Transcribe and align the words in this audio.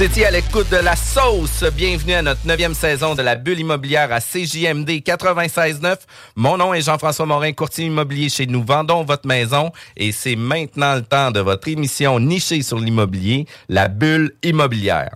Vous 0.00 0.06
étiez 0.06 0.24
à 0.24 0.30
l'écoute 0.30 0.70
de 0.70 0.78
la 0.78 0.96
sauce. 0.96 1.62
Bienvenue 1.76 2.14
à 2.14 2.22
notre 2.22 2.46
neuvième 2.46 2.72
saison 2.72 3.14
de 3.14 3.20
la 3.20 3.36
bulle 3.36 3.60
immobilière 3.60 4.10
à 4.10 4.18
CJMD 4.18 4.88
96.9. 4.88 5.96
Mon 6.36 6.56
nom 6.56 6.72
est 6.72 6.80
Jean-François 6.80 7.26
Morin, 7.26 7.52
courtier 7.52 7.84
immobilier 7.84 8.30
chez 8.30 8.46
Nous 8.46 8.64
Vendons 8.64 9.04
Votre 9.04 9.28
Maison. 9.28 9.72
Et 9.98 10.10
c'est 10.12 10.36
maintenant 10.36 10.94
le 10.94 11.02
temps 11.02 11.30
de 11.30 11.40
votre 11.40 11.68
émission 11.68 12.18
nichée 12.18 12.62
sur 12.62 12.78
l'immobilier, 12.78 13.44
la 13.68 13.88
bulle 13.88 14.32
immobilière. 14.42 15.10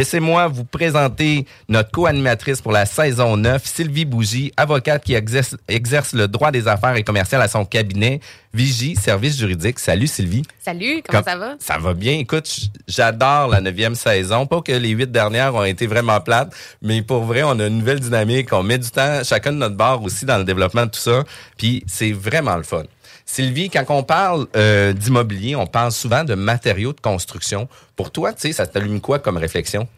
Laissez-moi 0.00 0.46
vous 0.48 0.64
présenter 0.64 1.46
notre 1.70 1.90
co-animatrice 1.90 2.60
pour 2.60 2.70
la 2.70 2.84
saison 2.84 3.38
9, 3.38 3.64
Sylvie 3.64 4.04
Bougie, 4.04 4.52
avocate 4.58 5.02
qui 5.02 5.14
exerce, 5.14 5.56
exerce 5.68 6.12
le 6.12 6.28
droit 6.28 6.50
des 6.50 6.68
affaires 6.68 6.96
et 6.96 7.02
commerciales 7.02 7.40
à 7.40 7.48
son 7.48 7.64
cabinet 7.64 8.20
Vigie 8.52 8.94
Service 8.94 9.38
juridique. 9.38 9.78
Salut 9.78 10.06
Sylvie. 10.06 10.42
Salut, 10.62 11.02
comment 11.06 11.22
Comme- 11.22 11.32
ça 11.32 11.38
va? 11.38 11.54
Ça 11.58 11.78
va 11.78 11.94
bien? 11.94 12.12
Écoute, 12.18 12.46
j'adore 12.86 13.48
la 13.48 13.62
neuvième 13.62 13.94
saison. 13.94 14.44
Pas 14.44 14.60
que 14.60 14.72
les 14.72 14.90
huit 14.90 15.10
dernières 15.10 15.54
ont 15.54 15.64
été 15.64 15.86
vraiment 15.86 16.20
plates, 16.20 16.52
mais 16.82 17.00
pour 17.00 17.24
vrai, 17.24 17.42
on 17.42 17.58
a 17.58 17.66
une 17.66 17.78
nouvelle 17.78 18.00
dynamique. 18.00 18.52
On 18.52 18.62
met 18.62 18.76
du 18.76 18.90
temps, 18.90 19.22
chacun 19.24 19.52
de 19.52 19.56
notre 19.56 19.76
bar 19.76 20.02
aussi, 20.02 20.26
dans 20.26 20.36
le 20.36 20.44
développement 20.44 20.84
de 20.84 20.90
tout 20.90 21.00
ça. 21.00 21.24
Puis 21.56 21.82
c'est 21.86 22.12
vraiment 22.12 22.56
le 22.56 22.64
fun. 22.64 22.82
Sylvie, 23.28 23.70
quand 23.70 23.84
on 23.88 24.04
parle 24.04 24.46
euh, 24.54 24.92
d'immobilier, 24.92 25.56
on 25.56 25.66
parle 25.66 25.90
souvent 25.90 26.22
de 26.22 26.34
matériaux 26.34 26.92
de 26.92 27.00
construction. 27.00 27.66
Pour 27.96 28.12
toi, 28.12 28.32
tu 28.32 28.42
sais, 28.42 28.52
ça 28.52 28.68
t'allume 28.68 29.00
quoi 29.00 29.18
comme 29.18 29.36
réflexion? 29.36 29.88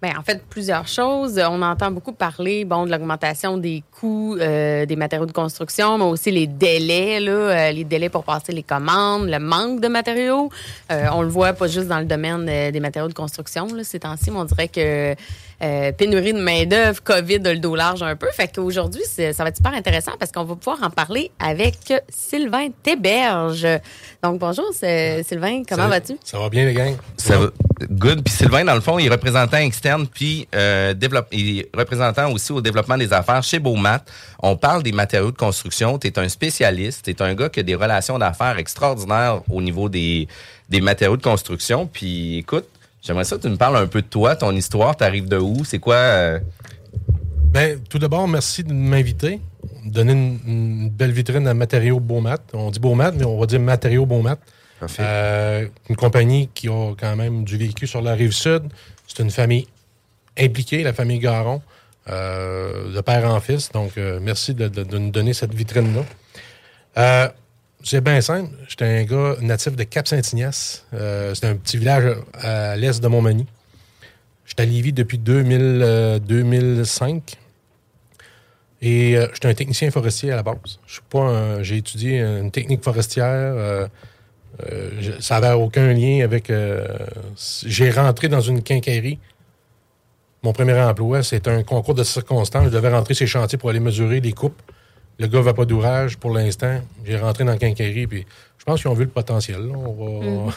Ben, 0.00 0.12
en 0.16 0.22
fait, 0.22 0.40
plusieurs 0.48 0.86
choses. 0.86 1.40
On 1.44 1.60
entend 1.60 1.90
beaucoup 1.90 2.12
parler 2.12 2.64
bon, 2.64 2.86
de 2.86 2.90
l'augmentation 2.92 3.56
des 3.56 3.82
coûts 3.98 4.36
euh, 4.36 4.86
des 4.86 4.94
matériaux 4.94 5.26
de 5.26 5.32
construction, 5.32 5.98
mais 5.98 6.04
aussi 6.04 6.30
les 6.30 6.46
délais, 6.46 7.18
là, 7.18 7.32
euh, 7.32 7.72
les 7.72 7.82
délais 7.82 8.08
pour 8.08 8.22
passer 8.22 8.52
les 8.52 8.62
commandes, 8.62 9.28
le 9.28 9.40
manque 9.40 9.80
de 9.80 9.88
matériaux. 9.88 10.50
Euh, 10.92 11.06
on 11.12 11.22
le 11.22 11.28
voit 11.28 11.52
pas 11.52 11.66
juste 11.66 11.88
dans 11.88 11.98
le 11.98 12.04
domaine 12.04 12.46
euh, 12.48 12.70
des 12.70 12.78
matériaux 12.78 13.08
de 13.08 13.14
construction 13.14 13.66
là, 13.74 13.82
ces 13.82 13.98
temps-ci, 13.98 14.30
mais 14.30 14.38
on 14.38 14.44
dirait 14.44 14.68
que 14.68 15.16
euh, 15.62 15.90
pénurie 15.92 16.32
de 16.32 16.40
main-d'œuvre, 16.40 17.02
COVID 17.02 17.40
a 17.44 17.52
le 17.52 17.58
dos 17.58 17.74
large 17.74 18.02
un 18.02 18.14
peu. 18.16 18.28
Fait 18.32 18.48
qu'aujourd'hui, 18.54 19.02
c'est- 19.08 19.32
ça 19.32 19.42
va 19.42 19.48
être 19.48 19.56
super 19.56 19.74
intéressant 19.74 20.12
parce 20.18 20.30
qu'on 20.30 20.44
va 20.44 20.54
pouvoir 20.54 20.78
en 20.82 20.90
parler 20.90 21.30
avec 21.40 21.76
Sylvain 22.08 22.68
Théberge. 22.82 23.66
Donc, 24.22 24.38
bonjour, 24.38 24.66
c'est- 24.72 25.22
Sylvain, 25.24 25.62
comment 25.68 25.88
vas-tu? 25.88 26.16
Ça 26.24 26.38
va 26.38 26.48
bien, 26.48 26.64
les 26.64 26.74
gangs? 26.74 26.96
Ça 27.16 27.38
va. 27.38 27.46
Good. 27.90 28.22
Puis 28.24 28.34
Sylvain, 28.34 28.64
dans 28.64 28.74
le 28.74 28.80
fond, 28.80 28.98
il 28.98 29.06
est 29.06 29.10
représentant 29.10 29.58
externe, 29.58 30.06
puis 30.06 30.48
euh, 30.54 30.94
développe, 30.94 31.28
il 31.32 31.60
est 31.60 31.68
représentant 31.76 32.30
aussi 32.32 32.50
au 32.52 32.60
développement 32.60 32.96
des 32.96 33.12
affaires 33.12 33.42
chez 33.42 33.58
Beaumat. 33.60 34.00
On 34.40 34.56
parle 34.56 34.82
des 34.82 34.92
matériaux 34.92 35.30
de 35.30 35.36
construction. 35.36 35.98
Tu 35.98 36.08
es 36.08 36.18
un 36.18 36.28
spécialiste. 36.28 37.04
Tu 37.04 37.10
es 37.10 37.22
un 37.22 37.34
gars 37.34 37.48
qui 37.48 37.60
a 37.60 37.62
des 37.62 37.74
relations 37.76 38.18
d'affaires 38.18 38.58
extraordinaires 38.58 39.42
au 39.50 39.62
niveau 39.62 39.88
des, 39.88 40.26
des 40.68 40.80
matériaux 40.80 41.16
de 41.16 41.22
construction. 41.22 41.86
Puis 41.86 42.38
écoute, 42.38 42.66
j'aimerais 43.02 43.24
ça 43.24 43.36
que 43.36 43.42
tu 43.42 43.48
me 43.48 43.56
parles 43.56 43.76
un 43.76 43.86
peu 43.86 44.02
de 44.02 44.06
toi, 44.06 44.36
ton 44.36 44.52
histoire. 44.54 44.96
Tu 44.96 45.04
arrives 45.04 45.28
de 45.28 45.36
où? 45.38 45.64
C'est 45.64 45.78
quoi? 45.78 45.96
euh, 45.96 46.40
Ben, 47.52 47.78
tout 47.88 47.98
d'abord, 47.98 48.28
merci 48.28 48.64
de 48.64 48.72
m'inviter. 48.72 49.40
Donner 49.84 50.12
une, 50.12 50.38
une 50.46 50.90
belle 50.90 51.12
vitrine 51.12 51.46
à 51.48 51.54
Matériaux 51.54 52.00
Beaumat. 52.00 52.38
On 52.52 52.70
dit 52.70 52.78
Beaumat, 52.80 53.12
mais 53.12 53.24
on 53.24 53.38
va 53.38 53.46
dire 53.46 53.60
Matériaux 53.60 54.04
Beaumat. 54.06 54.36
Euh, 55.02 55.66
une 55.88 55.96
compagnie 55.96 56.48
qui 56.54 56.68
a 56.68 56.92
quand 56.98 57.16
même 57.16 57.44
du 57.44 57.56
vécu 57.56 57.86
sur 57.86 58.02
la 58.02 58.14
rive 58.14 58.32
sud. 58.32 58.64
C'est 59.06 59.22
une 59.22 59.30
famille 59.30 59.66
impliquée, 60.38 60.82
la 60.84 60.92
famille 60.92 61.18
Garon, 61.18 61.62
euh, 62.08 62.94
de 62.94 63.00
père 63.00 63.24
en 63.28 63.40
fils. 63.40 63.72
Donc, 63.72 63.92
euh, 63.98 64.20
merci 64.22 64.54
de, 64.54 64.68
de- 64.68 64.84
de 64.84 64.98
nous 64.98 65.10
donner 65.10 65.32
cette 65.32 65.52
vitrine-là. 65.54 66.02
Euh, 67.80 67.84
c'est 67.84 68.00
bien 68.00 68.20
simple. 68.20 68.50
J'étais 68.68 68.84
un 68.84 69.04
gars 69.04 69.36
natif 69.40 69.76
de 69.76 69.84
Cap-Saint-Ignace. 69.84 70.84
Euh, 70.94 71.34
c'est 71.34 71.46
un 71.46 71.56
petit 71.56 71.76
village 71.78 72.16
à 72.34 72.76
l'est 72.76 73.00
de 73.02 73.08
Montmagny. 73.08 73.46
J'étais 74.46 74.62
à 74.62 74.66
Lévis 74.66 74.92
depuis 74.92 75.18
2000, 75.18 75.60
euh, 75.60 76.18
2005. 76.18 77.34
Et 78.80 79.16
euh, 79.16 79.26
j'étais 79.34 79.48
un 79.48 79.54
technicien 79.54 79.90
forestier 79.90 80.32
à 80.32 80.36
la 80.36 80.42
base. 80.42 80.78
Je 80.86 80.92
suis 80.94 81.02
pas 81.08 81.62
J'ai 81.62 81.76
étudié 81.78 82.20
une 82.20 82.50
technique 82.50 82.82
forestière. 82.84 83.26
euh, 83.26 83.86
euh, 84.72 84.90
ça 85.20 85.40
n'avait 85.40 85.54
aucun 85.54 85.92
lien 85.92 86.24
avec. 86.24 86.50
euh, 86.50 86.86
j'ai 87.64 87.90
rentré 87.90 88.28
dans 88.28 88.40
une 88.40 88.62
quincaillerie. 88.62 89.18
Mon 90.42 90.52
premier 90.52 90.74
emploi, 90.80 91.22
c'était 91.24 91.50
un 91.50 91.64
concours 91.64 91.94
de 91.94 92.04
circonstances. 92.04 92.66
Je 92.66 92.70
devais 92.70 92.90
rentrer 92.90 93.14
les 93.18 93.26
chantiers 93.26 93.58
pour 93.58 93.70
aller 93.70 93.80
mesurer 93.80 94.20
les 94.20 94.32
coupes. 94.32 94.60
Le 95.18 95.26
gars 95.26 95.40
va 95.40 95.54
pas 95.54 95.64
d'ouvrage 95.64 96.16
pour 96.16 96.32
l'instant. 96.32 96.80
J'ai 97.04 97.16
rentré 97.18 97.44
dans 97.44 97.52
la 97.52 97.58
quincaillerie. 97.58 98.06
Puis 98.06 98.26
je 98.58 98.64
pense 98.64 98.80
qu'ils 98.80 98.90
ont 98.90 98.94
vu 98.94 99.04
le 99.04 99.10
potentiel. 99.10 99.60
là. 99.66 99.72
On 99.76 100.46
va- 100.46 100.52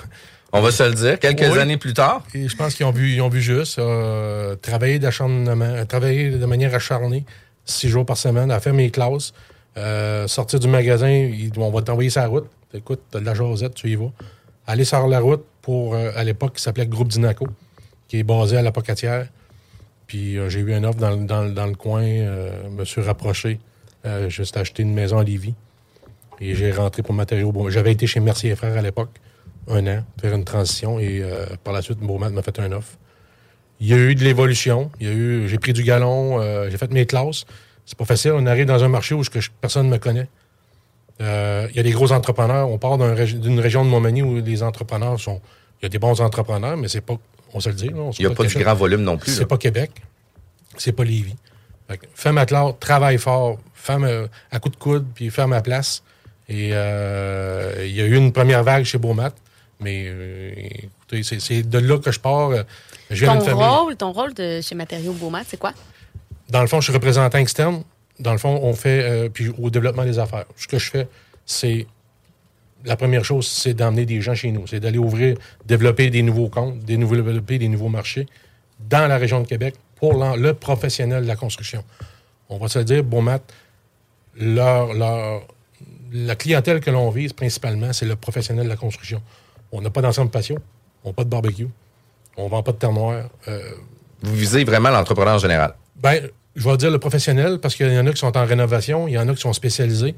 on 0.53 0.61
va 0.61 0.71
se 0.71 0.83
le 0.83 0.93
dire, 0.93 1.17
quelques 1.19 1.49
Oui. 1.53 1.59
années 1.59 1.77
plus 1.77 1.93
tard. 1.93 2.23
et 2.33 2.47
je 2.47 2.55
pense 2.55 2.75
qu'ils 2.75 2.85
ont 2.85 2.91
vu, 2.91 3.13
ils 3.13 3.21
ont 3.21 3.29
vu 3.29 3.41
juste 3.41 3.79
euh, 3.79 4.55
travailler 4.57 4.99
d'acharnement, 4.99 5.63
euh, 5.65 5.85
travailler 5.85 6.29
de 6.31 6.45
manière 6.45 6.75
acharnée, 6.75 7.25
six 7.65 7.87
jours 7.89 8.05
par 8.05 8.17
semaine, 8.17 8.51
à 8.51 8.59
faire 8.59 8.73
mes 8.73 8.91
classes, 8.91 9.33
euh, 9.77 10.27
sortir 10.27 10.59
du 10.59 10.67
magasin, 10.67 11.09
ils- 11.09 11.51
on 11.57 11.71
va 11.71 11.81
t'envoyer 11.81 12.11
la 12.15 12.27
route. 12.27 12.47
Écoute, 12.73 12.99
t'as 13.09 13.19
de 13.21 13.25
la 13.25 13.33
jasette, 13.33 13.73
tu 13.75 13.89
y 13.89 13.95
vas. 13.95 14.11
Aller 14.67 14.83
sur 14.85 15.07
la 15.07 15.19
route 15.21 15.43
pour, 15.61 15.95
euh, 15.95 16.11
à 16.15 16.23
l'époque, 16.23 16.55
qui 16.57 16.61
s'appelait 16.61 16.85
Groupe 16.85 17.07
Dinaco, 17.07 17.47
qui 18.07 18.19
est 18.19 18.23
basé 18.23 18.57
à 18.57 18.61
la 18.61 18.71
Pocatière. 18.71 19.27
Puis 20.07 20.37
j'ai 20.49 20.59
eu 20.59 20.73
une 20.75 20.85
offre 20.85 20.99
dans, 20.99 21.11
le- 21.11 21.25
dans 21.25 21.43
le- 21.43 21.51
dans 21.51 21.65
le 21.65 21.75
coin, 21.75 22.03
me 22.03 22.83
suis 22.83 23.01
rapproché, 23.01 23.59
euh, 24.05 24.29
juste 24.29 24.57
acheté 24.57 24.83
une 24.83 24.93
maison 24.93 25.17
à 25.19 25.23
Lévis. 25.23 25.53
Et 26.39 26.55
j'ai 26.55 26.71
rentré 26.71 27.03
pour 27.03 27.13
matériaux. 27.13 27.51
Bon, 27.51 27.69
j'avais 27.69 27.91
été 27.91 28.07
chez 28.07 28.19
Mercier 28.19 28.55
Frères 28.55 28.75
à 28.77 28.81
l'époque, 28.81 29.09
un 29.67 29.85
an, 29.87 30.03
faire 30.19 30.33
une 30.33 30.43
transition. 30.43 30.99
Et 30.99 31.21
euh, 31.21 31.45
par 31.63 31.73
la 31.73 31.81
suite, 31.81 31.99
Beaumat 31.99 32.29
m'a 32.31 32.41
fait 32.41 32.57
un 32.59 32.71
offre. 32.71 32.97
Il 33.79 33.87
y 33.87 33.93
a 33.93 33.97
eu 33.97 34.15
de 34.15 34.23
l'évolution. 34.23 34.91
Il 34.99 35.07
y 35.07 35.09
a 35.09 35.13
eu, 35.13 35.47
j'ai 35.47 35.57
pris 35.59 35.73
du 35.73 35.83
galon, 35.83 36.39
euh, 36.39 36.69
j'ai 36.69 36.77
fait 36.77 36.91
mes 36.91 37.05
classes. 37.05 37.45
C'est 37.85 37.97
pas 37.97 38.05
facile. 38.05 38.31
On 38.35 38.45
arrive 38.45 38.65
dans 38.65 38.83
un 38.83 38.87
marché 38.87 39.13
où 39.15 39.23
je- 39.23 39.29
personne 39.59 39.87
ne 39.87 39.91
me 39.91 39.97
connaît. 39.97 40.27
Euh, 41.21 41.67
il 41.71 41.75
y 41.77 41.79
a 41.79 41.83
des 41.83 41.91
gros 41.91 42.11
entrepreneurs. 42.11 42.69
On 42.69 42.77
part 42.79 42.97
d'une 42.97 43.59
région 43.59 43.83
de 43.85 43.89
Montmagny 43.89 44.23
où 44.23 44.41
les 44.41 44.63
entrepreneurs 44.63 45.19
sont. 45.19 45.41
Il 45.81 45.83
y 45.83 45.85
a 45.85 45.89
des 45.89 45.99
bons 45.99 46.19
entrepreneurs, 46.21 46.77
mais 46.77 46.87
c'est 46.87 47.01
pas. 47.01 47.15
On 47.53 47.59
se 47.59 47.69
le 47.69 47.75
dit. 47.75 47.89
là, 47.89 48.09
Il 48.17 48.25
n'y 48.25 48.31
a 48.31 48.35
pas 48.35 48.45
du 48.45 48.57
grand 48.57 48.73
volume 48.75 49.01
non 49.01 49.17
plus. 49.17 49.31
C'est 49.31 49.45
pas 49.45 49.57
Québec. 49.57 49.91
C'est 50.77 50.93
pas 50.93 51.03
Lévis. 51.03 51.35
Fait 51.89 51.99
Fais 52.15 52.31
ma 52.31 52.45
classe, 52.45 52.73
travaille 52.79 53.17
fort, 53.17 53.57
fais 53.81 53.97
ma- 53.97 54.27
à 54.51 54.59
coup 54.59 54.69
de 54.69 54.75
coude, 54.75 55.05
puis 55.13 55.29
faire 55.29 55.47
ma 55.47 55.61
place. 55.61 56.03
Et 56.49 56.69
euh, 56.73 57.83
il 57.85 57.91
y 57.95 58.01
a 58.01 58.05
eu 58.05 58.15
une 58.15 58.31
première 58.31 58.63
vague 58.63 58.83
chez 58.83 58.97
Beaumat. 58.97 59.31
Mais 59.79 60.05
euh, 60.07 60.51
écoutez, 61.09 61.23
c'est- 61.39 61.63
de 61.63 61.77
là 61.79 61.97
que 61.97 62.11
je 62.11 62.19
pars. 62.19 62.49
euh, 62.51 62.63
Je 63.09 63.25
Ton 63.25 63.39
rôle, 63.83 63.95
ton 63.97 64.11
rôle 64.11 64.33
de 64.33 64.61
chez 64.61 64.75
Matériaux 64.75 65.13
Beaumat, 65.13 65.43
c'est 65.47 65.57
quoi? 65.57 65.73
Dans 66.49 66.61
le 66.61 66.67
fond, 66.67 66.79
je 66.79 66.85
suis 66.85 66.93
représentant 66.93 67.37
externe. 67.39 67.83
Dans 68.19 68.31
le 68.33 68.37
fond, 68.37 68.59
on 68.61 68.73
fait, 68.73 69.03
euh, 69.03 69.29
puis 69.29 69.49
au 69.57 69.69
développement 69.69 70.03
des 70.05 70.19
affaires. 70.19 70.45
Ce 70.55 70.67
que 70.67 70.77
je 70.77 70.89
fais, 70.91 71.07
c'est, 71.45 71.87
la 72.85 72.95
première 72.95 73.25
chose, 73.25 73.47
c'est 73.47 73.73
d'emmener 73.73 74.05
des 74.05 74.21
gens 74.21 74.35
chez 74.35 74.51
nous. 74.51 74.67
C'est 74.67 74.79
d'aller 74.79 74.97
ouvrir, 74.99 75.35
développer 75.65 76.09
des 76.09 76.21
nouveaux 76.21 76.49
comptes, 76.49 76.79
des 76.79 76.97
nouveaux, 76.97 77.15
développer 77.15 77.57
des 77.57 77.67
nouveaux 77.67 77.89
marchés 77.89 78.27
dans 78.79 79.07
la 79.07 79.17
région 79.17 79.41
de 79.41 79.47
Québec 79.47 79.75
pour 79.95 80.13
le 80.35 80.53
professionnel 80.53 81.23
de 81.23 81.27
la 81.27 81.35
construction. 81.35 81.83
On 82.49 82.57
va 82.57 82.67
se 82.67 82.79
dire, 82.79 83.03
Beaumat, 83.03 83.39
leur, 84.39 84.93
leur, 84.93 85.41
la 86.11 86.35
clientèle 86.35 86.79
que 86.79 86.89
l'on 86.91 87.09
vise 87.09 87.33
principalement, 87.33 87.93
c'est 87.93 88.05
le 88.05 88.15
professionnel 88.15 88.65
de 88.65 88.69
la 88.69 88.75
construction. 88.77 89.21
On 89.71 89.81
n'a 89.81 89.89
pas 89.89 90.01
d'ensemble 90.01 90.31
patio, 90.31 90.57
on 91.03 91.09
n'a 91.09 91.13
pas 91.13 91.23
de 91.23 91.29
barbecue, 91.29 91.67
on 92.37 92.45
ne 92.45 92.49
vend 92.49 92.63
pas 92.63 92.71
de 92.71 92.77
terre 92.77 92.91
noire. 92.93 93.25
Euh, 93.47 93.71
Vous 94.21 94.35
visez 94.35 94.63
vraiment 94.63 94.89
l'entrepreneur 94.89 95.35
en 95.35 95.39
général. 95.39 95.73
ben, 96.01 96.29
je 96.53 96.67
vais 96.67 96.75
dire 96.75 96.91
le 96.91 96.99
professionnel 96.99 97.59
parce 97.59 97.75
qu'il 97.75 97.89
y 97.91 97.97
en 97.97 98.05
a 98.05 98.11
qui 98.11 98.17
sont 98.19 98.35
en 98.37 98.45
rénovation, 98.45 99.07
il 99.07 99.13
y 99.13 99.17
en 99.17 99.27
a 99.29 99.33
qui 99.33 99.39
sont 99.41 99.53
spécialisés, 99.53 100.15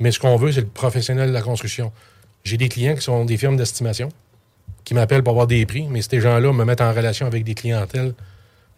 mais 0.00 0.10
ce 0.10 0.18
qu'on 0.18 0.36
veut, 0.36 0.50
c'est 0.50 0.62
le 0.62 0.66
professionnel 0.66 1.28
de 1.28 1.34
la 1.34 1.42
construction. 1.42 1.92
J'ai 2.42 2.56
des 2.56 2.70
clients 2.70 2.94
qui 2.94 3.02
sont 3.02 3.26
des 3.26 3.36
firmes 3.36 3.56
d'estimation 3.58 4.08
qui 4.84 4.94
m'appellent 4.94 5.22
pour 5.22 5.32
avoir 5.32 5.46
des 5.46 5.64
prix, 5.66 5.86
mais 5.90 6.00
ces 6.00 6.20
gens-là 6.22 6.52
me 6.54 6.64
mettent 6.64 6.80
en 6.80 6.92
relation 6.92 7.26
avec 7.26 7.44
des 7.44 7.54
clientèles 7.54 8.14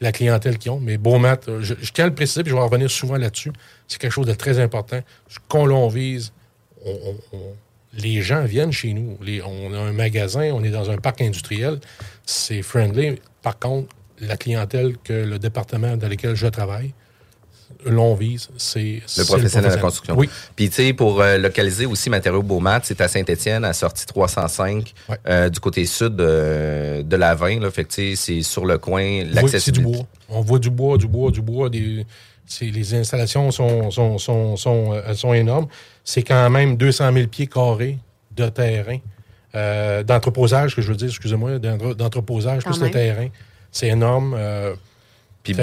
la 0.01 0.13
clientèle 0.13 0.59
qu'ils 0.59 0.71
ont. 0.73 0.81
Mais 0.81 0.99
Beaumat, 0.99 1.39
euh, 1.49 1.61
je, 1.63 1.75
je 1.81 1.93
tiens 1.93 2.05
à 2.05 2.09
le 2.09 2.15
préciser, 2.15 2.43
puis 2.43 2.51
je 2.51 2.57
vais 2.57 2.61
en 2.63 2.67
revenir 2.69 2.91
souvent 2.91 3.17
là-dessus. 3.17 3.53
C'est 3.89 3.99
quelque 4.01 4.13
chose 4.13 4.27
de 4.27 4.35
très 4.35 4.59
important. 4.59 5.01
Qu'on 5.49 5.67
l'on 5.67 5.89
vise, 5.89 6.33
on- 6.85 7.17
les 7.99 8.21
gens 8.21 8.45
viennent 8.45 8.73
chez 8.73 8.93
nous. 8.93 9.17
On 9.47 9.73
a 9.73 9.79
un 9.79 9.93
magasin, 9.93 10.51
on 10.53 10.63
est 10.63 10.71
dans 10.71 10.91
un 10.91 10.99
parc 10.99 11.23
industriel. 11.23 11.81
C'est 12.27 12.61
friendly. 12.63 13.17
Par 13.41 13.59
contre, 13.59 13.95
la 14.21 14.37
clientèle 14.37 14.97
que 15.03 15.13
le 15.15 15.39
département 15.39 15.97
dans 15.97 16.09
lequel 16.09 16.35
je 16.35 16.47
travaille, 16.47 16.93
l'on 17.85 18.15
vise, 18.15 18.49
c'est 18.57 19.01
Le 19.19 19.25
professionnel 19.25 19.71
de 19.71 19.77
la 19.77 19.81
construction. 19.81 20.15
Oui. 20.17 20.29
Puis, 20.55 20.69
tu 20.71 20.77
sais, 20.77 20.93
pour 20.93 21.21
euh, 21.21 21.37
localiser 21.39 21.87
aussi 21.87 22.11
Matériaux 22.11 22.43
Beaumat, 22.43 22.81
c'est 22.85 23.01
à 23.01 23.09
Saint-Étienne, 23.09 23.65
à 23.65 23.73
sortie 23.73 24.07
305, 24.07 24.93
Ouais. 25.09 25.17
euh, 25.29 25.49
du 25.49 25.61
côté 25.61 25.85
sud 25.87 26.21
euh, 26.21 27.03
de 27.03 27.17
la 27.17 27.35
20. 27.35 27.61
Là, 27.61 27.71
fait 27.71 27.85
que, 27.85 27.93
tu 27.93 28.15
sais, 28.15 28.17
c'est 28.17 28.43
sur 28.43 28.65
le 28.67 28.79
coin, 28.79 29.03
Oui, 29.03 29.19
c'est 29.21 29.27
du 29.29 29.35
l'accessibilité. 29.35 29.97
bois. 29.99 30.07
On 30.29 30.41
voit 30.41 30.59
du 30.59 30.71
bois, 30.71 30.97
du 30.99 31.07
bois, 31.07 31.31
du 31.31 31.43
bois. 31.43 31.69
Des, 31.71 32.07
les 32.61 32.95
installations 32.95 33.51
sont, 33.51 33.91
sont, 33.91 34.19
sont, 34.19 34.57
sont, 34.57 34.93
euh, 34.93 35.15
sont 35.15 35.33
énormes. 35.35 35.67
C'est 36.05 36.23
quand 36.23 36.49
même 36.51 36.77
200 36.77 37.13
000 37.13 37.27
pieds 37.27 37.47
carrés 37.49 37.99
de 38.37 38.49
terrain, 38.49 38.99
euh, 39.55 40.03
d'entreposage, 40.03 40.77
que 40.77 40.83
je 40.83 40.89
veux 40.89 40.97
dire, 40.97 41.09
excusez-moi, 41.09 41.59
d'entre- 41.59 41.95
d'entreposage, 41.95 42.63
plus 42.65 42.81
le 42.81 42.91
terrain. 42.91 43.29
C'est 43.73 43.89
énorme. 43.89 44.35
Euh, 44.39 44.75
Puis, 45.43 45.55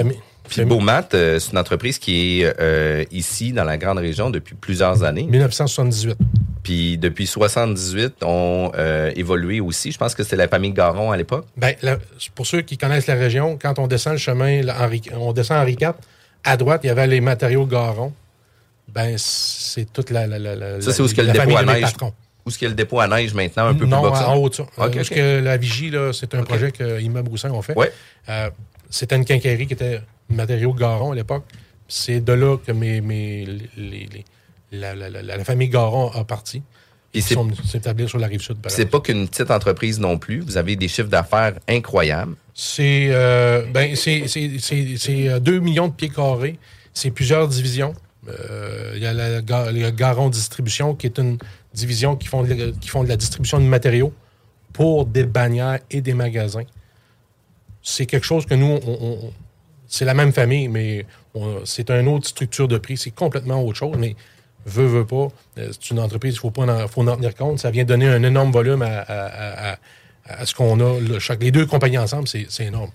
puis 0.48 0.64
Beaumat, 0.64 1.08
euh, 1.14 1.38
c'est 1.38 1.52
une 1.52 1.58
entreprise 1.58 1.98
qui 1.98 2.40
est 2.42 2.54
euh, 2.60 3.04
ici, 3.10 3.52
dans 3.52 3.64
la 3.64 3.76
grande 3.78 3.98
région, 3.98 4.30
depuis 4.30 4.54
plusieurs 4.54 5.02
années. 5.02 5.24
1978. 5.24 6.16
Puis, 6.62 6.96
depuis 6.98 7.26
78, 7.26 8.22
ont 8.22 8.72
euh, 8.76 9.10
évolué 9.16 9.60
aussi. 9.60 9.92
Je 9.92 9.98
pense 9.98 10.14
que 10.14 10.22
c'était 10.22 10.36
la 10.36 10.48
famille 10.48 10.72
Garon 10.72 11.10
à 11.12 11.16
l'époque. 11.16 11.46
La- 11.82 11.98
pour 12.34 12.46
ceux 12.46 12.62
qui 12.62 12.78
connaissent 12.78 13.06
la 13.06 13.14
région, 13.16 13.58
quand 13.60 13.78
on 13.78 13.86
descend 13.86 14.14
le 14.14 14.18
chemin, 14.18 14.62
là, 14.62 14.76
Henri- 14.80 15.02
on 15.14 15.32
descend 15.32 15.58
Henri 15.58 15.76
IV, 15.80 15.92
à 16.44 16.56
droite, 16.56 16.80
il 16.84 16.86
y 16.86 16.90
avait 16.90 17.06
les 17.06 17.20
matériaux 17.20 17.66
Garon. 17.66 18.12
Ben, 18.88 19.14
c'est 19.18 19.90
toute 19.92 20.10
la, 20.10 20.26
la, 20.26 20.38
la, 20.38 20.54
la- 20.56 20.80
Ça, 20.80 20.92
c'est 20.92 21.02
où 21.02 21.06
que 21.08 21.20
le 21.20 21.32
dépôt 21.32 21.56
à 21.56 21.64
neige? 21.64 21.84
Où 22.46 22.50
est-ce 22.50 22.58
qu'il 22.58 22.66
y 22.66 22.68
a 22.68 22.70
le 22.70 22.74
dépôt 22.76 23.00
à 23.00 23.08
neige 23.08 23.32
maintenant, 23.34 23.66
un 23.68 23.74
peu 23.74 23.86
non, 23.86 24.02
plus 24.02 24.10
bas 24.10 24.16
que 24.18 24.22
ça? 24.24 24.30
en 24.30 24.36
haut 24.36 24.52
ça. 24.52 24.62
Ok, 24.64 24.70
Euh, 24.78 24.88
Parce 24.90 25.08
que 25.08 25.40
la 25.42 25.56
vigie, 25.56 25.90
c'est 26.12 26.34
un 26.34 26.42
projet 26.42 26.70
que 26.72 27.00
Immeuble 27.00 27.30
Roussin 27.30 27.50
ont 27.50 27.62
fait. 27.62 27.74
Ouais. 27.76 27.90
Euh, 28.28 28.50
c'était 28.98 29.16
une 29.16 29.24
quincaillerie 29.24 29.66
qui 29.66 29.74
était 29.74 30.00
matériaux 30.28 30.72
Garon 30.72 31.12
à 31.12 31.14
l'époque. 31.14 31.44
C'est 31.88 32.20
de 32.20 32.32
là 32.32 32.56
que 32.64 32.72
mes, 32.72 33.00
mes, 33.00 33.44
les, 33.76 34.08
les- 34.12 34.24
la, 34.72 34.94
la- 34.94 35.10
la- 35.10 35.22
la 35.22 35.44
famille 35.44 35.68
Garon 35.68 36.10
a 36.12 36.24
parti. 36.24 36.62
Ils 37.12 37.22
c'est- 37.22 37.34
sont 37.34 37.48
s'établir 37.64 38.08
sur 38.08 38.18
la 38.18 38.26
rive 38.26 38.40
sud. 38.40 38.56
C'est 38.68 38.86
pas 38.86 39.00
qu'une 39.00 39.28
petite 39.28 39.50
entreprise 39.50 40.00
non 40.00 40.18
plus. 40.18 40.40
Vous 40.40 40.56
avez 40.56 40.74
des 40.76 40.88
chiffres 40.88 41.08
d'affaires 41.08 41.54
incroyables. 41.68 42.34
C'est 42.54 43.08
euh, 43.10 43.64
ben, 43.72 43.94
c'est- 43.94 44.26
c'est- 44.26 44.58
c'est- 44.58 44.96
c'est, 44.98 45.28
euh, 45.28 45.38
2 45.40 45.60
millions 45.60 45.88
de 45.88 45.92
pieds 45.92 46.08
carrés. 46.08 46.58
C'est 46.92 47.10
plusieurs 47.10 47.46
divisions. 47.48 47.94
Euh, 48.28 48.92
Il 48.96 49.02
y 49.02 49.06
a 49.06 49.12
la 49.12 49.90
Garon 49.92 50.28
Distribution, 50.30 50.94
qui 50.94 51.06
est 51.06 51.18
une 51.18 51.38
division 51.74 52.16
qui 52.16 52.26
font, 52.28 52.42
de, 52.42 52.72
qui 52.80 52.88
font 52.88 53.04
de 53.04 53.08
la 53.08 53.16
distribution 53.16 53.58
de 53.58 53.64
matériaux 53.64 54.12
pour 54.72 55.04
des 55.06 55.24
bannières 55.24 55.80
et 55.90 56.00
des 56.00 56.14
magasins. 56.14 56.64
C'est 57.84 58.06
quelque 58.06 58.24
chose 58.26 58.46
que 58.46 58.54
nous, 58.54 58.80
on- 58.86 59.30
c'est 59.86 60.04
la 60.06 60.14
même 60.14 60.32
famille, 60.32 60.66
mais 60.68 61.06
on- 61.34 61.64
c'est 61.64 61.90
une 61.90 62.08
autre 62.08 62.26
structure 62.26 62.66
de 62.66 62.78
prix. 62.78 62.96
C'est 62.96 63.10
complètement 63.12 63.62
autre 63.62 63.78
chose, 63.78 63.94
mais 63.98 64.16
veut, 64.66 64.86
veut 64.86 65.04
pas. 65.06 65.28
euh, 65.58 65.68
C'est 65.72 65.90
une 65.90 66.00
entreprise, 66.00 66.34
il 66.34 66.38
faut, 66.40 66.50
pas 66.50 66.62
en, 66.62 66.88
faut 66.88 67.06
en 67.06 67.14
tenir 67.16 67.34
compte. 67.34 67.58
Ça 67.60 67.70
vient 67.70 67.84
donner 67.84 68.08
un 68.08 68.22
énorme 68.22 68.50
volume 68.50 68.82
à, 68.82 69.00
à- 69.06 69.76
à- 70.26 70.46
ce 70.46 70.54
qu'on 70.54 70.80
a. 70.80 71.18
Chaque, 71.20 71.42
les 71.42 71.50
deux 71.52 71.66
compagnies 71.66 71.98
ensemble, 71.98 72.26
c'est 72.26 72.46
c'est 72.48 72.64
énorme. 72.64 72.90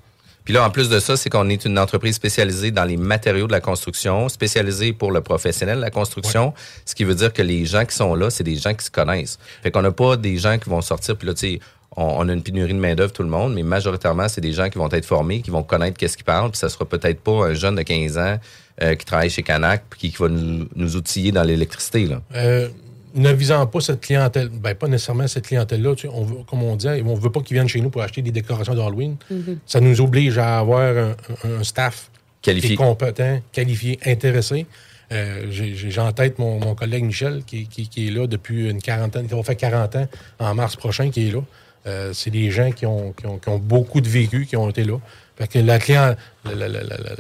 Puis 0.45 0.53
là, 0.55 0.65
en 0.65 0.71
plus 0.71 0.89
de 0.89 0.99
ça, 0.99 1.15
c'est 1.15 1.29
qu'on 1.29 1.47
est 1.49 1.63
une 1.65 1.77
entreprise 1.77 2.15
spécialisée 2.15 2.71
dans 2.71 2.85
les 2.85 2.97
matériaux 2.97 3.45
de 3.45 3.51
la 3.51 3.61
construction, 3.61 4.29
spécialisée 4.29 4.93
pour 4.93 5.11
le 5.11 5.21
professionnel 5.21 5.75
de 5.77 5.81
la 5.81 5.91
construction, 5.91 6.55
ce 6.85 6.95
qui 6.95 7.03
veut 7.03 7.13
dire 7.13 7.31
que 7.33 7.43
les 7.43 7.65
gens 7.67 7.85
qui 7.85 7.95
sont 7.95 8.15
là, 8.15 8.31
c'est 8.31 8.43
des 8.43 8.55
gens 8.55 8.73
qui 8.73 8.83
se 8.85 8.89
connaissent. 8.89 9.37
Fait 9.61 9.69
qu'on 9.69 9.83
n'a 9.83 9.91
pas 9.91 10.17
des 10.17 10.37
gens 10.37 10.57
qui 10.57 10.67
vont 10.71 10.81
sortir, 10.81 11.15
puis 11.17 11.27
là, 11.27 11.35
tu 11.35 11.39
sais, 11.41 11.59
on, 11.97 12.03
on 12.03 12.29
a 12.29 12.33
une 12.33 12.43
pénurie 12.43 12.73
de 12.73 12.79
main-d'œuvre, 12.79 13.11
tout 13.13 13.23
le 13.23 13.29
monde, 13.29 13.53
mais 13.53 13.63
majoritairement, 13.63 14.27
c'est 14.27 14.41
des 14.41 14.53
gens 14.53 14.69
qui 14.69 14.77
vont 14.77 14.89
être 14.91 15.05
formés, 15.05 15.41
qui 15.41 15.51
vont 15.51 15.63
connaître 15.63 15.97
qu'est-ce 15.97 16.15
qu'ils 16.17 16.25
parlent, 16.25 16.51
puis 16.51 16.59
ça 16.59 16.69
sera 16.69 16.85
peut-être 16.85 17.19
pas 17.21 17.47
un 17.47 17.53
jeune 17.53 17.75
de 17.75 17.81
15 17.81 18.17
ans 18.17 18.37
euh, 18.81 18.95
qui 18.95 19.05
travaille 19.05 19.29
chez 19.29 19.43
Canac, 19.43 19.83
puis 19.89 19.99
qui, 19.99 20.11
qui 20.11 20.17
va 20.21 20.29
nous, 20.29 20.67
nous 20.75 20.95
outiller 20.95 21.31
dans 21.31 21.43
l'électricité, 21.43 22.05
là. 22.05 22.21
Euh, 22.35 22.69
ne 23.15 23.31
visant 23.33 23.65
pas 23.65 23.81
cette 23.81 24.01
clientèle, 24.01 24.49
ben 24.49 24.75
pas 24.75 24.87
nécessairement 24.87 25.27
cette 25.27 25.47
clientèle-là, 25.47 25.95
tu 25.95 26.03
sais, 26.07 26.13
on 26.13 26.23
veut, 26.23 26.35
comme 26.47 26.61
on 26.61 26.75
dit, 26.75 26.87
on 27.03 27.15
veut 27.15 27.31
pas 27.31 27.41
qu'ils 27.41 27.55
viennent 27.55 27.67
chez 27.67 27.81
nous 27.81 27.89
pour 27.89 28.03
acheter 28.03 28.21
des 28.21 28.29
décorations 28.31 28.75
d'Halloween. 28.75 29.17
Ça 29.65 29.79
nous 29.79 29.99
oblige 29.99 30.37
à 30.37 30.59
avoir 30.59 30.95
un, 31.43 31.63
staff 31.63 32.11
qui 32.41 32.51
Qualifié. 32.51 32.73
est 32.73 32.75
compétent, 32.75 33.41
qualifié, 33.51 33.99
intéressé. 34.05 34.67
Euh, 35.11 35.47
J'ai 35.49 35.73
j'ai 35.75 35.99
en 35.99 36.11
tête 36.11 36.37
mon, 36.37 36.59
mon 36.59 36.75
collègue 36.75 37.03
Michel 37.03 37.41
qui, 37.47 37.65
qui- 37.67 37.87
qui 37.89 38.07
est 38.07 38.11
là 38.11 38.27
depuis 38.27 38.69
une 38.69 38.79
quarantaine, 38.79 39.27
qui 39.27 39.33
va 39.33 39.41
faire 39.41 39.57
40 39.57 39.95
ans 39.95 40.07
en 40.37 40.53
mars 40.53 40.75
prochain, 40.75 41.09
qui 41.09 41.27
est 41.27 41.31
là. 41.31 41.41
Euh, 41.89 42.13
c'est 42.13 42.29
des 42.29 42.51
gens 42.51 42.71
qui 42.71 42.85
ont, 42.85 43.11
qui, 43.13 43.25
ont, 43.25 43.37
qui 43.39 43.49
ont 43.49 43.57
beaucoup 43.57 43.99
de 44.01 44.07
vécu, 44.07 44.45
qui 44.45 44.55
ont 44.55 44.69
été 44.69 44.83
là. 44.83 44.97
Fait 45.37 45.47
que 45.47 45.59
la 45.59 45.79
client, 45.79 46.15
la- 46.45 46.53
la- 46.55 46.67
la- 46.67 46.83
la- 46.83 46.97
la- 46.97 47.15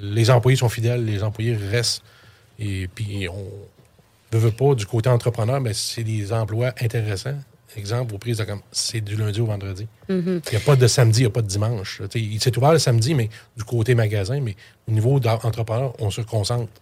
les 0.00 0.30
employés 0.30 0.56
sont 0.56 0.68
fidèles, 0.68 1.04
les 1.04 1.22
employés 1.22 1.54
restent. 1.56 2.02
Et 2.58 2.88
puis, 2.88 3.28
on 3.28 3.46
ne 4.36 4.38
veut 4.38 4.50
pas, 4.50 4.74
du 4.74 4.84
côté 4.86 5.08
entrepreneur, 5.08 5.60
mais 5.60 5.72
c'est 5.74 6.02
des 6.04 6.32
emplois 6.32 6.72
intéressants. 6.80 7.38
Exemple, 7.76 8.14
aux 8.14 8.18
prises 8.18 8.38
de 8.38 8.46
c'est 8.72 9.00
du 9.02 9.14
lundi 9.16 9.40
au 9.40 9.46
vendredi. 9.46 9.86
Il 10.08 10.40
n'y 10.50 10.56
a 10.56 10.60
pas 10.64 10.74
de 10.74 10.86
samedi, 10.86 11.20
il 11.20 11.22
n'y 11.24 11.26
a 11.28 11.30
pas 11.30 11.42
de 11.42 11.46
dimanche. 11.46 12.02
Il 12.14 12.40
s'est 12.40 12.56
ouvert 12.56 12.72
le 12.72 12.78
samedi, 12.78 13.14
mais 13.14 13.28
du 13.56 13.62
côté 13.62 13.94
magasin, 13.94 14.40
mais 14.40 14.56
au 14.88 14.92
niveau 14.92 15.20
d'entrepreneur, 15.20 15.94
on 16.00 16.10
se 16.10 16.22
concentre 16.22 16.72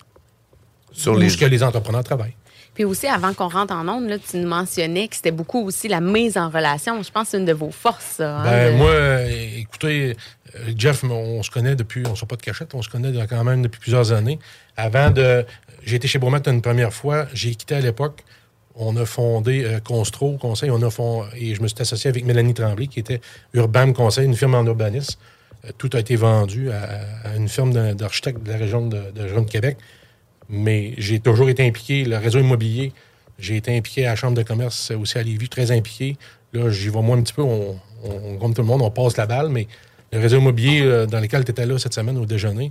Sur 0.92 1.16
les, 1.16 1.28
que 1.36 1.44
les 1.44 1.62
entrepreneurs 1.62 2.04
travaillent. 2.04 2.36
Puis 2.76 2.84
aussi, 2.84 3.06
avant 3.08 3.34
qu'on 3.34 3.48
rentre 3.48 3.74
en 3.74 3.88
onde, 3.88 4.08
là, 4.08 4.18
tu 4.18 4.36
nous 4.36 4.46
mentionnais 4.48 5.08
que 5.08 5.16
c'était 5.16 5.30
beaucoup 5.32 5.64
aussi 5.66 5.88
la 5.88 6.00
mise 6.00 6.36
en 6.36 6.48
relation. 6.50 7.02
Je 7.02 7.10
pense 7.10 7.24
que 7.24 7.30
c'est 7.32 7.38
une 7.38 7.44
de 7.46 7.52
vos 7.52 7.70
forces. 7.72 8.16
ça, 8.18 8.38
hein, 8.38 8.44
Ben, 8.44 8.72
de- 8.72 8.76
moi, 8.78 8.90
euh, 8.90 9.28
écoutez, 9.56 10.14
euh, 10.54 10.58
Jeff, 10.76 11.02
on 11.02 11.42
se 11.42 11.50
connaît 11.50 11.74
depuis, 11.74 12.04
on 12.06 12.10
ne 12.10 12.14
sort 12.14 12.28
pas 12.28 12.36
de 12.36 12.42
cachette, 12.42 12.74
on 12.74 12.82
se 12.82 12.88
connaît 12.90 13.12
quand 13.26 13.42
même 13.44 13.62
depuis 13.62 13.80
plusieurs 13.80 14.12
années. 14.12 14.38
Avant 14.76 15.10
de. 15.10 15.44
J'ai 15.84 15.96
été 15.96 16.06
chez 16.06 16.18
Beaumat 16.18 16.40
une 16.46 16.62
première 16.62 16.92
fois, 16.92 17.26
j'ai 17.32 17.54
quitté 17.54 17.74
à 17.74 17.80
l'époque. 17.80 18.22
On 18.74 18.94
a 18.98 19.06
fondé 19.06 19.64
euh, 19.64 19.80
Constro 19.80 20.36
Conseil, 20.36 20.70
on 20.70 20.82
a 20.82 20.90
fond, 20.90 21.24
et 21.34 21.54
je 21.54 21.62
me 21.62 21.68
suis 21.68 21.80
associé 21.80 22.10
avec 22.10 22.26
Mélanie 22.26 22.52
Tremblay, 22.52 22.88
qui 22.88 23.00
était 23.00 23.22
Urbam 23.54 23.94
Conseil, 23.94 24.26
une 24.26 24.36
firme 24.36 24.54
en 24.54 24.64
urbanisme. 24.66 25.18
Euh, 25.64 25.70
tout 25.78 25.88
a 25.94 26.00
été 26.00 26.14
vendu 26.14 26.70
à, 26.70 27.30
à 27.30 27.36
une 27.36 27.48
firme 27.48 27.72
d'architectes 27.94 28.42
de 28.42 28.50
la 28.52 28.58
région 28.58 28.86
de, 28.86 28.98
de, 29.14 29.22
région 29.22 29.40
de 29.42 29.50
Québec. 29.50 29.78
Mais 30.48 30.94
j'ai 30.98 31.18
toujours 31.20 31.48
été 31.48 31.66
impliqué, 31.66 32.04
le 32.04 32.16
réseau 32.18 32.38
immobilier, 32.38 32.92
j'ai 33.38 33.56
été 33.56 33.76
impliqué 33.76 34.06
à 34.06 34.10
la 34.10 34.16
Chambre 34.16 34.36
de 34.36 34.42
commerce 34.42 34.90
aussi 34.92 35.18
à 35.18 35.22
Lévis, 35.22 35.48
très 35.48 35.70
impliqué. 35.72 36.16
Là, 36.52 36.70
j'y 36.70 36.88
vais 36.88 37.02
moi 37.02 37.16
un 37.16 37.22
petit 37.22 37.34
peu, 37.34 37.42
on, 37.42 37.78
on- 38.04 38.36
comme 38.38 38.54
tout 38.54 38.62
le 38.62 38.68
monde, 38.68 38.82
on 38.82 38.90
passe 38.90 39.16
la 39.16 39.26
balle, 39.26 39.48
mais 39.48 39.66
le 40.12 40.20
réseau 40.20 40.38
immobilier 40.38 40.80
euh, 40.82 41.06
dans 41.06 41.20
lequel 41.20 41.44
tu 41.44 41.50
étais 41.50 41.66
là 41.66 41.78
cette 41.78 41.94
semaine 41.94 42.16
au 42.16 42.24
déjeuner, 42.26 42.70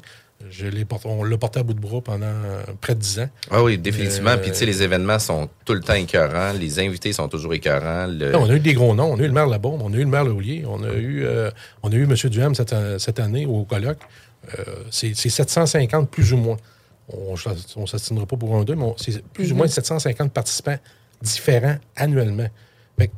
je 0.49 0.67
porté- 0.83 1.07
on 1.07 1.23
l'a 1.23 1.37
porté 1.37 1.59
à 1.59 1.63
bout 1.63 1.73
de 1.73 1.79
bras 1.79 2.01
pendant 2.01 2.25
euh, 2.25 2.63
près 2.81 2.95
de 2.95 2.99
10 2.99 3.19
ans. 3.19 3.29
Ah 3.51 3.63
oui, 3.63 3.77
définitivement. 3.77 4.31
Euh, 4.31 4.37
Puis, 4.37 4.51
tu 4.51 4.57
sais, 4.57 4.65
les 4.65 4.81
événements 4.83 5.19
sont 5.19 5.49
tout 5.65 5.73
le 5.73 5.79
temps 5.81 5.93
écœurants. 5.93 6.53
Les 6.53 6.79
invités 6.79 7.13
sont 7.13 7.27
toujours 7.29 7.53
écœurants. 7.53 8.07
Le- 8.07 8.35
on 8.35 8.49
a 8.49 8.53
eu 8.53 8.59
des 8.59 8.73
gros 8.73 8.93
noms. 8.95 9.11
On 9.13 9.17
a 9.19 9.23
eu 9.23 9.27
le 9.27 9.31
maire 9.33 9.47
Labaume, 9.47 9.81
on 9.81 9.93
a 9.93 9.95
eu 9.95 9.99
le 10.01 10.05
maire 10.07 10.23
Laulier, 10.25 10.63
on 10.67 10.81
a 10.83 10.93
eu, 10.93 11.23
euh, 11.25 11.51
on 11.83 11.91
a 11.91 11.95
eu 11.95 12.03
M. 12.03 12.15
Duham 12.29 12.55
cette, 12.55 12.75
cette 12.99 13.19
année 13.19 13.45
au 13.45 13.63
colloque. 13.65 13.99
C'est 14.91 15.13
750 15.15 16.09
plus 16.09 16.33
ou 16.33 16.37
moins. 16.37 16.57
On 17.09 17.33
ne 17.33 17.85
s'assinera 17.85 18.25
pas 18.25 18.37
pour 18.37 18.55
un 18.55 18.63
deux, 18.63 18.75
mais 18.75 18.93
c'est 18.97 19.23
plus 19.23 19.51
ou 19.51 19.55
moins 19.55 19.67
750 19.67 20.31
participants 20.31 20.77
différents 21.21 21.77
annuellement. 21.95 22.47
Fait 22.97 23.07
que 23.07 23.13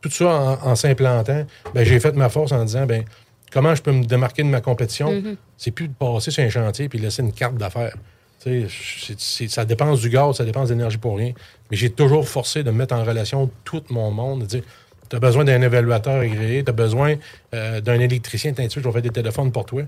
tout 0.00 0.10
ça 0.10 0.26
en, 0.26 0.70
en 0.70 0.74
s'implantant, 0.74 1.44
ben, 1.74 1.84
j'ai 1.84 2.00
fait 2.00 2.14
ma 2.14 2.28
force 2.28 2.52
en 2.52 2.64
disant 2.64 2.86
ben, 2.86 3.04
comment 3.50 3.74
je 3.74 3.82
peux 3.82 3.92
me 3.92 4.04
démarquer 4.04 4.42
de 4.42 4.48
ma 4.48 4.60
compétition? 4.60 5.22
C'est 5.56 5.70
plus 5.70 5.88
de 5.88 5.94
passer 5.94 6.30
sur 6.30 6.42
un 6.42 6.48
chantier 6.48 6.88
et 6.92 6.98
laisser 6.98 7.22
une 7.22 7.32
carte 7.32 7.56
d'affaires. 7.56 7.96
Ça 8.38 9.64
dépense 9.64 10.00
du 10.00 10.08
gaz, 10.08 10.36
ça 10.36 10.44
dépense 10.44 10.68
d'énergie 10.68 10.96
pour 10.96 11.18
rien. 11.18 11.32
Mais 11.70 11.76
j'ai 11.76 11.90
toujours 11.90 12.26
forcé 12.26 12.62
de 12.62 12.70
me 12.70 12.78
mettre 12.78 12.94
en 12.94 13.04
relation 13.04 13.50
tout 13.64 13.82
mon 13.90 14.10
monde, 14.10 14.42
de 14.42 14.46
dire 14.46 14.62
tu 15.10 15.16
as 15.16 15.20
besoin 15.20 15.44
d'un 15.44 15.60
évaluateur 15.60 16.20
agréé, 16.20 16.62
tu 16.64 16.70
as 16.70 16.72
besoin 16.72 17.16
euh, 17.52 17.80
d'un 17.80 17.98
électricien, 17.98 18.52
t'as 18.52 18.68
je 18.68 18.80
vais 18.80 18.92
faire 18.92 19.02
des 19.02 19.10
téléphones 19.10 19.50
pour 19.52 19.66
toi. 19.66 19.82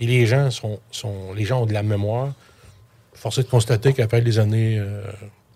Et 0.00 0.06
les 0.06 0.24
gens 0.24 0.50
sont, 0.50 0.78
sont 0.90 1.32
les 1.34 1.44
gens 1.44 1.62
ont 1.62 1.66
de 1.66 1.72
la 1.72 1.82
mémoire. 1.82 2.32
Forcé 3.22 3.42
de 3.42 3.48
constater 3.48 3.92
qu'après 3.92 4.20
les 4.20 4.38
années, 4.38 4.78
euh, 4.80 5.02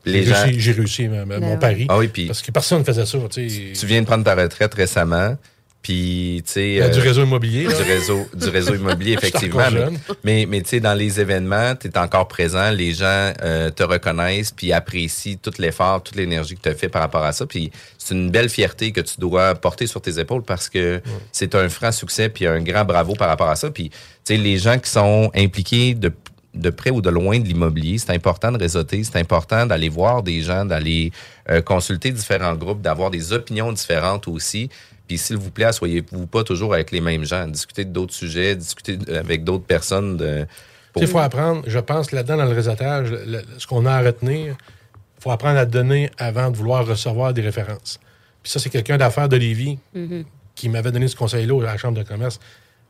Les 0.05 0.23
j'ai 0.23 0.31
gens- 0.33 0.43
réussi, 0.45 0.61
j'ai 0.61 0.73
réussi 0.73 1.09
ma- 1.09 1.25
ma- 1.25 1.39
Ben 1.39 1.41
mon 1.41 1.53
ouais. 1.55 1.59
pari. 1.59 1.87
Ah 1.89 1.99
oui, 1.99 2.07
puis 2.09 2.27
Parce 2.27 2.41
que 2.43 2.53
personne 2.53 2.79
ne 2.79 2.85
faisait 2.85 3.05
ça. 3.07 3.19
tu 3.29 3.87
viens 3.87 4.01
de 4.03 4.07
prendre 4.07 4.23
ta 4.25 4.35
retraite 4.35 4.73
récemment, 4.75 5.37
Puis, 5.83 6.43
tu 6.45 6.53
sais... 6.53 6.83
A 6.83 6.89
du 6.89 6.99
euh, 6.99 7.03
réseau 7.03 7.23
immobilier. 7.25 7.65
là. 7.65 7.73
du 7.77 7.83
réseau, 7.83 8.27
du 8.35 8.49
réseau 8.49 8.75
immobilier, 8.83 9.13
effectivement. 9.13 9.63
Mais, 9.73 9.87
mais, 10.25 10.47
mais 10.49 10.61
tu 10.63 10.71
sais, 10.71 10.81
dans 10.81 10.95
les 10.95 11.21
événements, 11.21 11.77
tu 11.77 11.87
es 11.87 11.97
encore 11.99 12.27
présent, 12.27 12.71
les 12.73 12.93
gens 12.93 13.33
euh, 13.43 13.71
te 13.71 13.85
reconnaissent, 13.85 14.51
puis 14.51 14.73
apprécient 14.73 15.37
tout 15.41 15.53
l'effort, 15.59 16.03
toute 16.03 16.17
l'énergie 16.17 16.57
que 16.57 16.63
tu 16.63 16.69
as 16.71 16.75
fait 16.75 16.89
par 16.89 17.03
rapport 17.03 17.23
à 17.23 17.31
ça. 17.31 17.47
Puis 17.47 17.71
c'est 17.99 18.15
une 18.15 18.33
belle 18.33 18.49
fierté 18.49 18.91
que 18.91 19.01
tu 19.01 19.21
dois 19.21 19.55
porter 19.55 19.87
sur 19.87 20.01
tes 20.01 20.19
épaules 20.19 20.43
parce 20.43 20.69
que 20.69 21.01
c'est 21.31 21.55
un 21.55 21.69
franc 21.69 21.93
succès, 21.93 22.31
puis 22.31 22.49
un 22.49 22.61
grand 22.63 22.85
bravo 22.85 23.15
par 23.15 23.29
rapport 23.29 23.49
à 23.51 23.55
ça. 23.55 23.71
Puis, 23.71 23.91
tu 23.91 23.97
sais, 24.25 24.37
les 24.37 24.59
gens 24.59 24.81
qui 24.81 24.91
sont 24.91 25.31
impliqués 25.37 25.95
de 25.95 26.13
de 26.57 26.71
près 26.71 26.91
ou 26.91 27.01
de 27.01 27.11
loin 27.11 27.39
de 27.39 27.45
l'immobilier, 27.47 27.99
c'est 27.99 28.11
important 28.13 28.51
de 28.53 28.59
réseauter, 28.59 29.05
c'est 29.05 29.19
important 29.19 29.67
d'aller 29.67 29.89
voir 29.89 30.23
des 30.23 30.41
gens, 30.43 30.65
d'aller 30.65 31.13
euh, 31.51 31.61
consulter 31.63 32.11
différents 32.11 32.55
groupes, 32.55 32.81
d'avoir 32.83 33.11
des 33.11 33.33
opinions 33.33 33.73
différentes 33.73 34.27
aussi. 34.29 34.69
Puis 35.07 35.19
s'il 35.19 35.37
vous 35.37 35.51
plaît, 35.51 35.73
soyez-vous 35.73 36.27
pas 36.27 36.43
toujours 36.43 36.75
avec 36.75 36.91
les 36.91 37.01
mêmes 37.01 37.25
gens. 37.25 37.47
Discutez 37.47 37.85
d'autres 37.85 38.15
sujets, 38.15 38.57
discutez 38.57 38.99
avec 39.15 39.45
d'autres 39.45 39.65
personnes. 39.65 40.17
De, 40.17 40.47
pour- 40.93 41.03
Il 41.03 41.09
faut 41.09 41.19
apprendre, 41.19 41.63
je 41.67 41.79
pense, 41.79 42.11
là-dedans, 42.13 42.39
dans 42.39 42.45
le 42.47 42.55
réseautage, 42.55 43.11
le- 43.11 43.25
le- 43.25 43.43
ce 43.59 43.67
qu'on 43.67 43.87
a 43.87 43.93
à 43.93 44.01
retenir, 44.03 44.57
il 45.19 45.23
faut 45.23 45.31
apprendre 45.31 45.59
à 45.59 45.65
donner 45.65 46.11
avant 46.19 46.51
de 46.51 46.57
vouloir 46.57 46.85
recevoir 46.87 47.33
des 47.35 47.43
références. 47.43 48.01
Puis 48.43 48.51
ça, 48.53 48.59
c'est 48.59 48.71
quelqu'un 48.71 48.97
d'affaires 48.97 49.29
de 49.29 49.37
Lévis 49.37 49.79
qui 50.55 50.69
m'avait 50.69 50.91
donné 50.93 51.07
ce 51.09 51.17
conseil-là 51.17 51.61
à 51.63 51.67
la 51.73 51.77
Chambre 51.77 51.99
de 51.99 52.03
commerce. 52.03 52.41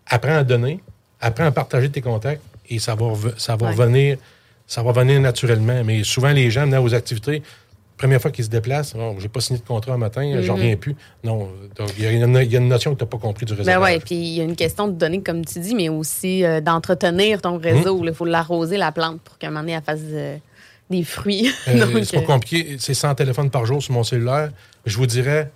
Apprends 0.07 0.37
à 0.37 0.45
donner, 0.45 0.81
apprends 1.21 1.47
à 1.47 1.51
partager 1.51 1.91
tes 1.91 2.01
contacts 2.01 2.41
et 2.71 2.79
ça 2.79 2.95
va, 2.95 3.13
ça 3.37 3.57
va 3.57 3.69
Ouais. 3.69 3.75
venir, 3.75 4.19
ça 4.67 4.83
va 4.83 4.93
venir 4.93 5.21
naturellement. 5.21 5.83
Mais 5.85 6.03
souvent, 6.05 6.31
les 6.33 6.51
gens 6.51 6.65
venant 6.67 6.83
aux 6.83 6.95
activités, 6.95 7.43
première 7.97 8.21
fois 8.21 8.31
qu'ils 8.31 8.45
se 8.45 8.51
déplacent, 8.51 8.95
oh, 8.99 9.15
j'ai 9.19 9.29
pas 9.29 9.41
signé 9.41 9.59
de 9.59 9.65
contrat 9.65 9.95
un 9.95 9.99
matin, 9.99 10.41
j'en 10.43 10.55
reviens 10.55 10.77
plus. 10.77 10.95
Non, 11.25 11.49
il 11.97 12.05
y, 12.05 12.07
a 12.07 12.11
une- 12.13 12.37
il 12.43 12.53
y 12.53 12.57
a 12.57 12.61
une 12.61 12.69
notion 12.69 12.93
que 12.93 12.99
tu 12.99 13.05
n'as 13.05 13.09
pas 13.11 13.19
compris 13.19 13.47
du 13.47 13.53
réseautage. 13.55 13.75
Ben 13.75 13.81
ouais, 13.83 13.99
puis 14.01 14.15
il 14.17 14.35
y 14.35 14.41
a 14.41 14.45
une 14.45 14.57
question 14.57 14.87
de 14.89 14.93
donner, 14.93 15.23
comme 15.23 15.45
tu 15.45 15.59
dis, 15.61 15.75
mais 15.75 15.89
aussi 15.89 16.45
euh, 16.45 16.61
d'entretenir 16.61 17.41
ton 17.41 17.59
réseau. 17.59 18.03
Il 18.05 18.13
faut 18.13 18.25
l'arroser, 18.27 18.77
la 18.77 18.93
plante, 18.93 19.21
pour 19.23 19.39
qu'à 19.39 19.47
un 19.47 19.51
moment 19.51 19.61
donné, 19.63 19.73
elle 19.73 19.83
fasse 19.83 20.01
euh, 20.11 20.37
des 20.91 21.05
fruits. 21.05 21.51
Euh, 21.69 22.03
c'est 22.05 22.19
pas 22.21 22.27
compliqué. 22.35 22.77
C'est 22.79 22.93
100 22.95 23.15
téléphones 23.15 23.51
par 23.51 23.65
jour 23.65 23.83
sur 23.83 23.95
mon 23.95 24.05
cellulaire. 24.05 24.51
Je 24.85 24.97
vous 24.99 25.07
dirais, 25.07 25.51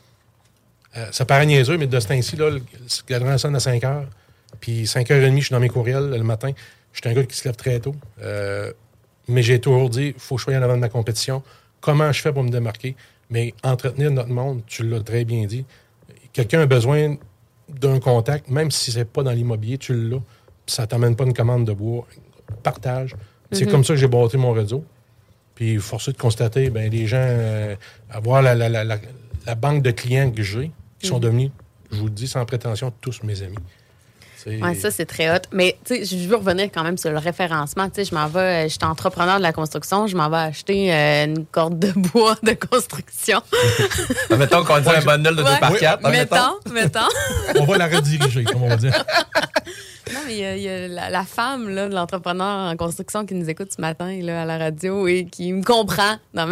ça 1.12 1.24
paraît 1.24 1.46
niaiseux, 1.46 1.76
mais 1.76 1.86
de 1.86 2.00
ce 2.00 2.08
temps-ci, 2.08 2.36
là, 2.36 2.50
le 2.50 2.62
cadran 3.06 3.36
sonne 3.38 3.54
à 3.54 3.60
5 3.60 3.84
heures. 3.84 4.06
Puis 4.60 4.84
5h30, 4.86 5.36
je 5.38 5.44
suis 5.46 5.52
dans 5.52 5.60
mes 5.60 5.68
courriels 5.68 6.10
le 6.10 6.22
matin. 6.24 6.50
Je 6.92 7.00
suis 7.00 7.08
un 7.08 7.12
gars 7.14 7.24
qui 7.24 7.36
se 7.36 7.44
lève 7.46 7.56
très 7.56 7.78
tôt. 7.80 7.94
Euh, 8.22 8.72
mais 9.28 9.42
j'ai 9.42 9.60
toujours 9.60 9.88
dit, 9.90 10.12
il 10.14 10.20
faut 10.20 10.34
que 10.36 10.40
je 10.40 10.44
sois 10.46 10.54
en 10.56 10.62
avant 10.62 10.74
de 10.74 10.80
ma 10.80 10.88
compétition. 10.88 11.42
Comment 11.80 12.10
je 12.12 12.20
fais 12.20 12.32
pour 12.32 12.42
me 12.42 12.50
démarquer? 12.50 12.96
Mais 13.30 13.54
entretenir 13.62 14.10
notre 14.10 14.30
monde, 14.30 14.62
tu 14.66 14.82
l'as 14.82 15.00
très 15.00 15.24
bien 15.24 15.46
dit. 15.46 15.64
Quelqu'un 16.32 16.60
a 16.62 16.66
besoin 16.66 17.16
d'un 17.68 18.00
contact, 18.00 18.48
même 18.48 18.70
si 18.70 18.90
c'est 18.90 19.04
pas 19.04 19.22
dans 19.22 19.30
l'immobilier, 19.32 19.78
tu 19.78 19.94
l'as. 19.94 20.20
Ça 20.66 20.86
t'amène 20.86 21.14
pas 21.16 21.24
une 21.24 21.32
commande 21.34 21.64
de 21.64 21.72
bois. 21.72 22.06
Partage. 22.62 23.14
C'est 23.52 23.66
comme 23.70 23.84
ça 23.84 23.94
que 23.94 24.00
j'ai 24.00 24.08
bâti 24.08 24.36
mon 24.36 24.52
réseau. 24.52 24.84
Puis 25.54 25.76
forcé 25.78 26.12
de 26.12 26.16
constater, 26.16 26.70
ben 26.70 26.90
les 26.90 27.06
gens, 27.06 27.18
euh, 27.20 27.76
avoir 28.10 28.42
la, 28.42 28.54
la, 28.54 28.68
la, 28.68 28.82
la- 28.84 28.98
la 29.46 29.54
banque 29.54 29.82
de 29.82 29.90
clients 29.90 30.30
que 30.30 30.42
j'ai, 30.42 30.70
qui 30.98 31.06
sont 31.08 31.18
devenus, 31.18 31.50
je 31.90 31.96
vous 31.98 32.04
le 32.06 32.10
dis 32.10 32.28
sans 32.28 32.44
prétention, 32.44 32.92
tous 33.00 33.22
mes 33.24 33.42
amis. 33.42 33.56
Ouais, 34.46 34.74
ça, 34.74 34.90
c'est 34.90 35.06
très 35.06 35.30
hot. 35.30 35.40
Mais, 35.52 35.76
tu 35.84 36.04
sais, 36.04 36.04
je 36.04 36.28
veux 36.28 36.36
revenir 36.36 36.68
quand 36.72 36.82
même 36.82 36.96
sur 36.98 37.10
le 37.10 37.18
référencement. 37.18 37.88
Tu 37.88 37.96
sais, 37.96 38.04
je 38.04 38.14
m'en 38.14 38.26
vais, 38.26 38.40
euh, 38.40 38.62
je 38.64 38.68
suis 38.68 38.78
entrepreneur 38.84 39.38
de 39.38 39.42
la 39.42 39.52
construction, 39.52 40.06
je 40.06 40.16
m'en 40.16 40.28
vais 40.30 40.36
acheter 40.38 40.92
euh, 40.92 41.24
une 41.26 41.46
corde 41.46 41.78
de 41.78 41.92
bois 41.96 42.36
de 42.42 42.52
construction. 42.52 43.40
Mettons 44.36 44.64
qu'on 44.64 44.78
dit 44.80 44.88
un 44.88 45.00
bundle 45.02 45.36
de 45.36 45.42
2 45.42 45.48
Ouais. 45.50 45.58
par 45.60 45.76
4. 45.76 46.08
mettons, 46.10 46.36
mettons. 46.72 47.00
On 47.58 47.64
va 47.64 47.78
la 47.78 47.86
rediriger, 47.88 48.44
comme 48.44 48.62
on 48.62 48.68
va 48.68 48.76
dire. 48.76 49.04
Non, 50.12 50.20
mais 50.26 50.36
il 50.36 50.62
y 50.62 50.68
a, 50.68 50.88
la, 50.88 51.24
femme 51.24 51.68
là, 51.68 51.88
de 51.88 51.94
l'entrepreneur 51.94 52.70
en 52.70 52.76
construction 52.76 53.26
qui 53.26 53.34
nous 53.34 53.48
écoute 53.48 53.72
ce 53.74 53.80
matin 53.80 54.18
là, 54.22 54.42
à 54.42 54.44
la 54.44 54.58
radio 54.58 55.06
et 55.06 55.26
qui 55.26 55.52
me 55.52 55.62
comprend 55.62 56.16
dans 56.34 56.46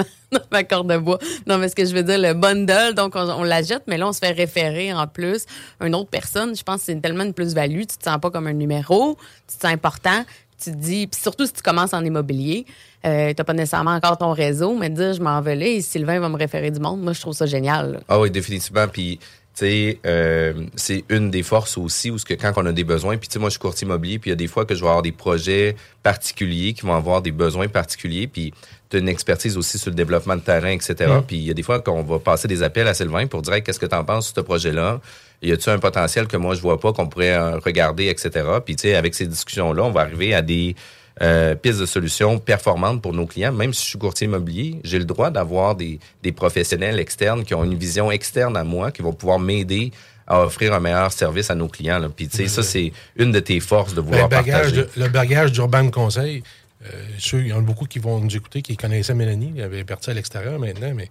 ma, 0.50 0.64
corde 0.64 0.92
de 0.92 0.98
bois. 0.98 1.18
Non, 1.46 1.58
mais 1.58 1.68
ce 1.68 1.74
que 1.74 1.84
je 1.84 1.94
veux 1.94 2.02
dire, 2.02 2.18
le 2.18 2.34
bundle, 2.34 2.94
donc 2.94 3.14
on, 3.16 3.28
on 3.28 3.42
la 3.42 3.62
jette, 3.62 3.82
mais 3.86 3.98
là, 3.98 4.08
on 4.08 4.12
se 4.12 4.18
fait 4.18 4.32
référer 4.32 4.92
en 4.92 5.06
plus 5.06 5.46
une 5.80 5.94
autre 5.94 6.10
personne. 6.10 6.56
Je 6.56 6.62
pense 6.62 6.80
que 6.80 6.86
c'est 6.86 7.00
tellement 7.00 7.24
une 7.24 7.34
plus-value. 7.34 7.80
Tu 7.80 7.98
te 7.98 8.04
sens 8.04 8.18
pas 8.20 8.30
comme 8.30 8.46
un 8.46 8.52
numéro, 8.52 9.16
tu 9.48 9.56
te 9.56 9.62
sens 9.62 9.72
important. 9.72 10.24
Tu 10.62 10.72
te 10.72 10.76
dis, 10.76 11.06
puis 11.06 11.20
surtout 11.20 11.46
si 11.46 11.52
tu 11.52 11.62
commences 11.62 11.94
en 11.94 12.04
immobilier, 12.04 12.66
euh, 13.06 13.28
tu 13.28 13.36
n'as 13.38 13.44
pas 13.44 13.52
nécessairement 13.52 13.92
encore 13.92 14.18
ton 14.18 14.32
réseau, 14.32 14.74
mais 14.76 14.90
de 14.90 14.96
dire 14.96 15.12
je 15.14 15.22
m'en 15.22 15.40
là 15.40 15.54
et 15.54 15.80
Sylvain 15.80 16.18
va 16.18 16.28
me 16.28 16.36
référer 16.36 16.70
du 16.72 16.80
monde, 16.80 17.00
moi 17.00 17.12
je 17.12 17.20
trouve 17.20 17.34
ça 17.34 17.46
génial. 17.46 18.00
Ah 18.08 18.18
oui, 18.18 18.30
définitivement. 18.30 18.88
Puis, 18.88 19.20
euh, 19.64 20.52
c'est 20.76 21.04
une 21.08 21.30
des 21.30 21.42
forces 21.42 21.78
aussi, 21.78 22.10
où 22.10 22.18
ce 22.18 22.24
que 22.24 22.34
quand 22.34 22.52
on 22.56 22.66
a 22.66 22.72
des 22.72 22.84
besoins, 22.84 23.16
puis 23.16 23.28
tu 23.28 23.34
sais, 23.34 23.38
moi, 23.38 23.48
je 23.48 23.52
suis 23.52 23.60
courtier 23.60 23.86
immobilier, 23.86 24.18
puis 24.18 24.30
il 24.30 24.32
y 24.32 24.34
a 24.34 24.36
des 24.36 24.46
fois 24.46 24.64
que 24.64 24.74
je 24.74 24.80
vais 24.80 24.88
avoir 24.88 25.02
des 25.02 25.12
projets 25.12 25.76
particuliers 26.02 26.72
qui 26.72 26.82
vont 26.82 26.94
avoir 26.94 27.22
des 27.22 27.32
besoins 27.32 27.68
particuliers, 27.68 28.26
puis 28.26 28.52
tu 28.90 28.96
as 28.96 29.00
une 29.00 29.08
expertise 29.08 29.56
aussi 29.56 29.78
sur 29.78 29.90
le 29.90 29.96
développement 29.96 30.36
de 30.36 30.40
terrain, 30.40 30.70
etc. 30.70 30.94
Puis 31.26 31.36
il 31.36 31.44
y 31.44 31.50
a 31.50 31.54
des 31.54 31.62
fois 31.62 31.80
qu'on 31.80 32.02
va 32.02 32.18
passer 32.18 32.48
des 32.48 32.62
appels 32.62 32.88
à 32.88 32.94
Sylvain 32.94 33.26
pour 33.26 33.42
dire 33.42 33.54
Hey, 33.54 33.62
qu'est-ce 33.62 33.80
que 33.80 33.86
tu 33.86 33.94
en 33.94 34.04
penses 34.04 34.28
sur 34.28 34.36
ce 34.36 34.40
projet-là? 34.40 35.00
Y 35.42 35.52
a-tu 35.52 35.70
un 35.70 35.78
potentiel 35.78 36.26
que 36.26 36.36
moi, 36.36 36.54
je 36.54 36.60
vois 36.60 36.80
pas, 36.80 36.92
qu'on 36.92 37.06
pourrait 37.06 37.34
euh, 37.34 37.58
regarder, 37.58 38.08
etc. 38.08 38.44
Puis, 38.64 38.76
tu 38.76 38.82
sais, 38.82 38.96
avec 38.96 39.14
ces 39.14 39.26
discussions-là, 39.26 39.84
on 39.84 39.90
va 39.90 40.00
arriver 40.00 40.34
à 40.34 40.42
des 40.42 40.74
euh, 41.22 41.54
pistes 41.54 41.80
de 41.80 41.86
solutions 41.86 42.38
performantes 42.38 43.02
pour 43.02 43.12
nos 43.12 43.26
clients. 43.26 43.52
Même 43.52 43.72
si 43.74 43.82
je 43.84 43.88
suis 43.90 43.98
courtier 43.98 44.26
immobilier, 44.26 44.80
j'ai 44.84 44.98
le 44.98 45.04
droit 45.04 45.30
d'avoir 45.30 45.74
des, 45.74 45.98
des 46.22 46.32
professionnels 46.32 46.98
externes 46.98 47.44
qui 47.44 47.54
ont 47.54 47.64
une 47.64 47.74
vision 47.76 48.10
externe 48.10 48.56
à 48.56 48.64
moi, 48.64 48.92
qui 48.92 49.02
vont 49.02 49.12
pouvoir 49.12 49.38
m'aider 49.38 49.92
à 50.26 50.42
offrir 50.42 50.74
un 50.74 50.80
meilleur 50.80 51.10
service 51.12 51.50
à 51.50 51.54
nos 51.54 51.68
clients. 51.68 51.98
là. 51.98 52.08
Puis, 52.14 52.28
tu 52.28 52.36
sais, 52.36 52.48
ça, 52.48 52.62
c'est 52.62 52.92
une 53.16 53.32
de 53.32 53.40
tes 53.40 53.60
forces 53.60 53.94
de 53.94 54.00
vouloir 54.00 54.24
le 54.24 54.28
bagage, 54.28 54.72
partager. 54.72 54.82
de- 54.82 54.88
le 54.96 55.08
bagage 55.08 55.52
d'Urban 55.52 55.88
Conseil, 55.90 56.42
euh, 56.84 56.88
ceux, 57.18 57.40
il 57.40 57.48
y 57.48 57.52
en 57.52 57.58
a 57.58 57.62
beaucoup 57.62 57.86
qui 57.86 57.98
vont 57.98 58.20
nous 58.20 58.36
écouter, 58.36 58.60
qui 58.62 58.76
connaissaient 58.76 59.14
Mélanie, 59.14 59.54
elle 59.56 59.64
avait 59.64 59.84
parti 59.84 60.10
à 60.10 60.14
l'extérieur 60.14 60.58
maintenant, 60.58 60.92
mais 60.94 61.08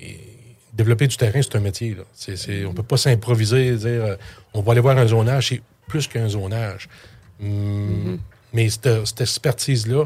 et, 0.00 0.18
développer 0.72 1.06
du 1.06 1.16
terrain, 1.16 1.40
c'est 1.42 1.56
un 1.56 1.60
métier. 1.60 1.94
Là. 1.94 2.04
On 2.66 2.72
peut 2.72 2.82
pas 2.82 2.96
s'improviser, 2.96 3.72
dire 3.76 3.86
euh, 4.04 4.16
on 4.54 4.62
va 4.62 4.72
aller 4.72 4.80
voir 4.80 4.96
un 4.96 5.06
zonage, 5.06 5.48
c'est 5.48 5.60
plus 5.86 6.06
qu'un 6.06 6.28
zonage. 6.28 6.88
Hum, 7.42 8.18
Mais 8.52 8.68
cette, 8.68 9.06
cette 9.06 9.20
expertise-là, 9.20 10.04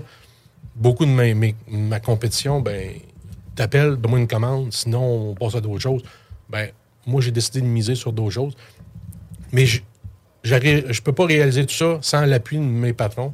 beaucoup 0.74 1.04
de 1.04 1.10
mes- 1.10 1.54
ma 1.68 2.00
compétition, 2.00 2.60
ben, 2.60 2.90
t'appelles, 3.54 3.96
donne-moi 3.96 4.20
une 4.20 4.28
commande, 4.28 4.72
sinon 4.72 5.30
on 5.30 5.34
passe 5.34 5.54
à 5.54 5.60
d'autres 5.60 5.80
choses. 5.82 6.02
Ben, 6.48 6.70
moi, 7.06 7.20
j'ai 7.20 7.30
décidé 7.30 7.60
de 7.60 7.66
miser 7.66 7.94
sur 7.94 8.12
d'autres 8.12 8.30
choses. 8.34 8.54
Mais 9.52 9.66
je 9.66 9.80
ne 10.44 11.00
peux 11.00 11.12
pas 11.12 11.26
réaliser 11.26 11.66
tout 11.66 11.74
ça 11.74 11.98
sans 12.02 12.24
l'appui 12.24 12.56
de 12.56 12.62
mes 12.62 12.92
patrons 12.92 13.32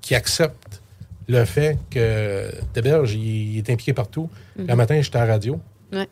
qui 0.00 0.14
acceptent 0.14 0.80
le 1.28 1.44
fait 1.44 1.78
que 1.90 2.50
Téberge, 2.72 3.14
il, 3.14 3.52
il 3.54 3.58
est 3.58 3.70
impliqué 3.70 3.92
partout. 3.92 4.28
Le 4.56 4.74
matin, 4.74 5.00
j'étais 5.00 5.18
à 5.18 5.26
la 5.26 5.32
radio. 5.34 5.60
Ouais. 5.92 6.08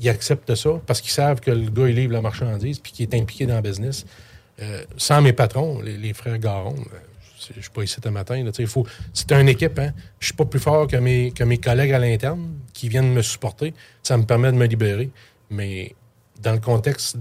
Ils 0.00 0.08
acceptent 0.08 0.54
ça 0.54 0.70
parce 0.86 1.00
qu'ils 1.00 1.12
savent 1.12 1.40
que 1.40 1.50
le 1.50 1.70
gars, 1.70 1.88
il 1.88 1.94
livre 1.94 2.12
la 2.12 2.20
marchandise 2.22 2.78
puis 2.80 2.92
qu'il 2.92 3.08
est 3.08 3.14
impliqué 3.20 3.46
dans 3.46 3.56
le 3.56 3.62
business. 3.62 4.04
Euh, 4.60 4.82
sans 4.96 5.22
mes 5.22 5.32
patrons, 5.32 5.80
les, 5.80 5.96
les 5.96 6.12
frères 6.12 6.38
Garon, 6.38 6.74
euh, 6.76 6.98
je 7.50 7.56
ne 7.56 7.62
suis 7.62 7.70
pas 7.70 7.82
ici 7.82 7.96
ce 8.02 8.08
matin. 8.08 8.42
Là, 8.42 8.50
faut, 8.66 8.86
c'est 9.12 9.32
une 9.32 9.48
équipe. 9.48 9.78
Hein? 9.78 9.92
Je 10.20 10.26
suis 10.26 10.34
pas 10.34 10.44
plus 10.44 10.60
fort 10.60 10.86
que 10.86 10.96
mes, 10.96 11.32
que 11.32 11.44
mes 11.44 11.58
collègues 11.58 11.92
à 11.92 11.98
l'interne 11.98 12.48
qui 12.72 12.88
viennent 12.88 13.12
me 13.12 13.22
supporter. 13.22 13.74
Ça 14.02 14.16
me 14.16 14.24
permet 14.24 14.52
de 14.52 14.56
me 14.56 14.66
libérer. 14.66 15.10
Mais 15.50 15.94
dans 16.42 16.52
le 16.52 16.60
contexte 16.60 17.16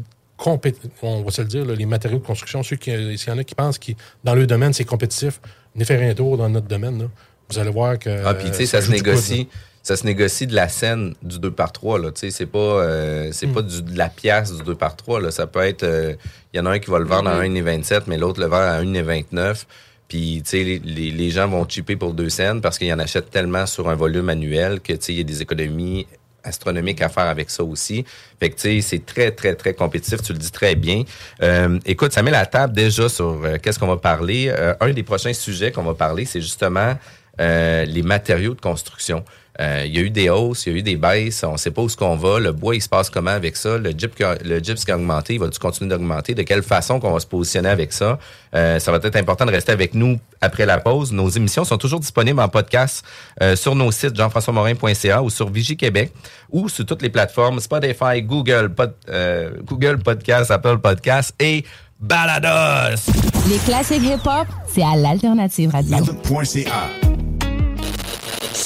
on 1.02 1.24
va 1.24 1.32
se 1.32 1.42
le 1.42 1.48
dire, 1.48 1.66
là, 1.66 1.74
les 1.74 1.86
matériaux 1.86 2.20
de 2.20 2.26
construction, 2.26 2.64
ceux 2.64 2.76
qui, 2.76 2.92
s'il 3.18 3.30
y 3.30 3.32
en 3.32 3.38
a 3.38 3.44
qui 3.44 3.56
pensent 3.56 3.80
que 3.80 3.92
dans 4.24 4.36
leur 4.36 4.48
domaine, 4.48 4.74
c'est 4.74 4.86
compétitif, 4.86 5.40
venez 5.74 5.86
faire 5.86 6.02
un 6.02 6.14
tour 6.14 6.38
dans 6.38 6.50
notre 6.50 6.68
domaine. 6.68 7.00
Là. 7.00 7.06
Vous 7.50 7.60
allez 7.60 7.72
voir 7.72 7.98
que. 7.98 8.26
Ah, 8.26 8.34
puis 8.34 8.50
tu 8.50 8.58
sais, 8.58 8.64
euh, 8.64 8.66
ça 8.66 8.82
se 8.82 8.92
négocie. 8.92 9.48
Ça 9.84 9.96
se 9.96 10.06
négocie 10.06 10.48
de 10.48 10.54
la 10.54 10.68
scène 10.68 11.14
du 11.24 11.40
2 11.40 11.50
par 11.52 11.72
3 11.72 12.00
là. 12.00 12.10
C'est 12.14 12.46
pas, 12.46 12.60
euh, 12.60 13.30
c'est 13.32 13.48
pas 13.48 13.62
du, 13.62 13.82
de 13.82 13.98
la 13.98 14.10
pièce 14.10 14.54
du 14.54 14.62
2 14.62 14.76
par 14.76 14.98
3 14.98 15.22
là. 15.22 15.32
Ça 15.32 15.48
peut 15.48 15.62
être, 15.62 15.84
euh, 15.84 16.14
il 16.54 16.58
y 16.58 16.60
en 16.60 16.66
a 16.66 16.72
un 16.72 16.80
qui 16.80 16.90
va 16.90 17.00
le 17.00 17.06
vendre 17.06 17.30
à 17.30 17.42
1,27, 17.42 18.02
mais 18.08 18.18
l'autre 18.18 18.42
le 18.42 18.48
vend 18.48 18.58
à 18.58 18.82
1,29. 18.82 19.64
Puis, 20.08 20.42
tu 20.44 20.50
sais, 20.50 20.82
les, 20.84 21.30
gens 21.30 21.48
vont 21.48 21.68
chipper 21.68 21.96
pour 21.96 22.14
deux 22.14 22.30
cents 22.30 22.60
parce 22.62 22.78
qu'ils 22.78 22.94
en 22.94 23.00
achètent 23.00 23.30
tellement 23.30 23.66
sur 23.66 23.90
un 23.90 23.96
volume 23.96 24.30
annuel 24.30 24.80
que, 24.80 24.94
tu 24.94 25.00
sais, 25.02 25.14
il 25.14 25.18
y 25.18 25.22
a 25.22 25.24
des 25.24 25.42
économies 25.42 26.08
astronomiques 26.44 27.02
à 27.02 27.10
faire 27.10 27.26
avec 27.26 27.50
ça 27.50 27.64
aussi. 27.64 28.06
Fait 28.40 28.50
que, 28.50 28.56
tu 28.56 28.62
sais, 28.62 28.82
c'est 28.82 29.06
très, 29.06 29.32
très, 29.32 29.56
très 29.56 29.74
compétitif. 29.74 30.22
Tu 30.22 30.32
le 30.32 30.40
dis 30.40 30.52
très 30.52 30.76
bien. 30.76 31.04
Euh, 31.44 31.78
écoute, 31.86 32.14
ça 32.14 32.24
met 32.24 32.32
la 32.32 32.46
table 32.46 32.74
déjà 32.74 33.10
sur 33.10 33.44
euh, 33.44 33.58
qu'est-ce 33.62 33.80
qu'on 33.80 33.88
va 33.88 33.98
parler. 33.98 34.48
Euh, 34.48 34.74
un 34.80 34.92
des 34.92 35.04
prochains 35.04 35.34
sujets 35.34 35.72
qu'on 35.74 35.84
va 35.84 35.94
parler, 35.94 36.24
c'est 36.24 36.42
justement 36.42 36.96
euh, 37.40 37.86
les 37.86 38.02
matériaux 38.02 38.56
de 38.56 38.62
construction. 38.62 39.24
Euh, 39.60 39.84
il 39.88 39.96
y 39.96 40.00
a 40.00 40.02
eu 40.02 40.10
des 40.12 40.30
hausses, 40.30 40.68
il 40.68 40.74
y 40.74 40.76
a 40.76 40.80
eu 40.80 40.84
des 40.84 40.98
baisses, 40.98 41.44
on 41.44 41.54
ne 41.54 41.58
sait 41.58 41.72
pas 41.72 41.82
où 41.82 41.90
ce 41.90 41.98
qu'on 41.98 42.16
va. 42.16 42.40
Le 42.40 42.52
bois, 42.52 42.76
il 42.76 42.82
se 42.82 42.88
passe 42.90 43.10
comment 43.10 43.32
avec 43.32 43.56
ça? 43.58 43.78
Le 43.80 43.90
gyps, 43.90 44.14
qui 44.16 44.24
a- 44.24 44.38
le 44.44 44.60
gyps 44.60 44.86
qui 44.86 44.92
a 44.92 44.96
augmenté, 44.96 45.34
il 45.34 45.40
va-tu 45.40 45.58
continuer 45.58 45.90
d'augmenter? 45.90 46.36
De 46.36 46.44
quelle 46.44 46.62
façon 46.62 47.00
qu'on 47.00 47.12
va 47.12 47.20
se 47.20 47.26
positionner 47.26 47.70
avec 47.70 47.92
ça? 47.92 48.20
Euh, 48.56 48.78
ça 48.80 48.92
va 48.92 49.00
être 49.04 49.16
important 49.16 49.46
de 49.46 49.52
rester 49.52 49.72
avec 49.72 49.96
nous 49.96 50.20
après 50.42 50.66
la 50.68 50.78
pause. 50.78 51.12
Nos 51.12 51.28
émissions 51.30 51.64
sont 51.64 51.78
toujours 51.78 52.00
disponibles 52.00 52.40
en 52.40 52.50
podcast 52.50 53.04
euh, 53.42 53.56
sur 53.56 53.74
nos 53.76 53.92
sites 53.92 54.16
jean-françois-morin.ca 54.16 55.24
ou 55.24 55.30
sur 55.32 55.50
Vigie 55.50 55.76
Québec 55.76 56.12
ou 56.52 56.70
sur 56.70 56.86
toutes 56.86 57.02
les 57.02 57.10
plateformes 57.10 57.60
Spotify, 57.60 58.22
Google, 58.22 58.70
Pod- 58.76 58.94
euh, 59.10 59.50
Google 59.64 59.98
Podcast, 59.98 60.52
Apple 60.52 60.78
Podcast 60.78 61.34
et 61.40 61.64
Balados. 62.00 63.02
Les 63.50 63.58
classiques 63.66 64.04
hip-hop, 64.04 64.46
c'est 64.68 64.84
à 64.84 64.96
l'Alternative 64.96 65.72
Radio. 65.72 65.98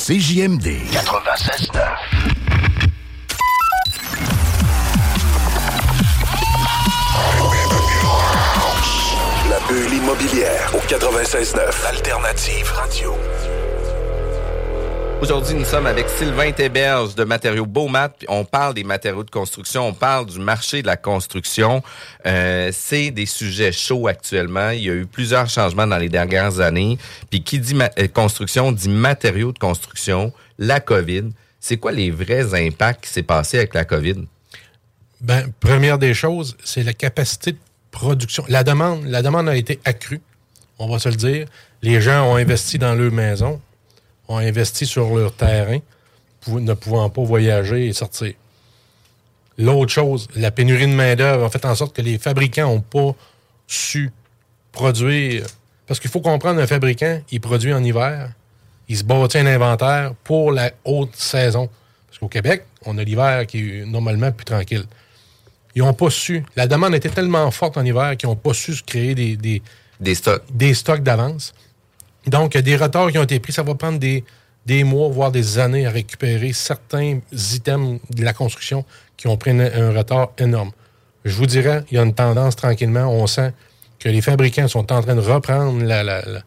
CJMD 0.04 0.66
96.9. 0.92 1.78
La 9.48 9.60
bulle 9.68 9.94
immobilière 9.94 10.74
au 10.74 10.80
96.9. 10.80 11.86
Alternative 11.88 12.72
Radio. 12.72 13.16
Aujourd'hui, 15.22 15.54
nous 15.54 15.66
sommes 15.66 15.86
avec 15.86 16.10
Sylvain 16.10 16.52
Théberge 16.52 17.14
de 17.14 17.24
Matériaux 17.24 17.68
Beaumat. 17.68 18.12
On 18.28 18.44
parle 18.44 18.74
des 18.74 18.84
matériaux 18.84 19.24
de 19.24 19.30
construction, 19.30 19.90
on 19.90 19.94
parle 19.94 20.26
du 20.26 20.40
marché 20.40 20.82
de 20.82 20.88
la 20.88 20.98
construction. 20.98 21.84
Euh, 22.26 22.72
c'est 22.74 23.12
des 23.12 23.28
sujets 23.28 23.72
chauds 23.72 24.08
actuellement. 24.08 24.72
Il 24.72 24.82
y 24.82 24.90
a 24.90 24.94
eu 24.94 25.06
plusieurs 25.06 25.48
changements 25.48 25.86
dans 25.86 26.00
les 26.00 26.10
dernières 26.10 26.60
années. 26.60 26.98
Puis 27.30 27.44
qui 27.44 27.60
dit 27.60 27.78
euh, 28.00 28.08
construction 28.08 28.72
dit 28.72 28.90
matériaux 28.90 29.52
de 29.52 29.60
construction, 29.60 30.34
la 30.58 30.80
COVID. 30.80 31.30
C'est 31.60 31.78
quoi 31.78 31.92
les 31.92 32.10
vrais 32.10 32.56
impacts 32.56 33.04
qui 33.04 33.12
s'est 33.12 33.22
passé 33.22 33.60
avec 33.60 33.76
la 33.76 33.86
COVID? 33.86 34.26
Ben, 35.22 35.52
première 35.60 36.00
des 36.00 36.16
choses, 36.16 36.58
c'est 36.64 36.82
la 36.82 36.94
capacité 36.94 37.52
de 37.52 37.60
production. 37.92 38.44
La 38.50 38.64
demande, 38.64 39.06
la 39.06 39.22
demande 39.22 39.48
a 39.50 39.56
été 39.56 39.80
accrue, 39.86 40.22
on 40.80 40.90
va 40.90 40.98
se 40.98 41.10
le 41.10 41.16
dire. 41.16 41.46
Les 41.84 42.02
gens 42.02 42.28
ont 42.28 42.38
investi 42.38 42.80
dans 42.80 42.96
leur 42.96 43.12
maison, 43.12 43.62
ont 44.32 44.38
investi 44.38 44.86
sur 44.86 45.16
leur 45.16 45.34
terrain, 45.34 45.80
ne 46.48 46.74
pouvant 46.74 47.10
pas 47.10 47.24
voyager 47.24 47.88
et 47.88 47.94
sortir. 47.94 48.34
L'autre 49.58 49.92
chose, 49.92 50.28
la 50.36 50.52
pénurie 50.52 50.88
de 50.88 50.94
main-d'œuvre 50.94 51.46
a 51.46 51.50
fait 51.50 51.66
en 51.66 51.76
sorte 51.76 51.96
que 51.96 52.02
les 52.02 52.18
fabricants 52.18 52.68
n'ont 52.68 52.82
pas 52.82 53.16
su 53.68 54.12
produire. 54.72 55.46
Parce 55.88 56.00
qu'il 56.00 56.10
faut 56.10 56.22
comprendre, 56.22 56.60
un 56.62 56.68
fabricant, 56.68 57.22
il 57.32 57.42
produit 57.42 57.74
en 57.74 57.84
hiver, 57.84 58.32
il 58.88 58.98
se 58.98 59.04
bâtit 59.04 59.38
un 59.38 59.46
inventaire 59.46 60.14
pour 60.24 60.52
la 60.52 60.72
haute 60.86 61.16
saison. 61.16 61.70
Parce 62.08 62.20
qu'au 62.20 62.28
Québec, 62.28 62.64
on 62.86 62.98
a 62.98 63.04
l'hiver 63.04 63.46
qui 63.46 63.80
est 63.80 63.86
normalement 63.86 64.32
plus 64.32 64.46
tranquille. 64.46 64.86
Ils 65.76 65.84
n'ont 65.84 65.94
pas 65.94 66.10
su. 66.10 66.44
La 66.56 66.68
demande 66.68 66.96
était 66.96 67.10
tellement 67.10 67.50
forte 67.52 67.78
en 67.78 67.86
hiver 67.86 68.18
qu'ils 68.18 68.30
n'ont 68.30 68.36
pas 68.36 68.54
su 68.54 68.74
se 68.74 68.84
créer 68.84 69.16
des, 69.16 69.38
des, 69.38 69.62
Des 70.00 70.16
stocks. 70.16 70.44
des 70.52 70.74
stocks 70.74 71.04
d'avance. 71.04 71.54
Donc, 72.28 72.58
des 72.58 72.76
retards 72.76 73.12
qui 73.12 73.18
ont 73.18 73.24
été 73.24 73.40
pris. 73.40 73.52
Ça 73.54 73.64
va 73.64 73.76
prendre 73.76 74.00
des, 74.00 74.24
des 74.66 74.84
mois, 74.84 75.10
voire 75.10 75.32
des 75.32 75.58
années 75.60 75.86
à 75.86 75.90
récupérer 75.92 76.54
certains 76.54 77.20
items 77.32 78.00
de 78.10 78.24
la 78.24 78.34
construction 78.34 78.86
qui 79.18 79.28
ont 79.28 79.38
pris 79.38 79.52
un, 79.52 79.60
un 79.60 79.92
retard 79.98 80.30
énorme. 80.38 80.72
Je 81.26 81.34
vous 81.36 81.46
dirais, 81.46 81.84
il 81.92 81.96
y 81.96 81.98
a 81.98 82.04
une 82.04 82.14
tendance 82.14 82.56
tranquillement. 82.56 83.08
On 83.12 83.28
sent 83.28 83.54
que 84.00 84.10
les 84.10 84.22
fabricants 84.22 84.68
sont 84.68 84.92
en 84.92 85.02
train 85.02 85.16
de 85.16 85.22
reprendre 85.22 85.84
la- 85.84 86.04
la- 86.04 86.22
la- 86.24 86.42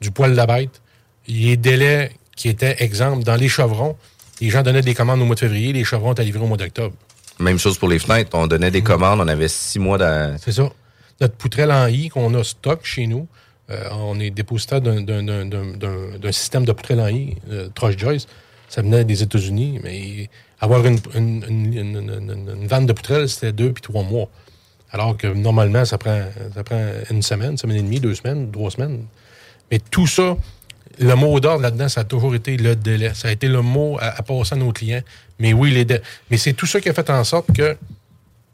du 0.00 0.10
poil 0.10 0.30
de 0.32 0.36
la 0.36 0.46
bête. 0.46 0.80
Les 1.26 1.56
délais 1.56 2.12
qui 2.36 2.48
étaient 2.48 2.76
exemples 2.78 3.24
dans 3.24 3.36
les 3.36 3.48
chevrons, 3.48 3.96
les 4.40 4.48
gens 4.50 4.62
donnaient 4.62 4.80
des 4.82 4.94
commandes 4.94 5.20
au 5.20 5.24
mois 5.24 5.34
de 5.34 5.40
février, 5.40 5.72
les 5.72 5.84
chevrons 5.84 6.12
étaient 6.12 6.24
livrés 6.24 6.42
au 6.42 6.46
mois 6.46 6.56
d'octobre. 6.56 6.94
Même 7.40 7.58
chose 7.58 7.76
pour 7.78 7.88
les 7.88 7.98
fenêtres. 7.98 8.30
On 8.34 8.46
donnait 8.46 8.70
des 8.70 8.82
commandes, 8.82 9.20
on 9.20 9.28
avait 9.28 9.48
six 9.48 9.78
mois 9.78 9.98
de... 9.98 10.36
C'est 10.42 10.52
ça. 10.52 10.70
Notre 11.20 11.34
poutrelle 11.34 11.70
en 11.72 11.86
I 11.88 12.08
qu'on 12.08 12.32
a 12.34 12.44
stock 12.44 12.80
chez 12.84 13.06
nous, 13.06 13.26
on 13.92 14.18
est 14.20 14.30
dépositaire 14.30 14.80
d'un- 14.80 16.32
système 16.32 16.64
de 16.64 16.72
poutrelle 16.72 17.00
en 17.00 17.08
I, 17.08 17.36
euh, 17.50 17.68
Trush 17.74 17.96
Joyce. 17.96 18.26
Ça 18.68 18.82
venait 18.82 19.04
des 19.04 19.22
États-Unis, 19.22 19.80
mais 19.82 20.28
avoir 20.60 20.84
une, 20.86 20.98
une, 21.14 21.44
une, 21.48 21.74
une- 21.76 22.66
vanne 22.66 22.86
de 22.86 22.92
poutrelle, 22.92 23.28
c'était 23.28 23.52
deux 23.52 23.72
puis 23.72 23.82
trois 23.82 24.02
mois. 24.02 24.28
Alors 24.92 25.16
que 25.16 25.26
normalement, 25.26 25.84
ça 25.84 25.98
prend, 25.98 26.20
ça 26.54 26.64
prend 26.64 26.80
une 27.10 27.22
semaine, 27.22 27.56
semaine 27.56 27.76
et 27.78 27.82
demie, 27.82 28.00
deux 28.00 28.14
semaines, 28.14 28.50
trois 28.50 28.70
semaines. 28.70 29.04
Mais 29.70 29.78
tout 29.78 30.06
ça, 30.06 30.36
le 30.98 31.14
mot 31.14 31.38
d'ordre 31.40 31.62
là-dedans, 31.62 31.88
ça 31.88 32.00
a 32.00 32.04
toujours 32.04 32.34
été 32.34 32.56
le 32.56 32.74
délai. 32.76 33.12
Ça 33.14 33.28
a 33.28 33.30
été 33.32 33.46
le 33.48 33.62
mot 33.62 33.98
à, 34.00 34.06
à 34.18 34.22
passer 34.22 34.54
à 34.54 34.58
nos 34.58 34.72
clients. 34.72 35.02
Mais 35.38 35.52
oui, 35.52 35.70
les 35.70 35.84
dé- 35.84 36.00
Mais 36.30 36.36
c'est 36.38 36.52
tout 36.52 36.66
ça 36.66 36.80
qui 36.80 36.88
a 36.88 36.94
fait 36.94 37.08
en 37.10 37.22
sorte 37.24 37.52
que 37.52 37.76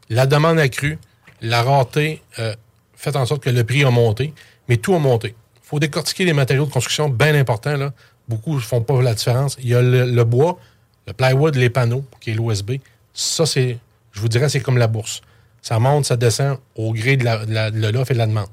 la 0.09 0.25
demande 0.27 0.59
a 0.59 0.69
cru, 0.69 0.97
la 1.41 1.61
rareté 1.63 2.21
euh, 2.39 2.55
fait 2.95 3.15
en 3.15 3.25
sorte 3.25 3.43
que 3.43 3.49
le 3.49 3.63
prix 3.63 3.83
a 3.83 3.89
monté, 3.91 4.33
mais 4.69 4.77
tout 4.77 4.93
a 4.95 4.99
monté. 4.99 5.35
Il 5.55 5.67
faut 5.69 5.79
décortiquer 5.79 6.25
les 6.25 6.33
matériaux 6.33 6.65
de 6.65 6.71
construction, 6.71 7.09
bien 7.09 7.35
important. 7.35 7.75
Là. 7.77 7.93
Beaucoup 8.27 8.55
ne 8.55 8.59
font 8.59 8.81
pas 8.81 9.01
la 9.01 9.13
différence. 9.13 9.57
Il 9.61 9.67
y 9.69 9.75
a 9.75 9.81
le, 9.81 10.23
bois, 10.23 10.59
le 11.07 11.13
plywood, 11.13 11.55
les 11.55 11.69
panneaux, 11.69 12.03
qui 12.21 12.31
est 12.31 12.33
l'OSB. 12.33 12.73
Ça, 13.13 13.45
c'est, 13.45 13.77
je 14.11 14.19
vous 14.21 14.27
dirais, 14.29 14.49
c'est 14.49 14.59
comme 14.61 14.77
la 14.77 14.87
bourse. 14.87 15.21
Ça 15.61 15.79
monte, 15.79 16.05
ça 16.05 16.15
descend 16.15 16.57
au 16.75 16.93
gré 16.93 17.17
de 17.17 17.25
la- 17.25 17.45
de 17.45 17.53
la- 17.53 17.91
l'offre 17.91 18.11
et 18.11 18.13
de 18.13 18.19
la 18.19 18.27
demande. 18.27 18.47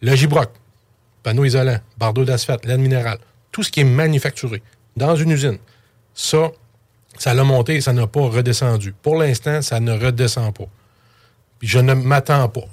Le 0.00 0.14
gibroc, 0.14 0.50
panneau 1.22 1.44
isolant, 1.44 1.78
bardeau 1.98 2.24
d'asphalte, 2.24 2.64
laine 2.66 2.80
minérale, 2.80 3.18
tout 3.52 3.62
ce 3.62 3.70
qui 3.70 3.80
est 3.80 3.84
manufacturé 3.84 4.62
dans 4.96 5.16
une 5.16 5.30
usine, 5.30 5.58
ça, 6.14 6.50
ça 7.18 7.34
l'a 7.34 7.42
monté 7.44 7.76
et 7.76 7.80
ça 7.80 7.92
n'a 7.92 8.06
pas 8.06 8.20
redescendu. 8.28 8.92
Pour 9.02 9.16
l'instant, 9.16 9.60
ça 9.62 9.80
ne 9.80 9.92
redescend 9.92 10.54
pas. 10.54 10.64
Puis 11.58 11.68
je 11.68 11.78
ne 11.78 11.94
m'attends 11.94 12.48
pas. 12.48 12.64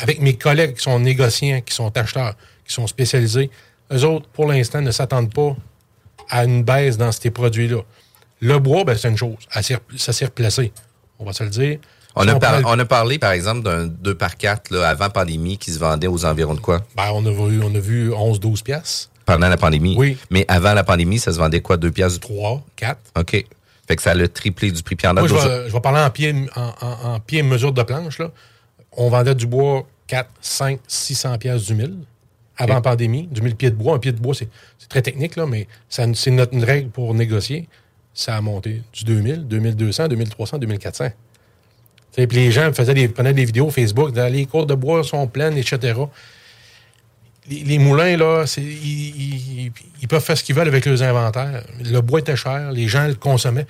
Avec 0.00 0.20
mes 0.20 0.36
collègues 0.36 0.74
qui 0.74 0.82
sont 0.82 0.98
négociants, 0.98 1.60
qui 1.60 1.74
sont 1.74 1.96
acheteurs, 1.96 2.34
qui 2.66 2.72
sont 2.74 2.86
spécialisés, 2.86 3.50
eux 3.92 4.04
autres, 4.04 4.26
pour 4.28 4.46
l'instant, 4.46 4.80
ne 4.80 4.90
s'attendent 4.90 5.32
pas 5.32 5.56
à 6.28 6.44
une 6.44 6.62
baisse 6.62 6.96
dans 6.96 7.12
ces 7.12 7.30
produits-là. 7.30 7.78
Le 8.40 8.58
bois, 8.58 8.84
ben, 8.84 8.96
c'est 8.96 9.08
une 9.08 9.16
chose. 9.16 9.36
Ça 9.96 10.12
s'est 10.12 10.24
replacé. 10.24 10.72
On 11.18 11.24
va 11.24 11.32
se 11.32 11.42
le 11.44 11.50
dire. 11.50 11.78
On 12.16 12.22
Si 12.22 12.28
a, 12.30 12.32
le- 12.32 12.66
on 12.66 12.78
a 12.78 12.84
parlé, 12.84 13.18
par 13.18 13.32
exemple, 13.32 13.62
d'un 13.62 13.86
2 13.86 14.14
par 14.14 14.36
4 14.36 14.70
là, 14.72 14.88
avant 14.88 15.10
pandémie 15.10 15.58
qui 15.58 15.70
se 15.70 15.78
vendait 15.78 16.06
aux 16.08 16.24
environs 16.24 16.54
de 16.54 16.60
quoi? 16.60 16.80
ben, 16.96 17.10
on, 17.12 17.24
a 17.26 17.30
vu, 17.30 17.60
on 17.62 17.74
a 17.74 17.78
vu 17.78 18.10
11-12 18.10 18.62
piastres. 18.62 19.10
Pendant 19.26 19.48
la 19.48 19.56
pandémie. 19.56 19.94
Oui. 19.96 20.16
Mais 20.30 20.44
avant 20.48 20.72
la 20.74 20.82
pandémie, 20.82 21.18
ça 21.20 21.32
se 21.32 21.38
vendait 21.38 21.60
quoi? 21.60 21.76
2 21.76 21.90
piastres? 21.92 22.20
3, 22.20 22.62
4. 22.76 22.98
OK. 23.18 23.44
Fait 23.86 23.96
que 23.96 24.02
ça 24.02 24.12
a 24.12 24.28
triplé 24.28 24.72
du 24.72 24.82
prix. 24.82 24.96
Puis 24.96 25.06
en 25.06 25.14
Moi, 25.14 25.26
je 25.28 25.34
vais, 25.34 25.68
je 25.68 25.72
vais 25.72 25.80
parler 25.80 26.00
en 26.00 26.10
pied, 26.10 26.34
en, 26.56 26.72
en- 26.80 27.14
en 27.14 27.20
pied 27.20 27.42
mesure 27.42 27.72
de 27.72 27.82
planche. 27.82 28.18
Là. 28.18 28.30
On 28.96 29.08
vendait 29.08 29.34
du 29.34 29.46
bois 29.46 29.86
4, 30.06 30.28
5, 30.40 30.80
600 30.86 31.38
pièces 31.38 31.64
du 31.66 31.74
1000 31.74 31.96
avant 32.56 32.76
Ok. 32.78 32.84
pandémie. 32.84 33.26
Du 33.28 33.40
1000 33.42 33.56
pieds 33.56 33.70
de 33.70 33.76
bois. 33.76 33.94
Un 33.94 33.98
pied 33.98 34.12
de 34.12 34.18
bois, 34.20 34.34
c'est 34.34 34.48
très 34.88 35.02
technique, 35.02 35.36
là, 35.36 35.46
mais 35.46 35.66
c'est 35.88 36.30
notre 36.30 36.52
une 36.54 36.64
règle 36.64 36.90
pour 36.90 37.14
négocier. 37.14 37.68
Ça 38.12 38.36
a 38.36 38.40
monté 38.40 38.82
du 38.92 39.04
2000, 39.04 39.46
2200, 39.46 40.08
2300, 40.08 40.58
2400. 40.58 41.04
Tu 41.08 41.12
sais, 42.22 42.26
Puis 42.26 42.36
les 42.38 42.50
gens 42.50 42.72
faisaient 42.72 42.92
des, 42.94 43.08
prenaient 43.08 43.32
des 43.32 43.44
vidéos 43.44 43.70
Facebook, 43.70 44.10
disaient, 44.10 44.28
les 44.30 44.46
cours 44.46 44.66
de 44.66 44.74
bois 44.74 45.04
sont 45.04 45.26
pleines, 45.28 45.56
etc. 45.56 45.94
Les, 47.48 47.60
les 47.60 47.78
moulins, 47.78 48.16
là, 48.16 48.46
c'est- 48.46 48.60
ils, 48.62 49.66
ils- 49.66 49.72
ils 50.02 50.08
peuvent 50.08 50.22
faire 50.22 50.36
ce 50.36 50.42
qu'ils 50.44 50.54
veulent 50.56 50.68
avec 50.68 50.84
leurs 50.86 51.02
inventaires. 51.02 51.64
Le 51.84 52.00
bois 52.00 52.18
était 52.20 52.36
cher, 52.36 52.72
les 52.72 52.88
gens 52.88 53.06
le 53.06 53.14
consommaient. 53.14 53.66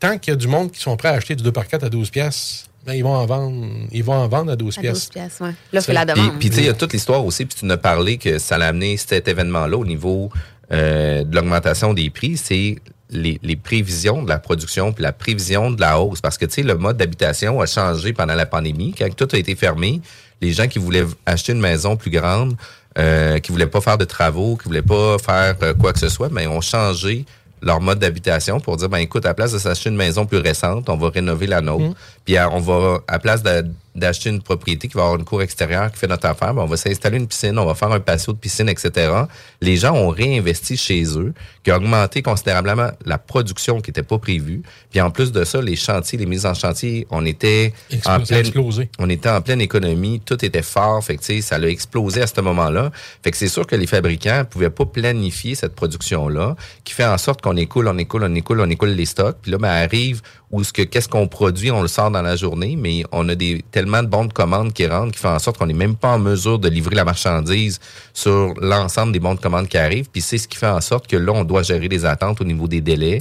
Tant 0.00 0.18
qu'il 0.18 0.32
y 0.32 0.34
a 0.34 0.36
du 0.36 0.48
monde 0.48 0.72
qui 0.72 0.80
sont 0.80 0.96
prêts 0.96 1.08
à 1.08 1.12
acheter 1.12 1.36
du 1.36 1.42
2 1.44 1.52
par 1.52 1.66
4 1.68 1.84
à 1.84 1.88
12 1.88 2.10
pièces, 2.10 2.66
ben, 2.86 2.92
ils 2.94 3.02
vont 3.02 3.14
en 3.14 3.26
vendre, 3.26 3.66
ils 3.92 4.04
vont 4.04 4.14
en 4.14 4.28
vendre 4.28 4.52
à 4.52 4.56
12 4.56 4.78
À 4.78 4.82
12 4.82 5.08
pièces. 5.08 5.38
ouais. 5.40 5.50
Là, 5.72 5.80
C'est- 5.80 5.92
la 5.92 6.04
demande. 6.04 6.38
puis, 6.38 6.50
tu 6.50 6.56
sais, 6.56 6.62
il 6.62 6.66
y 6.66 6.70
a 6.70 6.74
toute 6.74 6.92
l'histoire 6.92 7.24
aussi, 7.24 7.44
puis 7.46 7.56
tu 7.58 7.64
nous 7.64 7.72
as 7.72 7.78
parlé 7.78 8.18
que 8.18 8.38
ça 8.38 8.58
l'a 8.58 8.66
amené 8.68 8.96
cet 8.96 9.26
événement-là 9.28 9.76
au 9.76 9.84
niveau 9.86 10.30
euh, 10.72 11.24
de 11.24 11.34
l'augmentation 11.36 11.92
des 11.94 12.08
prix, 12.10 12.36
c'est 12.38 12.76
les, 13.10 13.38
les 13.42 13.54
prévisions 13.56 14.22
de 14.22 14.28
la 14.30 14.38
production 14.38 14.92
puis 14.92 15.02
la 15.02 15.12
prévision 15.12 15.70
de 15.70 15.80
la 15.80 16.00
hausse. 16.00 16.20
Parce 16.22 16.38
que, 16.38 16.46
tu 16.46 16.54
sais, 16.54 16.62
le 16.62 16.74
mode 16.76 16.96
d'habitation 16.96 17.60
a 17.60 17.66
changé 17.66 18.12
pendant 18.14 18.34
la 18.34 18.46
pandémie. 18.46 18.94
Quand 18.96 19.14
tout 19.14 19.28
a 19.32 19.36
été 19.38 19.54
fermé, 19.56 20.00
les 20.40 20.52
gens 20.52 20.66
qui 20.66 20.78
voulaient 20.78 21.04
acheter 21.26 21.52
une 21.52 21.60
maison 21.60 21.96
plus 21.96 22.10
grande, 22.10 22.56
euh, 22.98 23.38
qui 23.40 23.52
voulaient 23.52 23.66
pas 23.66 23.82
faire 23.82 23.98
de 23.98 24.04
travaux, 24.06 24.56
qui 24.56 24.64
voulaient 24.68 24.82
pas 24.82 25.18
faire 25.18 25.54
euh, 25.62 25.74
quoi 25.74 25.92
que 25.92 25.98
ce 25.98 26.08
soit, 26.08 26.30
mais 26.30 26.46
ont 26.46 26.60
changé 26.62 27.24
leur 27.64 27.80
mode 27.80 27.98
d'habitation 27.98 28.60
pour 28.60 28.76
dire 28.76 28.88
ben 28.88 28.98
écoute 28.98 29.24
à 29.24 29.30
la 29.30 29.34
place 29.34 29.52
de 29.52 29.58
s'acheter 29.58 29.90
une 29.90 29.96
maison 29.96 30.26
plus 30.26 30.38
récente 30.38 30.88
on 30.88 30.96
va 30.96 31.08
rénover 31.08 31.46
la 31.46 31.60
nôtre. 31.60 31.84
Puis 32.24 32.36
à- 32.36 32.50
on 32.50 32.60
va 32.60 32.98
à 33.08 33.12
la 33.14 33.18
place 33.18 33.42
de- 33.42 33.66
d'acheter 33.94 34.30
une 34.30 34.42
propriété 34.42 34.88
qui 34.88 34.94
va 34.94 35.02
avoir 35.02 35.18
une 35.18 35.24
cour 35.24 35.42
extérieure 35.42 35.90
qui 35.92 35.98
fait 35.98 36.06
notre 36.06 36.26
affaire, 36.26 36.52
ben, 36.52 36.62
on 36.62 36.66
va 36.66 36.76
s'installer 36.76 37.18
une 37.18 37.28
piscine, 37.28 37.58
on 37.58 37.64
va 37.64 37.74
faire 37.74 37.92
un 37.92 38.00
patio 38.00 38.32
de 38.32 38.38
piscine, 38.38 38.68
etc. 38.68 39.12
Les 39.60 39.76
gens 39.76 39.94
ont 39.94 40.08
réinvesti 40.08 40.76
chez 40.76 41.04
eux, 41.16 41.32
qui 41.62 41.70
a 41.70 41.76
augmenté 41.76 42.22
considérablement 42.22 42.90
la 43.04 43.18
production 43.18 43.80
qui 43.80 43.90
n'était 43.90 44.02
pas 44.02 44.18
prévue. 44.18 44.62
Puis 44.90 45.00
en 45.00 45.10
plus 45.10 45.32
de 45.32 45.44
ça, 45.44 45.62
les 45.62 45.76
chantiers, 45.76 46.18
les 46.18 46.26
mises 46.26 46.44
en 46.44 46.54
chantier, 46.54 47.06
on 47.10 47.24
était 47.24 47.72
en 48.04 48.20
pleine, 48.20 48.40
explosé. 48.40 48.90
on 48.98 49.08
était 49.08 49.28
en 49.28 49.40
pleine 49.40 49.60
économie, 49.60 50.20
tout 50.24 50.44
était 50.44 50.62
fort, 50.62 51.02
fait 51.04 51.16
que 51.16 51.40
ça 51.40 51.56
a 51.56 51.60
explosé 51.60 52.22
à 52.22 52.26
ce 52.26 52.40
moment-là. 52.40 52.90
Fait 53.22 53.30
que 53.30 53.36
c'est 53.36 53.48
sûr 53.48 53.66
que 53.66 53.76
les 53.76 53.86
fabricants 53.86 54.44
pouvaient 54.48 54.70
pas 54.70 54.86
planifier 54.86 55.54
cette 55.54 55.74
production-là, 55.74 56.56
qui 56.82 56.92
fait 56.94 57.06
en 57.06 57.18
sorte 57.18 57.42
qu'on 57.42 57.56
écoule, 57.56 57.88
on 57.88 57.98
écoule, 57.98 58.24
on 58.24 58.34
écoule, 58.34 58.60
on 58.60 58.70
écoule 58.70 58.90
les 58.90 59.06
stocks, 59.06 59.36
puis 59.40 59.52
là, 59.52 59.58
ben, 59.58 59.68
arrive 59.68 60.20
où 60.50 60.62
ce 60.62 60.72
que 60.72 60.82
qu'est-ce 60.82 61.08
qu'on 61.08 61.26
produit, 61.26 61.70
on 61.70 61.82
le 61.82 61.88
sort 61.88 62.10
dans 62.10 62.22
la 62.22 62.36
journée, 62.36 62.76
mais 62.76 63.02
on 63.10 63.28
a 63.28 63.34
des 63.34 63.64
tellement 63.84 64.02
de 64.02 64.08
bons 64.08 64.24
de 64.24 64.32
commande 64.32 64.72
qui 64.72 64.86
rentrent, 64.86 65.12
qui 65.12 65.18
font 65.18 65.28
en 65.34 65.38
sorte 65.38 65.58
qu'on 65.58 65.66
n'est 65.66 65.74
même 65.74 65.94
pas 65.96 66.14
en 66.14 66.18
mesure 66.18 66.58
de 66.58 66.68
livrer 66.68 66.94
la 66.96 67.04
marchandise 67.04 67.80
sur 68.12 68.54
l'ensemble 68.60 69.12
des 69.12 69.20
bons 69.20 69.34
de 69.34 69.40
commande 69.40 69.68
qui 69.68 69.76
arrivent, 69.78 70.08
puis 70.10 70.22
c'est 70.22 70.38
ce 70.38 70.48
qui 70.48 70.56
fait 70.56 70.66
en 70.66 70.80
sorte 70.80 71.06
que 71.06 71.16
là, 71.16 71.32
on 71.32 71.44
doit 71.44 71.62
gérer 71.62 71.88
les 71.88 72.04
attentes 72.04 72.40
au 72.40 72.44
niveau 72.44 72.66
des 72.66 72.80
délais. 72.80 73.18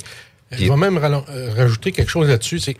Puis- 0.49 0.65
Je 0.65 0.71
vais 0.71 0.77
même 0.77 0.97
euh, 0.97 1.49
rajouter 1.55 1.91
quelque 1.91 2.09
chose 2.09 2.27
là-dessus. 2.29 2.59
C'est 2.59 2.77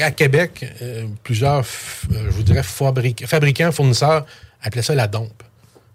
à 0.00 0.10
Québec, 0.10 0.64
euh, 0.82 1.06
plusieurs, 1.22 1.60
euh, 1.60 2.24
je 2.26 2.30
vous 2.30 2.42
dirais, 2.42 2.62
fabric- 2.62 3.26
fabricants, 3.26 3.70
fournisseurs 3.72 4.24
appelaient 4.62 4.82
ça 4.82 4.94
la 4.94 5.06
dompe. 5.06 5.42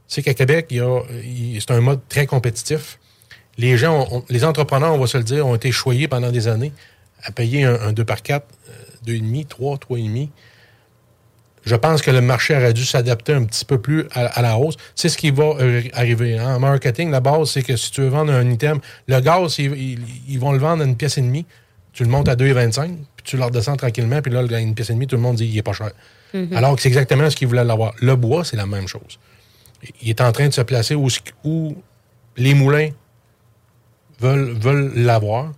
Sais 0.08 0.22
qu'à 0.22 0.34
Québec, 0.34 0.68
il 0.70 0.84
il- 1.26 1.60
c'est 1.62 1.72
un 1.72 1.82
mode 1.82 2.02
très 2.08 2.26
compétitif. 2.28 3.00
Les 3.58 3.78
gens, 3.78 4.24
les 4.30 4.44
entrepreneurs, 4.46 4.94
on 4.94 5.00
va 5.00 5.08
se 5.08 5.18
le 5.18 5.24
dire, 5.24 5.48
ont 5.48 5.56
été 5.56 5.72
choyés 5.72 6.08
pendant 6.08 6.32
des 6.32 6.48
années 6.48 6.72
à 7.24 7.32
payer 7.32 7.64
un, 7.66 7.80
un 7.82 7.94
2 7.94 8.04
par 8.06 8.22
4, 8.22 8.46
euh, 8.70 8.72
2,5, 9.06 9.48
3, 9.48 9.78
3,5. 9.78 10.30
Je 11.66 11.76
pense 11.76 12.02
que 12.02 12.12
le 12.12 12.20
marché 12.22 12.56
aurait 12.56 12.74
dû 12.74 12.84
s'adapter 12.86 13.34
un 13.34 13.46
petit 13.46 13.64
peu 13.64 13.80
plus 13.80 14.06
à, 14.12 14.26
à 14.26 14.42
la 14.42 14.58
hausse. 14.58 14.76
C'est 14.96 15.08
ce 15.10 15.18
qui 15.18 15.32
va 15.32 15.44
euh, 15.60 15.82
arriver. 15.94 16.38
hein? 16.38 16.56
En 16.56 16.60
marketing, 16.60 17.10
la 17.10 17.22
base, 17.22 17.52
c'est 17.52 17.62
que 17.64 17.76
si 17.78 17.90
tu 17.92 18.02
veux 18.02 18.10
vendre 18.10 18.34
un 18.34 18.50
item, 18.50 18.80
le 19.08 19.20
gaz, 19.22 19.58
ils, 19.60 19.72
ils- 19.74 20.00
ils 20.28 20.40
vont 20.40 20.52
le 20.52 20.58
vendre 20.60 20.84
à 20.84 20.86
une 20.86 20.98
pièce 20.98 21.18
et 21.18 21.22
demie. 21.22 21.46
Tu 21.94 22.04
le 22.04 22.10
montes 22.10 22.28
à 22.28 22.36
2,25, 22.36 22.88
puis 23.16 23.24
tu 23.24 23.38
le 23.38 23.44
redescends 23.46 23.76
tranquillement, 23.78 24.22
puis 24.22 24.32
là, 24.34 24.42
le- 24.42 24.60
une 24.60 24.76
pièce 24.76 24.90
et 24.90 24.94
demie, 24.94 25.08
tout 25.08 25.16
le 25.16 25.22
monde 25.22 25.38
dit 25.38 25.48
qu'il 25.48 25.58
est 25.58 25.62
pas 25.64 25.74
cher. 25.74 25.92
Alors 26.56 26.76
que 26.76 26.82
c'est 26.82 26.88
exactement 26.90 27.30
ce 27.30 27.36
qu'ils 27.36 27.48
voulaient 27.48 27.64
l'avoir. 27.64 27.94
Le 28.02 28.16
bois, 28.16 28.44
c'est 28.44 28.58
la 28.58 28.66
même 28.66 28.88
chose. 28.88 29.20
Il 30.02 30.10
est 30.10 30.20
en 30.22 30.32
train 30.32 30.48
de 30.48 30.54
se 30.54 30.62
placer 30.62 30.96
où, 30.96 31.08
où 31.44 31.76
les 32.36 32.56
moulins 32.56 32.90
veulent, 34.20 34.54
veulent 34.54 34.92
l'avoir. 34.96 35.52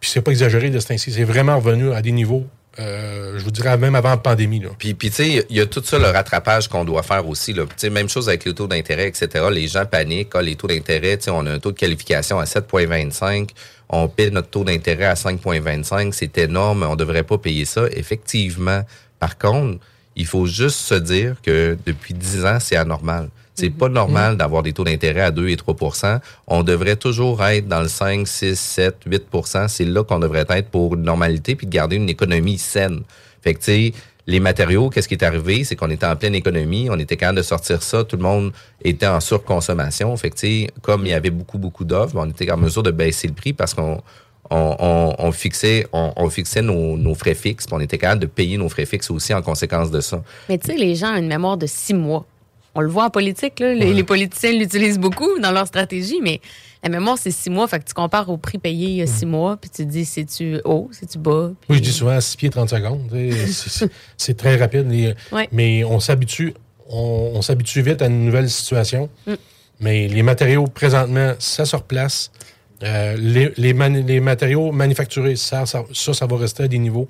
Puis 0.00 0.10
c'est 0.10 0.20
pas 0.22 0.32
exagéré 0.32 0.70
de 0.70 0.78
ce 0.80 0.88
temps-ci. 0.88 1.12
C'est 1.12 1.24
vraiment 1.24 1.56
revenu 1.58 1.92
à 1.92 2.02
des 2.02 2.12
niveaux, 2.12 2.46
euh, 2.78 3.38
je 3.38 3.44
vous 3.44 3.50
dirais, 3.50 3.76
même 3.76 3.94
avant 3.94 4.10
la 4.10 4.16
pandémie. 4.16 4.60
Là. 4.60 4.70
Puis, 4.78 4.94
puis 4.94 5.10
tu 5.10 5.16
sais, 5.16 5.46
il 5.48 5.56
y 5.56 5.60
a 5.60 5.66
tout 5.66 5.82
ça, 5.84 5.98
le 5.98 6.06
rattrapage 6.06 6.68
qu'on 6.68 6.84
doit 6.84 7.02
faire 7.02 7.28
aussi. 7.28 7.52
Là. 7.52 7.64
Même 7.90 8.08
chose 8.08 8.28
avec 8.28 8.44
le 8.44 8.52
taux 8.52 8.66
d'intérêt, 8.66 9.08
etc. 9.08 9.46
Les 9.50 9.68
gens 9.68 9.86
paniquent. 9.86 10.32
Ah, 10.34 10.42
les 10.42 10.56
taux 10.56 10.66
d'intérêt, 10.66 11.18
on 11.28 11.46
a 11.46 11.52
un 11.52 11.58
taux 11.58 11.72
de 11.72 11.78
qualification 11.78 12.38
à 12.38 12.44
7,25. 12.44 13.50
On 13.88 14.08
paie 14.08 14.30
notre 14.30 14.48
taux 14.48 14.64
d'intérêt 14.64 15.04
à 15.04 15.14
5,25. 15.14 16.12
C'est 16.12 16.36
énorme. 16.38 16.82
On 16.88 16.96
devrait 16.96 17.22
pas 17.22 17.38
payer 17.38 17.64
ça. 17.64 17.84
Effectivement. 17.92 18.82
Par 19.20 19.38
contre, 19.38 19.78
il 20.16 20.26
faut 20.26 20.46
juste 20.46 20.78
se 20.78 20.94
dire 20.94 21.36
que 21.42 21.76
depuis 21.86 22.14
10 22.14 22.44
ans, 22.44 22.58
c'est 22.60 22.76
anormal. 22.76 23.28
C'est 23.54 23.70
pas 23.70 23.88
normal 23.88 24.36
d'avoir 24.36 24.62
des 24.64 24.72
taux 24.72 24.84
d'intérêt 24.84 25.20
à 25.20 25.30
2 25.30 25.48
et 25.48 25.56
3% 25.56 26.18
On 26.48 26.62
devrait 26.64 26.96
toujours 26.96 27.44
être 27.44 27.68
dans 27.68 27.80
le 27.82 27.88
5, 27.88 28.26
6, 28.26 28.58
7, 28.58 28.96
8% 29.06 29.68
C'est 29.68 29.84
là 29.84 30.02
qu'on 30.02 30.18
devrait 30.18 30.44
être 30.48 30.68
pour 30.70 30.94
une 30.94 31.02
normalité 31.02 31.54
puis 31.54 31.66
de 31.66 31.72
garder 31.72 31.96
une 31.96 32.08
économie 32.08 32.58
saine. 32.58 33.02
Fait 33.42 33.54
que, 33.54 33.60
tu 33.60 33.64
sais, 33.66 33.92
les 34.26 34.40
matériaux, 34.40 34.88
qu'est-ce 34.88 35.06
qui 35.06 35.14
est 35.14 35.22
arrivé? 35.22 35.64
C'est 35.64 35.76
qu'on 35.76 35.90
était 35.90 36.06
en 36.06 36.16
pleine 36.16 36.34
économie, 36.34 36.88
on 36.90 36.98
était 36.98 37.16
capable 37.16 37.36
de 37.38 37.42
sortir 37.42 37.82
ça, 37.82 38.04
tout 38.04 38.16
le 38.16 38.22
monde 38.22 38.52
était 38.82 39.06
en 39.06 39.20
surconsommation. 39.20 40.16
Fait 40.16 40.30
que, 40.30 40.36
tu 40.36 40.46
sais, 40.46 40.70
comme 40.82 41.04
il 41.06 41.10
y 41.10 41.12
avait 41.12 41.30
beaucoup, 41.30 41.58
beaucoup 41.58 41.84
d'offres, 41.84 42.14
on 42.16 42.28
était 42.30 42.50
en 42.50 42.56
mesure 42.56 42.82
de 42.82 42.90
baisser 42.90 43.28
le 43.28 43.34
prix 43.34 43.52
parce 43.52 43.74
qu'on 43.74 44.00
on, 44.50 44.76
on- 44.78 45.14
on 45.18 45.32
fixait, 45.32 45.86
on, 45.92 46.12
on 46.16 46.28
fixait 46.30 46.62
nos, 46.62 46.96
nos 46.96 47.14
frais 47.14 47.34
fixes, 47.34 47.66
puis 47.66 47.74
on 47.74 47.80
était 47.80 47.98
capable 47.98 48.20
de 48.22 48.26
payer 48.26 48.56
nos 48.58 48.68
frais 48.68 48.86
fixes 48.86 49.10
aussi 49.10 49.32
en 49.34 49.42
conséquence 49.42 49.90
de 49.90 50.00
ça. 50.00 50.22
Mais 50.48 50.58
tu 50.58 50.68
sais, 50.72 50.76
les 50.76 50.94
gens 50.94 51.12
ont 51.14 51.16
une 51.18 51.28
mémoire 51.28 51.56
de 51.56 51.66
six 51.66 51.94
mois. 51.94 52.24
On 52.74 52.80
le 52.80 52.88
voit 52.88 53.04
en 53.04 53.10
politique, 53.10 53.60
là, 53.60 53.72
les, 53.74 53.92
les 53.92 54.02
politiciens 54.04 54.52
l'utilisent 54.52 54.98
beaucoup 54.98 55.38
dans 55.40 55.52
leur 55.52 55.66
stratégie, 55.66 56.18
mais 56.22 56.40
la 56.82 56.88
mémoire, 56.88 57.16
c'est 57.18 57.30
six 57.30 57.48
mois. 57.50 57.66
Fait 57.68 57.78
que 57.78 57.84
tu 57.84 57.94
compares 57.94 58.28
au 58.28 58.36
prix 58.36 58.58
payé 58.58 58.88
il 58.88 58.94
y 58.96 59.02
a 59.02 59.06
six 59.06 59.26
mois, 59.26 59.56
puis 59.56 59.70
tu 59.70 59.84
te 59.84 59.90
dis, 59.90 60.04
c'est-tu 60.04 60.60
haut, 60.64 60.88
c'est-tu 60.92 61.18
bas? 61.18 61.52
Puis- 61.68 61.78
je 61.78 61.82
dis 61.82 61.92
souvent 61.92 62.20
6 62.20 62.36
pieds 62.36 62.50
30 62.50 62.68
secondes. 62.70 63.08
c'est- 64.16 64.34
très 64.34 64.56
rapide. 64.56 64.86
Ouais. 65.32 65.48
Mais 65.52 65.84
on 65.84 66.00
s'habitue 66.00 66.54
on, 66.90 67.32
on 67.34 67.40
s'habitue 67.42 67.80
vite 67.80 68.02
à 68.02 68.06
une 68.06 68.26
nouvelle 68.26 68.50
situation. 68.50 69.08
Mais 69.80 70.06
les 70.06 70.22
matériaux, 70.22 70.66
présentement, 70.66 71.32
ça 71.38 71.64
se 71.64 71.74
replace. 71.76 72.30
Euh, 72.82 73.16
les, 73.18 73.52
les, 73.56 73.72
mani- 73.72 74.02
les 74.02 74.20
matériaux 74.20 74.70
manufacturés, 74.70 75.36
ça, 75.36 75.64
ça, 75.64 75.84
ça, 75.94 76.12
ça 76.12 76.26
va 76.26 76.36
rester 76.36 76.64
à 76.64 76.68
des 76.68 76.78
niveaux, 76.78 77.08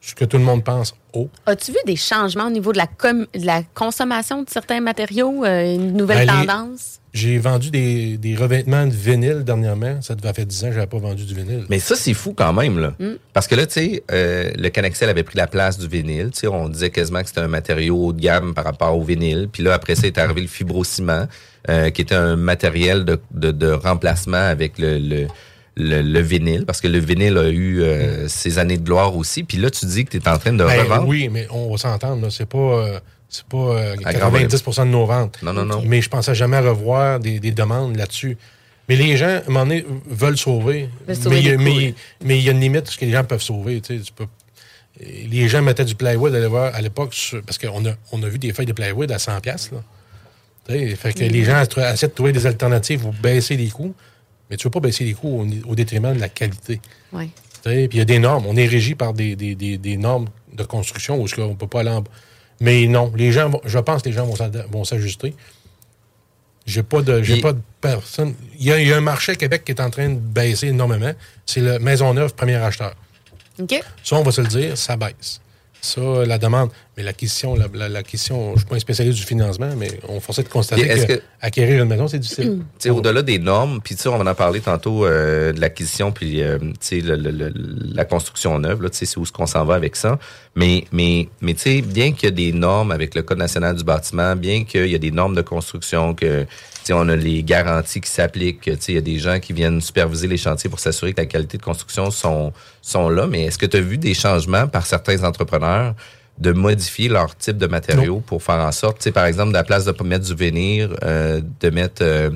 ce 0.00 0.14
que 0.16 0.24
tout 0.24 0.38
le 0.38 0.42
monde 0.42 0.64
pense, 0.64 0.94
haut. 1.12 1.28
As-tu 1.46 1.72
vu 1.72 1.78
des 1.86 1.96
changements 1.96 2.46
au 2.46 2.50
niveau 2.50 2.72
de 2.72 2.78
la, 2.78 2.86
com- 2.86 3.26
de 3.34 3.46
la 3.46 3.62
consommation 3.74 4.42
de 4.42 4.48
certains 4.50 4.80
matériaux, 4.80 5.44
euh, 5.44 5.74
une 5.74 5.96
nouvelle 5.96 6.26
Ben, 6.26 6.40
les- 6.40 6.46
tendance? 6.46 6.98
J'ai 7.14 7.36
vendu 7.36 7.70
des, 7.70 8.16
des 8.16 8.34
revêtements 8.34 8.86
de 8.86 8.92
vinyle 8.94 9.42
dernièrement. 9.44 10.00
Ça 10.00 10.14
devait 10.14 10.32
faire 10.32 10.46
10 10.46 10.64
ans 10.64 10.66
que 10.68 10.72
je 10.72 10.78
n'avais 10.78 10.88
pas 10.88 10.96
vendu 10.98 11.26
du 11.26 11.34
vinyle. 11.34 11.66
Mais 11.68 11.78
ça, 11.78 11.94
c'est 11.94 12.14
fou 12.14 12.32
quand 12.34 12.54
même, 12.54 12.78
là. 12.78 12.94
Parce 13.34 13.46
que 13.46 13.54
là, 13.54 13.66
tu 13.66 13.72
sais, 13.74 14.02
euh, 14.10 14.50
le 14.56 14.68
Canexel 14.70 15.10
avait 15.10 15.22
pris 15.22 15.36
la 15.36 15.46
place 15.46 15.76
du 15.78 15.86
vinyle. 15.88 16.30
Tu 16.32 16.40
sais, 16.40 16.46
on 16.46 16.70
disait 16.70 16.88
quasiment 16.88 17.20
que 17.20 17.28
c'était 17.28 17.42
un 17.42 17.48
matériau 17.48 17.96
haut 18.06 18.12
de 18.14 18.20
gamme 18.22 18.54
par 18.54 18.64
rapport 18.64 18.96
au 18.96 19.02
vinyle. 19.02 19.50
Puis 19.52 19.62
là, 19.62 19.74
après 19.74 19.94
ça, 19.94 20.06
est 20.06 20.16
arrivé 20.16 20.40
le 20.40 20.46
fibrociment, 20.46 21.26
euh, 21.68 21.90
qui 21.90 22.00
était 22.00 22.14
un 22.14 22.36
matériel 22.36 23.04
de, 23.04 23.20
de, 23.32 23.50
de 23.50 23.70
remplacement 23.72 24.38
avec 24.38 24.78
le, 24.78 24.96
le, 24.98 25.26
le, 25.76 26.02
le 26.02 26.20
vinyle. 26.20 26.64
Parce 26.66 26.80
que 26.80 26.88
le 26.88 26.98
vinyle 26.98 27.36
a 27.38 27.48
eu 27.48 27.82
euh, 27.82 28.28
ses 28.28 28.58
années 28.58 28.76
de 28.78 28.84
gloire 28.84 29.16
aussi. 29.16 29.42
Puis 29.44 29.58
là, 29.58 29.70
tu 29.70 29.86
dis 29.86 30.04
que 30.04 30.10
tu 30.10 30.16
es 30.18 30.28
en 30.28 30.38
train 30.38 30.52
de 30.52 30.64
Ben, 30.64 30.80
revendre. 30.82 31.06
oui, 31.08 31.28
mais 31.30 31.46
on 31.50 31.70
va 31.70 31.76
s'entendre. 31.78 32.28
C'est 32.30 32.46
pas, 32.48 32.58
euh, 32.58 33.00
c'est 33.28 33.44
pas 33.46 33.56
euh, 33.56 33.92
À 34.04 34.12
grand 34.12 34.30
90 34.30 34.62
de 34.80 34.84
nos 34.84 35.06
ventes. 35.06 35.38
Non, 35.42 35.52
non, 35.52 35.64
non. 35.64 35.82
Mais 35.86 36.02
je 36.02 36.08
pensais 36.10 36.34
jamais 36.34 36.58
revoir 36.58 37.20
des, 37.20 37.40
des 37.40 37.52
demandes 37.52 37.96
là-dessus. 37.96 38.36
Mais 38.88 38.96
les 38.96 39.16
gens, 39.16 39.26
à 39.28 39.38
un 39.38 39.42
moment 39.48 39.64
donné, 39.64 39.86
veulent 40.06 40.36
sauver. 40.36 40.88
Mais 41.08 41.14
il 41.40 41.46
y 41.46 41.50
a- 41.50 41.56
des 41.56 41.56
mais- 41.56 41.94
mais 42.24 42.38
il 42.38 42.44
y 42.44 42.48
a 42.48 42.52
une 42.52 42.60
limite 42.60 42.88
à 42.88 42.90
ce 42.90 42.98
que 42.98 43.04
les 43.04 43.12
gens 43.12 43.24
peuvent 43.24 43.40
sauver. 43.42 43.80
tu 43.80 43.96
sais, 43.96 44.02
tu 44.04 44.12
peux- 44.12 44.26
les 45.00 45.48
gens 45.48 45.62
mettaient 45.62 45.84
du 45.84 45.94
plywood 45.94 46.34
à 46.34 46.80
l'époque, 46.82 47.14
sur- 47.14 47.42
parce 47.42 47.56
qu'on 47.58 47.84
a, 47.86 47.92
on 48.12 48.22
a 48.22 48.28
vu 48.28 48.38
des 48.38 48.52
feuilles 48.52 48.66
de 48.66 48.72
plywood 48.72 49.10
à 49.10 49.16
100$. 49.18 49.40
piastres, 49.40 49.72
Là. 49.74 49.80
Fait 50.96 51.12
que 51.12 51.24
les 51.24 51.44
gens 51.44 51.60
essa- 51.60 51.92
essaient 51.94 52.08
de 52.08 52.12
trouver 52.12 52.32
des 52.32 52.46
alternatives 52.46 53.00
pour 53.00 53.12
baisser 53.14 53.56
les 53.56 53.68
coûts. 53.68 53.94
Mais 54.52 54.58
tu 54.58 54.66
ne 54.66 54.68
veux 54.68 54.72
pas 54.72 54.80
baisser 54.80 55.04
les 55.04 55.14
coûts 55.14 55.48
au, 55.66 55.74
détriment 55.74 56.14
de 56.14 56.20
la 56.20 56.28
qualité. 56.28 56.78
Oui. 57.10 57.30
Tu 57.64 57.70
sais, 57.70 57.88
Puis 57.88 57.96
il 57.96 57.98
y 58.00 58.02
a 58.02 58.04
des 58.04 58.18
normes. 58.18 58.44
On 58.46 58.54
est 58.54 58.66
régi 58.66 58.94
par 58.94 59.14
des, 59.14 59.34
des- 59.34 59.54
des- 59.54 59.78
des 59.78 59.96
normes 59.96 60.28
de 60.52 60.62
construction 60.62 61.16
où 61.18 61.26
on 61.38 61.48
ne 61.48 61.54
peut 61.54 61.66
pas 61.66 61.80
aller 61.80 61.88
en 61.88 62.02
bas. 62.02 62.10
Mais 62.60 62.86
non, 62.86 63.10
les 63.16 63.32
gens 63.32 63.48
vont- 63.48 63.62
je 63.64 63.78
pense 63.78 64.02
que 64.02 64.10
les 64.10 64.14
gens 64.14 64.26
vont 64.26 64.84
s'ajuster. 64.84 65.34
J'ai 66.66 66.82
pas 66.82 67.00
de 67.00 67.22
j'ai 67.22 67.40
pas 67.40 67.54
de 67.54 67.60
personne. 67.80 68.34
Il 68.58 68.66
y, 68.66 68.72
a, 68.72 68.78
il 68.78 68.86
y 68.88 68.92
a 68.92 68.98
un 68.98 69.00
marché 69.00 69.32
à 69.32 69.36
Québec 69.36 69.64
qui 69.64 69.72
est 69.72 69.80
en 69.80 69.88
train 69.88 70.10
de 70.10 70.18
baisser 70.18 70.66
énormément. 70.66 71.12
C'est 71.46 71.60
le 71.62 71.78
Maisonneuve 71.78 72.34
premier 72.34 72.56
acheteur. 72.56 72.94
OK? 73.58 73.82
Ça, 74.04 74.16
on 74.16 74.22
va 74.22 74.32
se 74.32 74.42
le 74.42 74.48
dire, 74.48 74.76
ça 74.76 74.96
baisse. 74.98 75.40
Ça, 75.84 76.00
la 76.24 76.38
demande. 76.38 76.70
Mais 76.96 77.02
l'acquisition, 77.02 77.56
la, 77.56 77.66
la, 77.74 77.88
l'acquisition, 77.88 78.50
je 78.50 78.52
ne 78.52 78.56
suis 78.58 78.66
pas 78.66 78.76
un 78.76 78.78
spécialiste 78.78 79.18
du 79.18 79.24
financement, 79.24 79.70
mais 79.76 79.88
on 80.08 80.20
forçait 80.20 80.44
de 80.44 80.48
constater 80.48 80.82
que, 81.06 81.14
que- 81.16 81.22
acquérir 81.40 81.82
une 81.82 81.88
maison, 81.88 82.06
c'est 82.06 82.20
difficile. 82.20 82.58
Tu 82.78 82.84
sais, 82.84 82.90
au-delà 82.90 83.22
des 83.22 83.40
normes, 83.40 83.80
puis 83.82 83.96
tu 83.96 84.02
sais, 84.02 84.08
on 84.08 84.16
va 84.16 84.30
en 84.30 84.34
parler 84.36 84.60
tantôt 84.60 85.04
euh, 85.04 85.52
de 85.52 85.60
l'acquisition, 85.60 86.12
puis 86.12 86.40
euh, 86.40 86.58
tu 86.58 86.68
sais, 86.80 87.00
le- 87.00 87.16
le- 87.16 87.30
le- 87.32 87.52
la 87.94 88.04
construction 88.04 88.56
neuve, 88.60 88.80
là, 88.82 88.90
tu 88.90 88.98
sais, 88.98 89.06
c'est 89.06 89.18
où 89.18 89.26
ce 89.26 89.32
qu'on 89.32 89.46
s'en 89.46 89.64
va 89.64 89.74
avec 89.74 89.96
ça. 89.96 90.20
Mais, 90.54 90.84
mais, 90.92 91.28
mais 91.40 91.54
tu 91.54 91.62
sais, 91.62 91.82
bien 91.82 92.12
qu'il 92.12 92.28
y 92.28 92.32
a 92.32 92.34
des 92.34 92.52
normes 92.52 92.92
avec 92.92 93.16
le 93.16 93.22
Code 93.22 93.38
national 93.38 93.74
du 93.74 93.82
bâtiment, 93.82 94.36
bien 94.36 94.64
qu'il 94.64 94.86
y 94.86 94.94
a 94.94 94.98
des 94.98 95.10
normes 95.10 95.34
de 95.34 95.42
construction, 95.42 96.14
que 96.14 96.46
tu 96.82 96.88
sais, 96.88 96.92
on 96.92 97.08
a 97.08 97.16
les 97.16 97.42
garanties 97.42 98.00
qui 98.00 98.10
s'appliquent, 98.10 98.66
il 98.66 98.94
y 98.94 98.98
a 98.98 99.00
des 99.00 99.18
gens 99.18 99.38
qui 99.40 99.52
viennent 99.52 99.80
superviser 99.80 100.26
les 100.26 100.36
chantiers 100.36 100.68
pour 100.68 100.80
s'assurer 100.80 101.12
que 101.12 101.20
la 101.20 101.26
qualité 101.26 101.58
de 101.58 101.62
construction 101.62 102.10
sont, 102.10 102.52
sont 102.80 103.08
là. 103.08 103.26
Mais 103.26 103.44
est-ce 103.44 103.58
que 103.58 103.66
tu 103.66 103.76
as 103.76 103.80
vu 103.80 103.98
des 103.98 104.14
changements 104.14 104.66
par 104.66 104.86
certains 104.86 105.22
entrepreneurs 105.24 105.94
de 106.38 106.52
modifier 106.52 107.08
leur 107.08 107.36
type 107.36 107.58
de 107.58 107.66
matériaux 107.66 108.22
pour 108.26 108.42
faire 108.42 108.56
en 108.56 108.72
sorte, 108.72 108.98
tu 108.98 109.04
sais, 109.04 109.12
par 109.12 109.26
exemple, 109.26 109.50
de 109.50 109.56
la 109.56 109.64
place 109.64 109.84
de 109.84 109.92
pas 109.92 110.04
mettre 110.04 110.24
du 110.24 110.34
vénir, 110.34 110.90
euh, 111.04 111.40
de 111.60 111.70
mettre, 111.70 112.02
euh, 112.02 112.30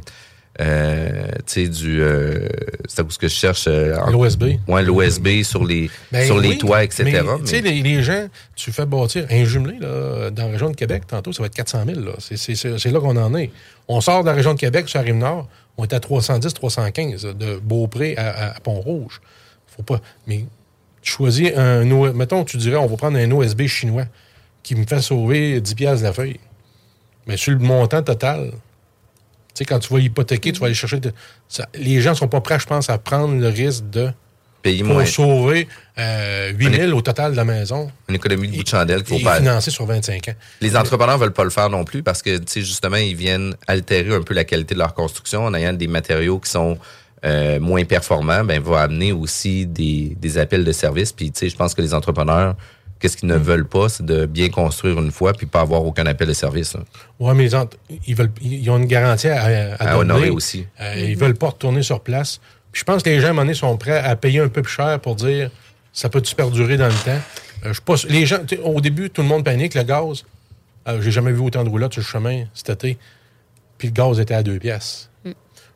euh, 0.61 1.27
tu 1.47 1.64
sais, 1.64 1.69
du, 1.69 2.01
euh, 2.01 2.49
c'est 2.88 3.03
où 3.03 3.11
ce 3.11 3.19
que 3.19 3.29
je 3.29 3.35
cherche, 3.35 3.66
euh, 3.69 3.97
L'OSB. 4.11 4.59
ouais, 4.69 4.83
l'OSB 4.83 5.42
sur 5.42 5.64
les, 5.64 5.90
Ben 6.11 6.25
sur 6.27 6.38
les 6.40 6.51
oui, 6.51 6.59
toits, 6.59 6.83
etc. 6.85 7.03
mais, 7.05 7.12
mais- 7.23 7.38
Tu 7.40 7.47
sais, 7.47 7.61
les, 7.61 7.83
les 7.83 8.03
gens, 8.03 8.27
tu 8.55 8.73
fais 8.73 8.87
bâtir 8.87 9.27
un 9.31 9.45
jumelé 9.45 9.79
là, 9.79 10.31
dans 10.31 10.47
la 10.47 10.53
région 10.53 10.71
de 10.71 10.77
Québec, 10.77 11.03
tantôt, 11.07 11.33
ça 11.33 11.42
va 11.42 11.47
être 11.47 11.55
400 11.55 11.85
000. 11.87 12.01
là. 12.01 12.12
C'est- 12.19 12.90
là 12.90 13.01
qu'on 13.01 13.16
en 13.16 13.35
est. 13.37 13.51
On 13.88 14.01
sort 14.01 14.23
de 14.23 14.29
la 14.29 14.35
région 14.35 14.55
de 14.55 14.59
Québec 14.59 14.88
sur 14.88 14.99
la 14.99 15.05
Rive-Nord, 15.05 15.47
on 15.77 15.85
est 15.85 15.92
à 15.92 16.01
310, 16.01 16.55
315, 16.55 17.23
de 17.38 17.57
Beaupré 17.62 18.16
à, 18.16 18.31
à- 18.31 18.57
à 18.57 18.61
Pont-Rouge. 18.61 19.21
Faut 19.77 19.83
pas. 19.83 20.01
Mais 20.27 20.47
tu 21.03 21.12
choisis 21.12 21.51
un. 21.55 21.85
Mettons, 22.14 22.45
tu 22.45 22.57
dirais, 22.57 22.77
on 22.77 22.87
va 22.87 22.97
prendre 22.97 23.19
un 23.19 23.31
OSB 23.31 23.66
chinois 23.66 24.07
qui 24.62 24.75
me 24.75 24.87
fait 24.87 25.03
sauver 25.03 25.61
10 25.61 25.75
piastres 25.75 26.01
de 26.01 26.07
la 26.07 26.12
feuille. 26.14 26.40
Mais 27.27 27.37
sur 27.37 27.53
le 27.53 27.59
montant 27.59 28.03
total, 28.03 28.53
sais, 29.59 29.64
quand 29.64 29.79
tu 29.79 29.92
vas 29.92 30.01
hypothéquer, 30.01 30.53
tu 30.53 30.61
vas 30.61 30.66
aller 30.66 30.75
chercher. 30.75 31.01
de- 31.01 31.12
ça- 31.49 31.69
les 31.75 32.01
gens 32.01 32.14
sont 32.14 32.29
pas 32.29 32.40
prêts, 32.40 32.59
je 32.59 32.66
pense, 32.66 32.90
à 32.90 32.99
prendre 32.99 33.35
le 33.35 33.49
risque 33.49 33.88
de 33.90 34.11
Payer 34.62 34.83
pour 34.83 34.95
moins. 34.95 35.05
sauver 35.07 35.69
euh, 35.99 36.53
8 36.57 36.75
000 36.75 36.92
au 36.92 37.01
total 37.01 37.33
de 37.33 37.37
la 37.37 37.45
maison 37.45 37.90
Une 38.09 38.16
économie 38.16 38.49
de 38.49 38.57
bout 38.57 38.62
de 38.64 38.69
chandelle 38.69 39.03
qu'il 39.05 39.19
faut 39.19 39.25
pas. 39.25 39.37
financer 39.38 39.71
sur 39.71 39.87
25 39.87 40.29
ans. 40.29 40.35
Les 40.61 40.77
entrepreneurs 40.77 41.19
veulent 41.19 41.33
pas 41.33 41.45
le 41.45 41.51
faire 41.51 41.71
non 41.71 41.85
plus 41.85 42.03
parce 42.03 42.21
que, 42.23 42.37
tu 42.38 42.45
sais, 42.47 42.61
justement, 42.62 42.97
ils 42.97 43.14
viennent 43.16 43.55
altérer 43.69 44.14
un 44.14 44.23
peu 44.23 44.35
la 44.35 44.45
qualité 44.45 44.75
de 44.75 44.81
leur 44.81 44.92
construction 44.95 45.45
en 45.45 45.55
ayant 45.55 45.73
des 45.73 45.87
matériaux 45.87 46.38
qui 46.40 46.51
sont 46.51 46.77
euh, 47.25 47.59
moins 47.61 47.85
performants. 47.85 48.45
Ben, 48.45 48.61
va 48.61 48.83
amener 48.83 49.12
aussi 49.12 49.66
des, 49.66 50.16
des 50.21 50.38
appels 50.38 50.64
de 50.64 50.73
service. 50.73 51.12
Puis, 51.12 51.31
tu 51.33 51.38
sais, 51.40 51.49
je 51.49 51.57
pense 51.57 51.73
que 51.75 51.81
les 51.83 51.95
entrepreneurs, 51.95 52.57
qu'est-ce 52.99 53.17
qu'ils 53.17 53.29
ne 53.29 53.37
veulent 53.37 53.67
pas, 53.69 53.89
c'est 53.89 54.05
de 54.07 54.27
bien 54.27 54.49
construire 54.49 54.99
une 55.01 55.11
fois 55.11 55.33
puis 55.33 55.47
pas 55.47 55.61
avoir 55.61 55.85
aucun 55.85 56.07
appel 56.07 56.29
de 56.29 56.33
service. 56.33 56.77
Oui, 57.21 57.33
mais 57.35 57.45
ils 57.45 57.57
ont, 57.57 57.69
ils 58.07 58.15
veulent, 58.15 58.31
ils 58.43 58.69
ont 58.71 58.79
une 58.79 58.87
garantie 58.87 59.29
à, 59.29 59.43
à, 59.43 59.75
À 59.75 59.87
donner. 59.97 60.13
honorer 60.13 60.31
aussi. 60.31 60.67
Euh, 60.81 60.95
Ils 60.97 61.17
veulent 61.17 61.35
pas 61.37 61.49
retourner 61.49 61.83
sur 61.83 62.01
place. 62.01 62.41
Puis 62.73 62.81
je 62.81 62.85
pense 62.85 63.03
que 63.03 63.11
les 63.11 63.21
gens, 63.21 63.29
à 63.29 63.31
un 63.31 63.33
moment 63.33 63.43
donné, 63.43 63.55
sont 63.55 63.77
prêts 63.77 63.99
à 63.99 64.17
payer 64.17 64.41
un 64.41 64.49
peu 64.49 64.63
plus 64.63 64.73
cher 64.73 64.99
pour 65.01 65.15
dire 65.17 65.51
ça 65.93 66.09
peut-tu 66.09 66.35
perdurer 66.35 66.77
dans 66.77 66.89
le 66.89 66.93
temps? 67.05 67.21
Euh, 67.65 67.69
je 67.69 67.73
suis 67.75 67.83
pas 67.83 67.97
sûr- 67.97 68.11
les 68.11 68.27
gens, 68.27 68.39
au 68.65 68.81
début, 68.81 69.09
tout 69.11 69.23
le 69.23 69.29
monde 69.29 69.45
panique, 69.45 69.75
le 69.75 69.83
gaz. 69.83 70.25
Euh, 70.89 71.01
J'ai 71.01 71.11
jamais 71.11 71.33
vu 71.33 71.41
autant 71.41 71.65
de 71.65 71.69
roulottes 71.71 71.95
sur 71.95 72.01
le 72.03 72.07
chemin 72.07 72.45
cet 72.55 72.71
été. 72.71 72.99
Puis 73.79 73.89
le 73.89 73.93
gaz 73.95 74.21
était 74.21 74.35
à 74.35 74.43
deux 74.43 74.59
pièces. 74.59 75.11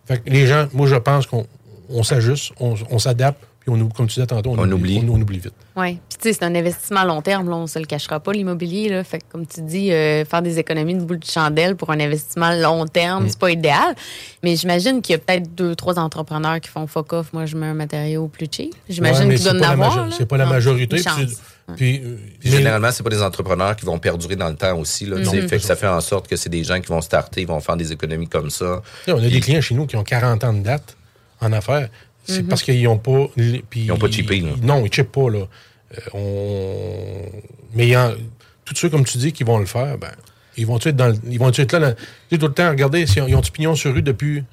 Fait 0.07 0.19
que 0.23 0.29
les 0.31 0.47
gens, 0.47 0.67
moi, 0.73 0.87
je 0.87 0.97
pense 0.97 1.27
qu'on 1.27 1.47
on 1.89 2.03
s'ajuste, 2.03 2.53
on, 2.61 2.75
on 2.91 2.99
s'adapte, 2.99 3.43
puis 3.61 3.71
on, 3.71 3.89
comme 3.91 4.07
tu 4.07 4.15
disais 4.15 4.27
tantôt, 4.27 4.51
on, 4.51 4.59
On 4.59 4.73
oublie. 4.73 5.05
On, 5.07 5.15
on 5.15 5.21
oublie 5.21 5.39
vite. 5.39 5.53
Oui. 5.77 5.99
Puis, 6.09 6.19
tu 6.19 6.29
sais, 6.29 6.33
c'est 6.33 6.45
un 6.45 6.55
investissement 6.55 7.01
à 7.01 7.05
long 7.05 7.21
terme, 7.23 7.49
là, 7.51 7.57
on 7.57 7.67
se 7.67 7.79
le 7.79 7.85
cachera 7.85 8.19
pas, 8.19 8.33
l'immobilier. 8.33 8.89
Là. 8.89 9.05
Fait 9.05 9.19
que, 9.19 9.25
comme 9.31 9.47
tu 9.47 9.61
dis, 9.63 9.93
euh, 9.93 10.25
faire 10.25 10.41
des 10.43 10.59
économies 10.59 10.95
de 10.95 11.03
bout 11.03 11.17
de 11.17 11.25
chandelle 11.25 11.77
pour 11.77 11.91
un 11.91 12.01
investissement 12.01 12.47
à 12.47 12.57
long 12.57 12.87
terme, 12.87 13.29
c'est 13.29 13.39
pas 13.39 13.51
idéal. 13.51 13.95
Mais 14.43 14.57
j'imagine 14.57 15.03
qu'il 15.03 15.13
y 15.13 15.17
a 15.17 15.19
peut-être 15.19 15.55
deux, 15.55 15.75
trois 15.77 15.99
entrepreneurs 15.99 16.61
qui 16.61 16.69
font 16.71 16.87
fuck 16.87 17.13
off. 17.13 17.33
Moi, 17.33 17.45
je 17.47 17.57
mets 17.57 17.67
un 17.67 17.75
matériau 17.75 18.29
plus 18.29 18.47
cheap. 18.51 18.75
J'imagine 18.89 19.29
Ouais, 19.29 19.35
qu'ils 19.37 19.45
c'est 19.45 19.51
doivent 19.51 19.61
pas 19.61 19.67
en 19.67 19.69
la 19.69 19.73
avoir. 19.87 19.97
majo- 19.97 20.11
là. 20.11 20.17
C'est 20.19 20.27
pas 20.27 20.37
la 20.39 20.47
majorité. 20.47 20.97
Puis, 21.77 22.01
euh, 22.05 22.17
Puis 22.41 22.51
généralement, 22.51 22.91
c'est 22.91 23.03
pas 23.05 23.11
des 23.11 23.23
entrepreneurs 23.23 23.77
qui 23.77 23.85
vont 23.87 23.99
perdurer 23.99 24.37
dans 24.37 24.49
le 24.49 24.57
temps 24.57 24.77
aussi. 24.79 25.07
Là, 25.07 25.19
fait 25.23 25.47
que 25.59 25.63
ça 25.63 25.77
fait 25.77 25.87
en 25.87 26.01
sorte 26.01 26.27
que 26.29 26.35
c'est 26.37 26.49
des 26.51 26.65
gens 26.65 26.81
qui 26.81 26.89
vont 26.89 27.01
starter, 27.01 27.43
ils 27.43 27.47
vont 27.47 27.61
faire 27.61 27.77
des 27.77 27.93
économies 27.93 28.27
comme 28.29 28.51
ça. 28.51 28.83
On 29.07 29.13
a 29.13 29.21
Puis- 29.21 29.31
des 29.31 29.41
clients 29.41 29.61
chez 29.61 29.75
nous 29.75 29.87
qui 29.87 29.97
ont 29.97 30.03
40 30.03 30.43
ans 30.45 30.53
de 30.53 30.61
date 30.63 30.97
en 31.41 31.53
affaires. 31.53 31.89
C'est 32.25 32.43
parce 32.47 32.63
qu'ils 32.63 32.83
n'ont 32.85 32.99
pas. 32.99 33.27
Ils 33.37 33.63
Ils 33.75 33.91
ont 33.93 33.97
pas 33.99 34.11
chippé, 34.11 34.41
là. 34.41 34.51
Non, 34.63 34.85
ils 34.85 34.93
chippent 34.93 35.13
pas, 35.13 35.31
là. 35.31 35.39
Euh, 35.97 36.01
on... 36.15 37.23
Mais 37.75 37.87
il 37.89 37.91
y 37.91 37.97
en- 37.97 38.13
tous 38.65 38.77
ceux, 38.77 38.89
comme 38.91 39.05
tu 39.05 39.19
dis, 39.19 39.33
qui 39.33 39.43
vont 39.45 39.59
le 39.59 39.67
faire, 39.67 39.99
ben, 39.99 40.13
ils 40.57 40.67
vont 40.67 40.79
être 40.79 40.95
dans 40.97 41.09
le- 41.09 41.17
ils 41.29 41.39
vont 41.39 41.51
être 41.51 41.73
là. 41.73 41.79
dans- 41.81 41.93
Tu 41.95 42.03
sais, 42.33 42.39
tout 42.39 42.47
le 42.47 42.53
temps, 42.53 42.69
regardez, 42.71 43.07
si 43.07 43.19
ils 43.27 43.35
ont 43.35 43.41
du 43.41 43.51
pignon 43.51 43.75
sur 43.75 43.93
rue 43.95 44.03
depuis 44.03 44.45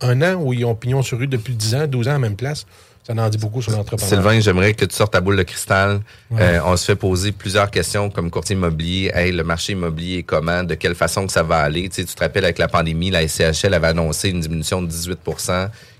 un 0.00 0.20
an 0.22 0.34
ou 0.42 0.52
ils 0.52 0.64
ont 0.64 0.74
pignon 0.74 1.02
sur 1.02 1.18
rue 1.18 1.26
depuis 1.26 1.54
10 1.54 1.74
ans, 1.74 1.86
12 1.86 2.08
ans 2.08 2.12
à 2.12 2.14
la 2.14 2.18
même 2.18 2.36
place? 2.36 2.66
Ça 3.06 3.12
en 3.12 3.28
dit 3.28 3.36
beaucoup 3.36 3.60
sur 3.60 3.70
l'entrepreneur. 3.72 4.08
Sylvain, 4.08 4.40
j'aimerais 4.40 4.72
que 4.72 4.86
tu 4.86 4.96
sortes 4.96 5.12
ta 5.12 5.20
boule 5.20 5.36
de 5.36 5.42
cristal. 5.42 6.00
Euh, 6.40 6.58
on 6.64 6.74
se 6.74 6.86
fait 6.86 6.96
poser 6.96 7.32
plusieurs 7.32 7.70
questions 7.70 8.08
comme 8.08 8.30
courtier 8.30 8.56
immobilier. 8.56 9.10
Hey, 9.14 9.30
le 9.30 9.44
marché 9.44 9.72
immobilier 9.74 10.18
est 10.18 10.22
comment? 10.22 10.64
De 10.64 10.74
quelle 10.74 10.94
façon 10.94 11.26
que 11.26 11.32
ça 11.32 11.42
va 11.42 11.58
aller? 11.58 11.86
Tu, 11.90 11.96
sais, 11.96 12.04
tu 12.06 12.14
te 12.14 12.20
rappelles 12.20 12.44
avec 12.44 12.56
la 12.56 12.66
pandémie, 12.66 13.10
la 13.10 13.28
SCHL 13.28 13.74
avait 13.74 13.88
annoncé 13.88 14.30
une 14.30 14.40
diminution 14.40 14.80
de 14.80 14.86
18 14.86 15.18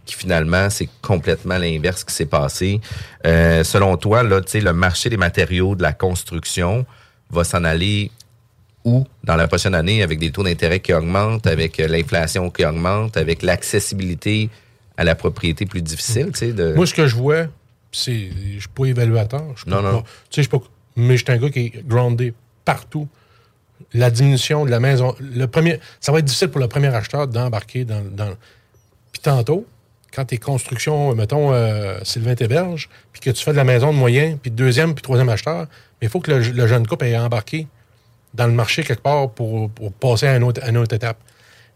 qui 0.04 0.14
finalement, 0.14 0.68
c'est 0.70 0.88
complètement 1.02 1.56
l'inverse 1.58 2.04
qui 2.04 2.14
s'est 2.14 2.26
passé. 2.26 2.80
Euh, 3.26 3.64
selon 3.64 3.96
toi, 3.96 4.22
là, 4.22 4.40
tu 4.40 4.50
sais, 4.52 4.60
le 4.60 4.72
marché 4.72 5.08
des 5.10 5.16
matériaux 5.16 5.74
de 5.74 5.82
la 5.82 5.92
construction 5.92 6.84
va 7.30 7.44
s'en 7.44 7.64
aller 7.64 8.10
où 8.84 9.06
dans 9.24 9.36
la 9.36 9.48
prochaine 9.48 9.74
année 9.74 10.02
avec 10.02 10.18
des 10.18 10.30
taux 10.30 10.42
d'intérêt 10.42 10.80
qui 10.80 10.92
augmentent, 10.92 11.46
avec 11.46 11.80
euh, 11.80 11.88
l'inflation 11.88 12.50
qui 12.50 12.64
augmente, 12.66 13.16
avec 13.16 13.40
l'accessibilité 13.42 14.50
à 14.96 15.04
la 15.04 15.14
propriété 15.14 15.64
plus 15.64 15.80
difficile, 15.82 16.30
de... 16.54 16.74
Moi, 16.74 16.86
ce 16.86 16.94
que 16.94 17.06
je 17.06 17.16
vois, 17.16 17.46
c'est. 17.90 18.28
Je 18.54 18.60
suis 18.60 18.68
pas 18.68 18.84
évaluateur. 18.86 19.42
Je 19.56 19.62
suis 19.62 19.70
Non, 19.70 19.82
pas- 19.82 19.92
non. 19.92 20.04
Je 20.34 20.40
suis 20.42 20.48
pas. 20.48 20.58
Mais 20.96 21.16
je 21.16 21.24
suis 21.24 21.32
un 21.32 21.38
gars 21.38 21.50
qui 21.50 21.60
est 21.60 21.86
groundé 21.86 22.34
partout. 22.64 23.08
La 23.92 24.10
diminution 24.10 24.64
de 24.64 24.70
la 24.70 24.80
maison. 24.80 25.14
Le 25.18 25.46
premier, 25.46 25.80
ça 26.00 26.12
va 26.12 26.18
être 26.18 26.24
difficile 26.26 26.48
pour 26.48 26.60
le 26.60 26.68
premier 26.68 26.94
acheteur 26.94 27.26
d'embarquer 27.26 27.84
dans. 27.84 28.04
dans 28.04 28.34
puis 29.12 29.20
tantôt, 29.22 29.66
quand 30.14 30.24
tes 30.26 30.38
constructions, 30.38 31.14
mettons, 31.14 31.52
euh, 31.52 31.98
Sylvain 32.04 32.34
Théberge, 32.34 32.88
puis 33.12 33.20
que 33.20 33.30
tu 33.30 33.42
fais 33.42 33.52
de 33.52 33.56
la 33.56 33.64
maison 33.64 33.92
de 33.92 33.96
moyen, 33.98 34.36
puis 34.40 34.50
de 34.50 34.56
deuxième, 34.56 34.94
puis 34.94 35.02
troisième 35.02 35.28
acheteur, 35.28 35.66
mais 36.00 36.06
il 36.06 36.08
faut 36.08 36.20
que 36.20 36.30
le, 36.30 36.38
le 36.40 36.66
jeune 36.66 36.86
couple 36.86 37.06
ait 37.06 37.16
embarqué 37.18 37.66
dans 38.34 38.46
le 38.46 38.52
marché 38.52 38.82
quelque 38.82 39.02
part 39.02 39.30
pour, 39.30 39.70
pour 39.70 39.92
passer 39.92 40.26
à 40.26 40.36
une, 40.36 40.44
autre, 40.44 40.60
à 40.64 40.68
une 40.70 40.76
autre 40.76 40.94
étape. 40.94 41.18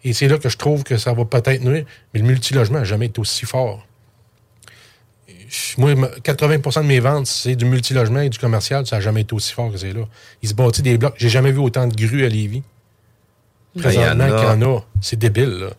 Et 0.05 0.13
c'est 0.13 0.29
là 0.29 0.39
que 0.39 0.49
je 0.49 0.57
trouve 0.57 0.85
que 0.85 0.97
ça 0.97 1.13
va 1.13 1.25
peut-être 1.25 1.63
nuire, 1.63 1.85
mais 2.15 2.21
le 2.21 2.27
multilogement 2.27 2.79
n'a 2.79 2.85
jamais 2.85 3.07
été 3.07 3.21
aussi 3.21 3.47
fort. 3.47 3.85
Moi, 5.79 5.95
me- 5.95 6.07
80% 6.21 6.83
de 6.83 6.87
mes 6.87 7.01
ventes, 7.01 7.27
c'est 7.27 7.57
du 7.57 7.65
multilogement 7.65 8.21
et 8.21 8.29
du 8.29 8.39
commercial. 8.39 8.87
Ça 8.87 8.97
n'a 8.97 9.01
jamais 9.01 9.23
été 9.23 9.35
aussi 9.35 9.53
fort 9.53 9.71
que 9.73 9.79
c'est 9.79 9.93
là. 9.93 10.03
Ils 10.43 10.49
se 10.49 10.55
bâtissent 10.55 10.83
des 10.83 10.99
blocs. 10.99 11.15
J'ai 11.17 11.29
jamais 11.31 11.53
vu 11.53 11.59
autant 11.59 11.87
de 11.87 11.95
grues 11.95 12.25
à 12.25 12.29
Lévis. 12.29 12.63
Présentement 13.79 14.15
Ben, 14.27 14.29
y 14.29 14.41
qu'il 14.41 14.49
y 14.63 14.65
en 14.65 14.77
a. 14.77 14.81
C'est 15.01 15.19
débile, 15.19 15.49
là. 15.61 15.71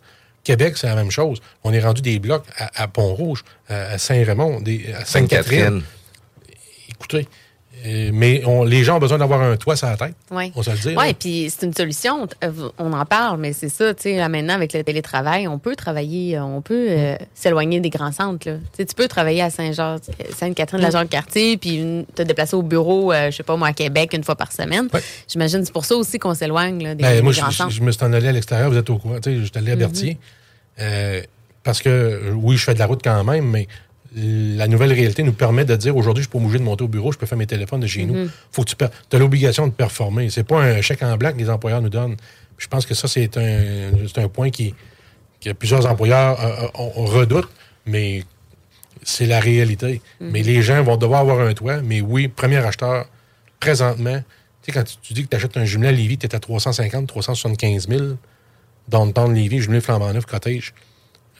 Québec, 0.44 0.76
c'est 0.76 0.86
la 0.86 0.94
même 0.94 1.10
chose. 1.10 1.40
On 1.64 1.72
est 1.72 1.80
rendu 1.80 2.02
des 2.02 2.18
blocs 2.18 2.44
à, 2.56 2.82
à 2.82 2.88
Pont-Rouge, 2.88 3.44
à, 3.68 3.98
Saint-Raymond, 3.98 4.62
à 4.62 5.04
Sainte-Catherine. 5.04 5.04
Sainte-Catherine. 5.04 5.82
Écoutez, 6.88 7.28
euh, 7.86 8.10
mais 8.12 8.42
on- 8.46 8.64
les 8.64 8.84
gens 8.84 8.96
ont 8.96 9.00
besoin 9.00 9.18
d'avoir 9.18 9.40
un 9.40 9.56
toit 9.56 9.76
sur 9.76 9.86
la 9.88 9.96
tête. 9.96 10.14
Oui. 10.30 10.52
On 10.54 10.62
se 10.62 10.70
le 10.70 10.76
dit. 10.76 10.94
Oui, 10.96 11.14
puis 11.14 11.50
c'est 11.50 11.66
une 11.66 11.72
solution. 11.74 12.26
Euh, 12.44 12.50
On 12.78 12.92
en 12.92 13.04
parle, 13.04 13.38
mais 13.40 13.52
c'est 13.52 13.68
ça, 13.68 13.94
tu 13.94 14.02
sais, 14.02 14.16
là, 14.16 14.28
maintenant, 14.28 14.54
avec 14.54 14.72
le 14.72 14.82
télétravail, 14.84 15.46
on 15.48 15.58
peut 15.58 15.76
travailler, 15.76 16.36
euh, 16.36 16.42
on 16.42 16.60
peut 16.62 16.86
euh, 16.90 17.16
s'éloigner 17.34 17.80
des 17.80 17.90
grands 17.90 18.12
centres. 18.12 18.48
Là. 18.48 18.56
Tu 18.76 18.84
peux 18.96 19.08
travailler 19.08 19.42
à 19.42 19.50
Saint-Jean, 19.50 19.96
Sainte-Catherine, 20.36 20.80
la 20.82 20.90
Jacques-Cartier, 20.90 21.56
puis 21.56 21.76
une- 21.76 22.04
te 22.06 22.22
déplacer 22.22 22.56
au 22.56 22.62
bureau, 22.62 23.12
euh, 23.12 23.30
je 23.30 23.36
sais 23.36 23.42
pas 23.42 23.56
moi, 23.56 23.68
à 23.68 23.72
Québec 23.72 24.12
une 24.14 24.24
fois 24.24 24.36
par 24.36 24.52
semaine. 24.52 24.88
Ouais. 24.92 25.00
J'imagine 25.28 25.60
que 25.60 25.66
c'est 25.66 25.72
pour 25.72 25.84
ça 25.84 25.96
aussi 25.96 26.18
qu'on 26.18 26.34
s'éloigne 26.34 26.78
des, 26.78 26.94
Ben, 27.02 27.16
des 27.16 27.22
moi, 27.22 27.32
je, 27.32 27.40
grands 27.40 27.50
je- 27.50 27.56
centres. 27.56 27.70
je 27.70 27.82
me 27.82 27.90
suis 27.92 28.04
en 28.04 28.12
allé 28.12 28.28
à 28.28 28.32
l'extérieur, 28.32 28.70
vous 28.70 28.76
êtes 28.78 28.90
au 28.90 28.98
courant. 28.98 29.16
Tu 29.20 29.30
sais, 29.30 29.36
je 29.38 29.42
suis 29.44 29.52
allé 29.56 29.72
à 29.72 29.76
Berthier. 29.76 30.18
Euh, 30.80 31.20
parce 31.62 31.82
que, 31.82 32.32
oui, 32.34 32.56
je 32.56 32.64
fais 32.64 32.74
de 32.74 32.78
la 32.78 32.86
route 32.86 33.00
quand 33.04 33.22
même, 33.24 33.44
mais 33.50 33.66
la 34.16 34.66
nouvelle 34.66 34.92
réalité 34.92 35.22
nous 35.22 35.32
permet 35.32 35.64
de 35.64 35.76
dire 35.76 35.96
aujourd'hui, 35.96 36.24
je 36.24 36.28
peux 36.28 36.38
bouger 36.38 36.58
de 36.58 36.64
monter 36.64 36.82
au 36.84 36.88
bureau, 36.88 37.12
je 37.12 37.18
peux 37.18 37.26
faire 37.26 37.38
mes 37.38 37.46
téléphones 37.46 37.80
de 37.80 37.86
chez 37.86 38.04
nous. 38.04 38.28
Faut 38.50 38.64
que 38.64 38.70
tu 38.70 38.76
as 39.16 39.18
l'obligation 39.18 39.66
de 39.66 39.72
performer. 39.72 40.30
C'est 40.30 40.42
pas 40.44 40.60
un 40.62 40.80
chèque 40.80 41.02
en 41.02 41.16
blanc 41.16 41.32
que 41.32 41.38
les 41.38 41.48
employeurs 41.50 41.80
nous 41.80 41.88
donnent. 41.90 42.16
Je 42.58 42.66
pense 42.66 42.86
que 42.86 42.94
ça, 42.94 43.06
c'est 43.08 43.36
un, 43.38 44.28
point 44.28 44.50
qui, 44.50 44.74
que 45.40 45.50
plusieurs 45.52 45.86
employeurs 45.86 46.40
euh, 46.40 46.64
euh, 46.64 46.68
on- 46.74 46.92
on 46.96 47.04
redoute, 47.06 47.48
mais 47.86 48.24
c'est 49.02 49.26
la 49.26 49.40
réalité. 49.40 50.02
Mais 50.20 50.42
les 50.42 50.60
gens 50.60 50.82
vont 50.82 50.96
devoir 50.96 51.20
avoir 51.20 51.40
un 51.40 51.54
toit. 51.54 51.80
Mais 51.80 52.00
oui, 52.00 52.28
premier 52.28 52.56
acheteur, 52.58 53.06
présentement, 53.60 54.18
tu 54.62 54.66
sais, 54.66 54.72
quand 54.72 54.84
tu, 54.84 54.96
tu 55.00 55.12
dis 55.14 55.22
que 55.24 55.28
tu 55.28 55.36
achètes 55.36 55.56
un 55.56 55.64
jumelé 55.64 55.88
à 55.88 55.92
Lévis, 55.92 56.18
tu 56.18 56.26
es 56.26 56.34
à 56.34 56.40
350, 56.40 57.06
375 57.06 57.88
000 57.88 58.02
dans 58.88 59.04
le 59.06 59.12
temps 59.12 59.28
de 59.28 59.34
Lévis, 59.34 59.60
jumelé 59.60 59.80
flambant 59.80 60.12
neuf, 60.12 60.26
cottage. 60.26 60.74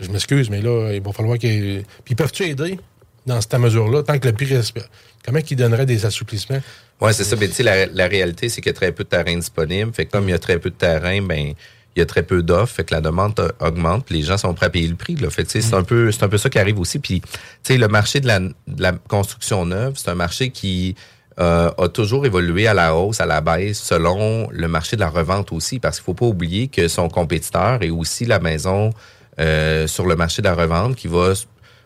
Je 0.00 0.10
m'excuse, 0.10 0.50
mais 0.50 0.62
là, 0.62 0.92
il 0.92 1.02
va 1.02 1.12
falloir 1.12 1.38
que. 1.38 1.82
Puis 2.04 2.14
peuvent-tu 2.14 2.44
aider 2.44 2.78
dans 3.26 3.40
cette 3.40 3.54
mesure-là, 3.54 4.02
tant 4.02 4.18
que 4.18 4.26
le 4.26 4.34
prix 4.34 4.46
reste. 4.46 4.78
Comment 5.24 5.40
qu'ils 5.40 5.56
donneraient 5.56 5.86
des 5.86 6.06
assouplissements? 6.06 6.60
Oui, 7.00 7.12
c'est 7.12 7.24
ça. 7.24 7.36
Mais 7.36 7.48
tu 7.48 7.54
sais, 7.54 7.62
la, 7.62 7.86
la 7.86 8.06
réalité, 8.06 8.48
c'est 8.48 8.60
qu'il 8.60 8.70
y 8.70 8.74
a 8.74 8.78
très 8.78 8.92
peu 8.92 9.04
de 9.04 9.08
terrain 9.08 9.36
disponible. 9.36 9.92
Fait 9.92 10.06
que 10.06 10.12
comme 10.12 10.24
il 10.28 10.30
y 10.30 10.34
a 10.34 10.38
très 10.38 10.58
peu 10.58 10.70
de 10.70 10.74
terrain, 10.74 11.20
ben 11.22 11.54
il 11.96 11.98
y 11.98 12.02
a 12.02 12.06
très 12.06 12.22
peu 12.22 12.42
d'offres. 12.42 12.74
Fait 12.74 12.84
que 12.84 12.94
la 12.94 13.00
demande 13.00 13.52
augmente, 13.60 14.06
puis 14.06 14.16
les 14.16 14.22
gens 14.22 14.38
sont 14.38 14.54
prêts 14.54 14.66
à 14.66 14.70
payer 14.70 14.88
le 14.88 14.94
prix. 14.94 15.16
Là. 15.16 15.28
Fait 15.30 15.44
que 15.44 15.50
c'est 15.50 15.74
un 15.74 15.82
peu, 15.82 16.10
c'est 16.12 16.22
un 16.22 16.28
peu 16.28 16.38
ça 16.38 16.48
qui 16.48 16.58
arrive 16.58 16.78
aussi. 16.78 16.98
Puis, 16.98 17.20
tu 17.20 17.28
sais, 17.62 17.76
le 17.76 17.88
marché 17.88 18.20
de 18.20 18.26
la, 18.26 18.40
de 18.40 18.54
la 18.78 18.92
construction 18.92 19.66
neuve, 19.66 19.94
c'est 19.96 20.10
un 20.10 20.14
marché 20.14 20.50
qui 20.50 20.94
euh, 21.38 21.70
a 21.76 21.88
toujours 21.88 22.26
évolué 22.26 22.66
à 22.66 22.74
la 22.74 22.94
hausse, 22.94 23.20
à 23.20 23.26
la 23.26 23.40
baisse, 23.40 23.78
selon 23.78 24.48
le 24.50 24.68
marché 24.68 24.96
de 24.96 25.00
la 25.00 25.10
revente 25.10 25.52
aussi, 25.52 25.78
parce 25.78 25.96
qu'il 25.96 26.04
faut 26.04 26.14
pas 26.14 26.26
oublier 26.26 26.68
que 26.68 26.86
son 26.88 27.08
compétiteur 27.08 27.82
est 27.82 27.90
aussi 27.90 28.24
la 28.24 28.38
maison 28.38 28.90
euh, 29.40 29.86
sur 29.86 30.06
le 30.06 30.16
marché 30.16 30.42
de 30.42 30.48
la 30.48 30.54
revente 30.54 30.96
qui 30.96 31.08
va 31.08 31.32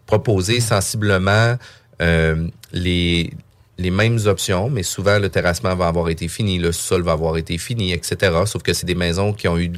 proposer 0.06 0.60
sensiblement 0.60 1.56
euh, 2.02 2.46
les 2.72 3.32
les 3.76 3.90
mêmes 3.90 4.18
options, 4.26 4.70
mais 4.70 4.84
souvent 4.84 5.18
le 5.18 5.28
terrassement 5.28 5.74
va 5.74 5.88
avoir 5.88 6.08
été 6.08 6.28
fini, 6.28 6.58
le 6.58 6.70
sol 6.70 7.02
va 7.02 7.10
avoir 7.10 7.36
été 7.36 7.58
fini, 7.58 7.92
etc. 7.92 8.32
Sauf 8.46 8.62
que 8.62 8.72
c'est 8.72 8.86
des 8.86 8.94
maisons 8.94 9.32
qui 9.32 9.48
ont 9.48 9.58
eu 9.58 9.72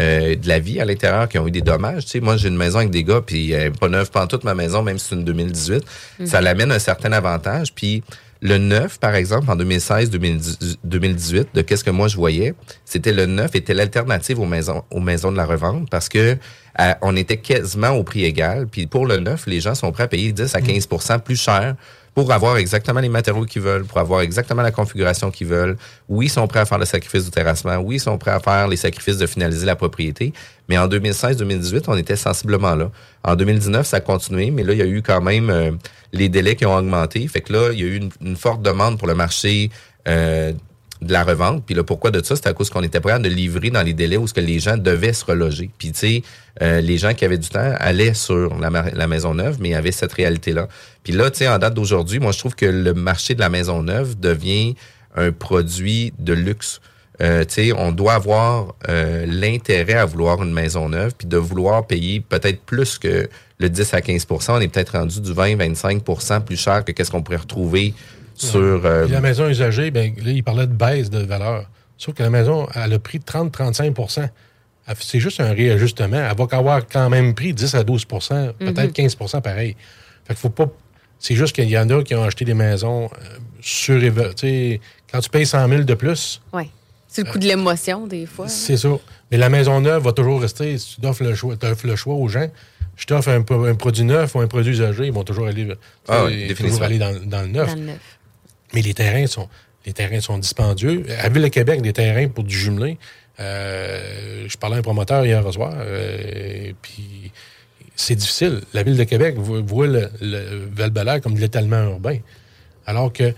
euh, 0.00 0.34
de 0.34 0.48
la 0.48 0.58
vie 0.58 0.80
à 0.80 0.86
l'intérieur, 0.86 1.28
qui 1.28 1.38
ont 1.38 1.46
eu 1.46 1.50
des 1.50 1.60
dommages. 1.60 2.06
Tu 2.06 2.12
sais, 2.12 2.20
moi, 2.20 2.38
j'ai 2.38 2.48
une 2.48 2.56
maison 2.56 2.78
avec 2.78 2.90
des 2.90 3.04
gars, 3.04 3.20
puis 3.20 3.52
pas 3.78 3.90
neuve 3.90 4.10
pas 4.10 4.26
toute 4.26 4.44
ma 4.44 4.54
maison, 4.54 4.82
même 4.82 4.98
si 4.98 5.08
c'est 5.08 5.14
une 5.14 5.24
2018. 5.24 5.84
Ça 6.24 6.40
l'amène 6.40 6.72
un 6.72 6.78
certain 6.78 7.12
avantage. 7.12 7.74
Puis 7.74 8.02
le 8.44 8.58
neuf, 8.58 8.98
par 9.00 9.14
exemple, 9.14 9.50
en 9.50 9.56
2016, 9.56 10.10
2010 10.10 10.78
2018, 10.84 11.48
de 11.54 11.62
qu'est-ce 11.62 11.82
que 11.82 11.90
moi 11.90 12.08
je 12.08 12.16
voyais, 12.16 12.54
c'était 12.84 13.14
le 13.14 13.24
neuf 13.24 13.54
était 13.54 13.72
l'alternative 13.72 14.38
aux 14.38 14.44
maisons, 14.44 14.84
aux 14.90 15.00
maisons 15.00 15.32
de 15.32 15.38
la 15.38 15.46
revente 15.46 15.88
parce 15.88 16.10
que 16.10 16.36
euh, 16.78 16.94
on 17.00 17.16
était 17.16 17.38
quasiment 17.38 17.92
au 17.92 18.04
prix 18.04 18.24
égal. 18.24 18.66
Puis 18.66 18.86
pour 18.86 19.06
le 19.06 19.16
neuf, 19.16 19.46
les 19.46 19.60
gens 19.60 19.74
sont 19.74 19.90
prêts 19.92 20.02
à 20.02 20.08
payer 20.08 20.32
10 20.32 20.54
à 20.54 20.60
15% 20.60 21.20
plus 21.20 21.40
cher 21.40 21.74
pour 22.14 22.32
avoir 22.32 22.56
exactement 22.58 23.00
les 23.00 23.08
matériaux 23.08 23.44
qu'ils 23.44 23.62
veulent, 23.62 23.84
pour 23.84 23.98
avoir 23.98 24.20
exactement 24.20 24.62
la 24.62 24.70
configuration 24.70 25.30
qu'ils 25.30 25.48
veulent. 25.48 25.76
Oui, 26.08 26.26
ils 26.26 26.30
sont 26.30 26.46
prêts 26.46 26.60
à 26.60 26.64
faire 26.64 26.78
le 26.78 26.84
sacrifice 26.84 27.24
du 27.24 27.30
terrassement. 27.30 27.76
Oui, 27.78 27.96
ils 27.96 28.00
sont 28.00 28.16
prêts 28.18 28.30
à 28.30 28.38
faire 28.38 28.68
les 28.68 28.76
sacrifices 28.76 29.18
de 29.18 29.26
finaliser 29.26 29.66
la 29.66 29.74
propriété. 29.74 30.32
Mais 30.68 30.78
en 30.78 30.86
2016-2018, 30.86 31.84
on 31.88 31.96
était 31.96 32.16
sensiblement 32.16 32.76
là. 32.76 32.90
En 33.24 33.34
2019, 33.34 33.86
ça 33.86 33.96
a 33.96 34.00
continué, 34.00 34.50
mais 34.52 34.62
là, 34.62 34.72
il 34.74 34.78
y 34.78 34.82
a 34.82 34.86
eu 34.86 35.02
quand 35.02 35.20
même 35.20 35.50
euh, 35.50 35.72
les 36.12 36.28
délais 36.28 36.54
qui 36.54 36.66
ont 36.66 36.76
augmenté. 36.76 37.26
Fait 37.26 37.40
que 37.40 37.52
là, 37.52 37.70
il 37.72 37.80
y 37.80 37.82
a 37.82 37.86
eu 37.86 38.08
une, 38.20 38.36
forte 38.36 38.62
demande 38.62 38.96
pour 38.98 39.08
le 39.08 39.14
marché 39.14 39.70
euh, 40.06 40.52
de 41.04 41.12
la 41.12 41.24
revente. 41.24 41.64
Puis 41.64 41.74
le 41.74 41.82
pourquoi 41.82 42.10
de 42.10 42.22
ça, 42.24 42.36
c'est 42.36 42.46
à 42.46 42.52
cause 42.52 42.70
qu'on 42.70 42.82
était 42.82 43.00
prêt 43.00 43.12
à 43.12 43.18
le 43.18 43.28
livrer 43.28 43.70
dans 43.70 43.82
les 43.82 43.94
délais 43.94 44.16
où 44.16 44.26
ce 44.26 44.34
que 44.34 44.40
les 44.40 44.58
gens 44.58 44.76
devaient 44.76 45.12
se 45.12 45.24
reloger. 45.24 45.70
Puis 45.78 45.92
tu 45.92 45.98
sais, 45.98 46.22
euh, 46.62 46.80
les 46.80 46.98
gens 46.98 47.14
qui 47.14 47.24
avaient 47.24 47.38
du 47.38 47.48
temps 47.48 47.72
allaient 47.78 48.14
sur 48.14 48.58
la, 48.58 48.70
ma- 48.70 48.90
la 48.90 49.06
maison 49.06 49.34
neuve, 49.34 49.58
mais 49.60 49.74
avait 49.74 49.92
cette 49.92 50.12
réalité-là. 50.12 50.68
Puis 51.02 51.12
là, 51.12 51.30
tu 51.30 51.38
sais, 51.38 51.48
en 51.48 51.58
date 51.58 51.74
d'aujourd'hui, 51.74 52.18
moi, 52.18 52.32
je 52.32 52.38
trouve 52.38 52.54
que 52.54 52.66
le 52.66 52.94
marché 52.94 53.34
de 53.34 53.40
la 53.40 53.48
maison 53.48 53.82
neuve 53.82 54.18
devient 54.18 54.74
un 55.16 55.30
produit 55.32 56.12
de 56.18 56.32
luxe. 56.32 56.80
Euh, 57.22 57.44
on 57.76 57.92
doit 57.92 58.14
avoir 58.14 58.74
euh, 58.88 59.24
l'intérêt 59.26 59.94
à 59.94 60.04
vouloir 60.04 60.42
une 60.42 60.52
maison 60.52 60.88
neuve, 60.88 61.12
puis 61.16 61.28
de 61.28 61.36
vouloir 61.36 61.86
payer 61.86 62.20
peut-être 62.20 62.60
plus 62.62 62.98
que 62.98 63.28
le 63.58 63.68
10 63.70 63.94
à 63.94 64.00
15% 64.00 64.50
On 64.50 64.60
est 64.60 64.66
peut-être 64.68 64.98
rendu 64.98 65.20
du 65.20 65.32
20-25% 65.32 66.40
plus 66.42 66.56
cher 66.56 66.84
que 66.84 66.90
qu'est-ce 66.90 67.10
qu'on 67.12 67.22
pourrait 67.22 67.36
retrouver 67.38 67.94
sur... 68.34 68.60
euh, 68.84 69.04
Puis 69.04 69.12
la 69.12 69.20
maison 69.20 69.48
usagée, 69.48 69.90
ben, 69.90 70.12
là, 70.24 70.30
il 70.30 70.42
parlait 70.42 70.66
de 70.66 70.72
baisse 70.72 71.10
de 71.10 71.18
valeur. 71.20 71.68
Sauf 71.98 72.14
que 72.14 72.22
la 72.22 72.30
maison, 72.30 72.66
elle 72.74 72.92
a 72.92 72.98
pris 72.98 73.18
30-35 73.18 74.28
Elle- 74.86 74.94
C'est 75.00 75.20
juste 75.20 75.40
un 75.40 75.52
réajustement. 75.52 76.16
Elle 76.30 76.36
va 76.36 76.46
avoir 76.58 76.86
quand 76.86 77.08
même 77.08 77.34
pris 77.34 77.54
10 77.54 77.74
à 77.74 77.82
12% 77.84 78.52
peut-être 78.58 78.92
15% 78.92 79.40
pareil. 79.40 79.76
Fait 80.24 80.34
qu'il 80.34 80.40
faut 80.40 80.50
pas. 80.50 80.68
C'est 81.18 81.34
juste 81.36 81.54
qu'il 81.54 81.68
y 81.70 81.78
en 81.78 81.88
a 81.90 82.02
qui 82.02 82.14
ont 82.14 82.22
acheté 82.24 82.44
des 82.44 82.54
maisons 82.54 83.06
euh, 83.06 83.38
sur. 83.60 84.00
Quand 85.10 85.20
tu 85.20 85.30
payes 85.30 85.46
100 85.46 85.68
000 85.68 85.82
de 85.84 85.94
plus, 85.94 86.40
Oui. 86.52 86.64
C'est 87.06 87.24
le 87.24 87.30
coup 87.30 87.38
de 87.38 87.46
l'émotion, 87.46 88.08
des 88.08 88.26
fois. 88.26 88.48
c'est 88.48 88.76
ça. 88.76 88.88
Mais 89.30 89.36
la 89.36 89.48
maison 89.48 89.80
neuve 89.80 90.02
va 90.02 90.12
toujours 90.12 90.40
rester. 90.40 90.76
Si 90.78 91.00
tu 91.00 91.06
offres 91.06 91.22
le 91.22 91.36
choix, 91.36 91.54
le 91.84 91.94
choix 91.94 92.14
aux 92.16 92.26
gens, 92.26 92.48
je 92.96 93.06
t'offre 93.06 93.28
un, 93.28 93.36
un 93.68 93.74
produit 93.76 94.02
neuf 94.02 94.34
ou 94.34 94.40
un 94.40 94.48
produit 94.48 94.72
usagé, 94.72 95.06
ils 95.06 95.12
vont 95.12 95.22
toujours 95.22 95.46
aller, 95.46 95.68
Ah 96.08 96.22
sais, 96.22 96.24
oui, 96.26 96.32
toujours 96.32 96.48
définitivement. 96.48 96.84
aller 96.86 96.98
dans, 96.98 97.24
dans 97.26 97.42
le 97.42 97.46
neuf. 97.46 97.68
Dans 97.68 97.74
le 97.76 97.86
neuf. 97.86 97.98
Mais 98.72 98.82
les 98.82 98.94
terrains 98.94 99.26
sont, 99.26 99.48
les 99.86 99.92
terrains 99.92 100.20
sont 100.20 100.38
dispendieux. 100.38 101.04
À 101.20 101.28
Ville-de-Québec, 101.28 101.82
des 101.82 101.92
terrains 101.92 102.28
pour 102.28 102.44
du 102.44 102.56
jumelé. 102.56 102.98
Euh, 103.40 104.44
je 104.48 104.56
parlais 104.56 104.76
à 104.76 104.78
un 104.78 104.82
promoteur 104.82 105.24
hier 105.26 105.52
soir, 105.52 105.74
euh, 105.76 106.72
puis 106.82 107.32
c'est 107.96 108.14
difficile. 108.14 108.60
La 108.72 108.82
Ville 108.82 108.96
de 108.96 109.04
Québec 109.04 109.36
voit, 109.38 109.86
le, 109.86 110.08
le 110.20 110.68
val 110.72 111.20
comme 111.20 111.34
de 111.34 111.40
l'étalement 111.40 111.82
urbain. 111.82 112.18
Alors 112.86 113.12
que 113.12 113.34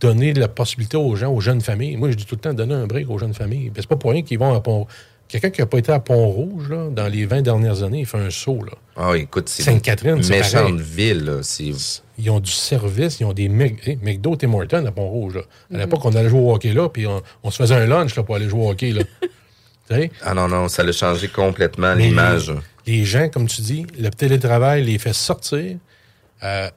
donner 0.00 0.32
la 0.34 0.48
possibilité 0.48 0.96
aux 0.96 1.16
gens, 1.16 1.32
aux 1.32 1.40
jeunes 1.40 1.60
familles, 1.60 1.96
moi 1.96 2.10
je 2.10 2.16
dis 2.16 2.26
tout 2.26 2.36
le 2.36 2.40
temps 2.40 2.54
donner 2.54 2.74
un 2.74 2.86
break 2.86 3.10
aux 3.10 3.18
jeunes 3.18 3.34
familles. 3.34 3.72
C'est 3.74 3.86
pas 3.88 3.96
pour 3.96 4.12
rien 4.12 4.22
qu'ils 4.22 4.38
vont 4.38 4.54
à 4.54 4.60
Pont 4.60 4.86
Quelqu'un 5.30 5.50
qui 5.50 5.60
n'a 5.60 5.66
pas 5.66 5.78
été 5.78 5.92
à 5.92 6.00
Pont-Rouge 6.00 6.74
dans 6.90 7.06
les 7.06 7.24
20 7.24 7.42
dernières 7.42 7.84
années, 7.84 8.00
il 8.00 8.06
fait 8.06 8.18
un 8.18 8.30
saut. 8.30 8.64
Là. 8.64 8.72
Ah, 8.96 9.16
écoute, 9.16 9.48
c'est 9.48 9.62
Sainte-Catherine, 9.62 10.16
une 10.16 10.22
c'est 10.24 10.38
méchante 10.38 10.52
pareil. 10.52 10.76
ville. 10.82 11.24
là. 11.24 11.42
Ils 12.22 12.30
ont 12.30 12.40
du 12.40 12.50
service, 12.50 13.20
ils 13.20 13.24
ont 13.24 13.32
des 13.32 13.48
Mc- 13.48 13.78
hey, 13.88 13.98
McDo 14.02 14.36
Tim 14.36 14.52
Hortons 14.54 14.84
à 14.86 14.90
Pont-Rouge. 14.92 15.34
là. 15.36 15.42
À 15.74 15.78
l'époque, 15.78 16.04
on 16.04 16.14
allait 16.14 16.28
jouer 16.28 16.40
au 16.40 16.52
hockey 16.54 16.72
là, 16.72 16.88
puis 16.88 17.06
on, 17.06 17.22
on 17.42 17.50
se 17.50 17.56
faisait 17.56 17.74
un 17.74 17.86
lunch 17.86 18.14
là, 18.16 18.22
pour 18.22 18.34
aller 18.36 18.48
jouer 18.48 18.60
au 18.64 18.70
hockey. 18.70 18.92
Là. 18.92 19.02
Ah 20.22 20.34
non, 20.34 20.46
non, 20.46 20.68
ça 20.68 20.82
a 20.82 20.92
changé 20.92 21.26
complètement 21.28 21.94
l'image. 21.94 22.52
Les, 22.86 22.98
les 22.98 23.04
gens, 23.04 23.28
comme 23.28 23.48
tu 23.48 23.60
dis, 23.60 23.84
le 23.98 24.08
télétravail 24.10 24.84
les 24.84 24.98
fait 24.98 25.12
sortir. 25.12 25.76
Euh, 26.44 26.70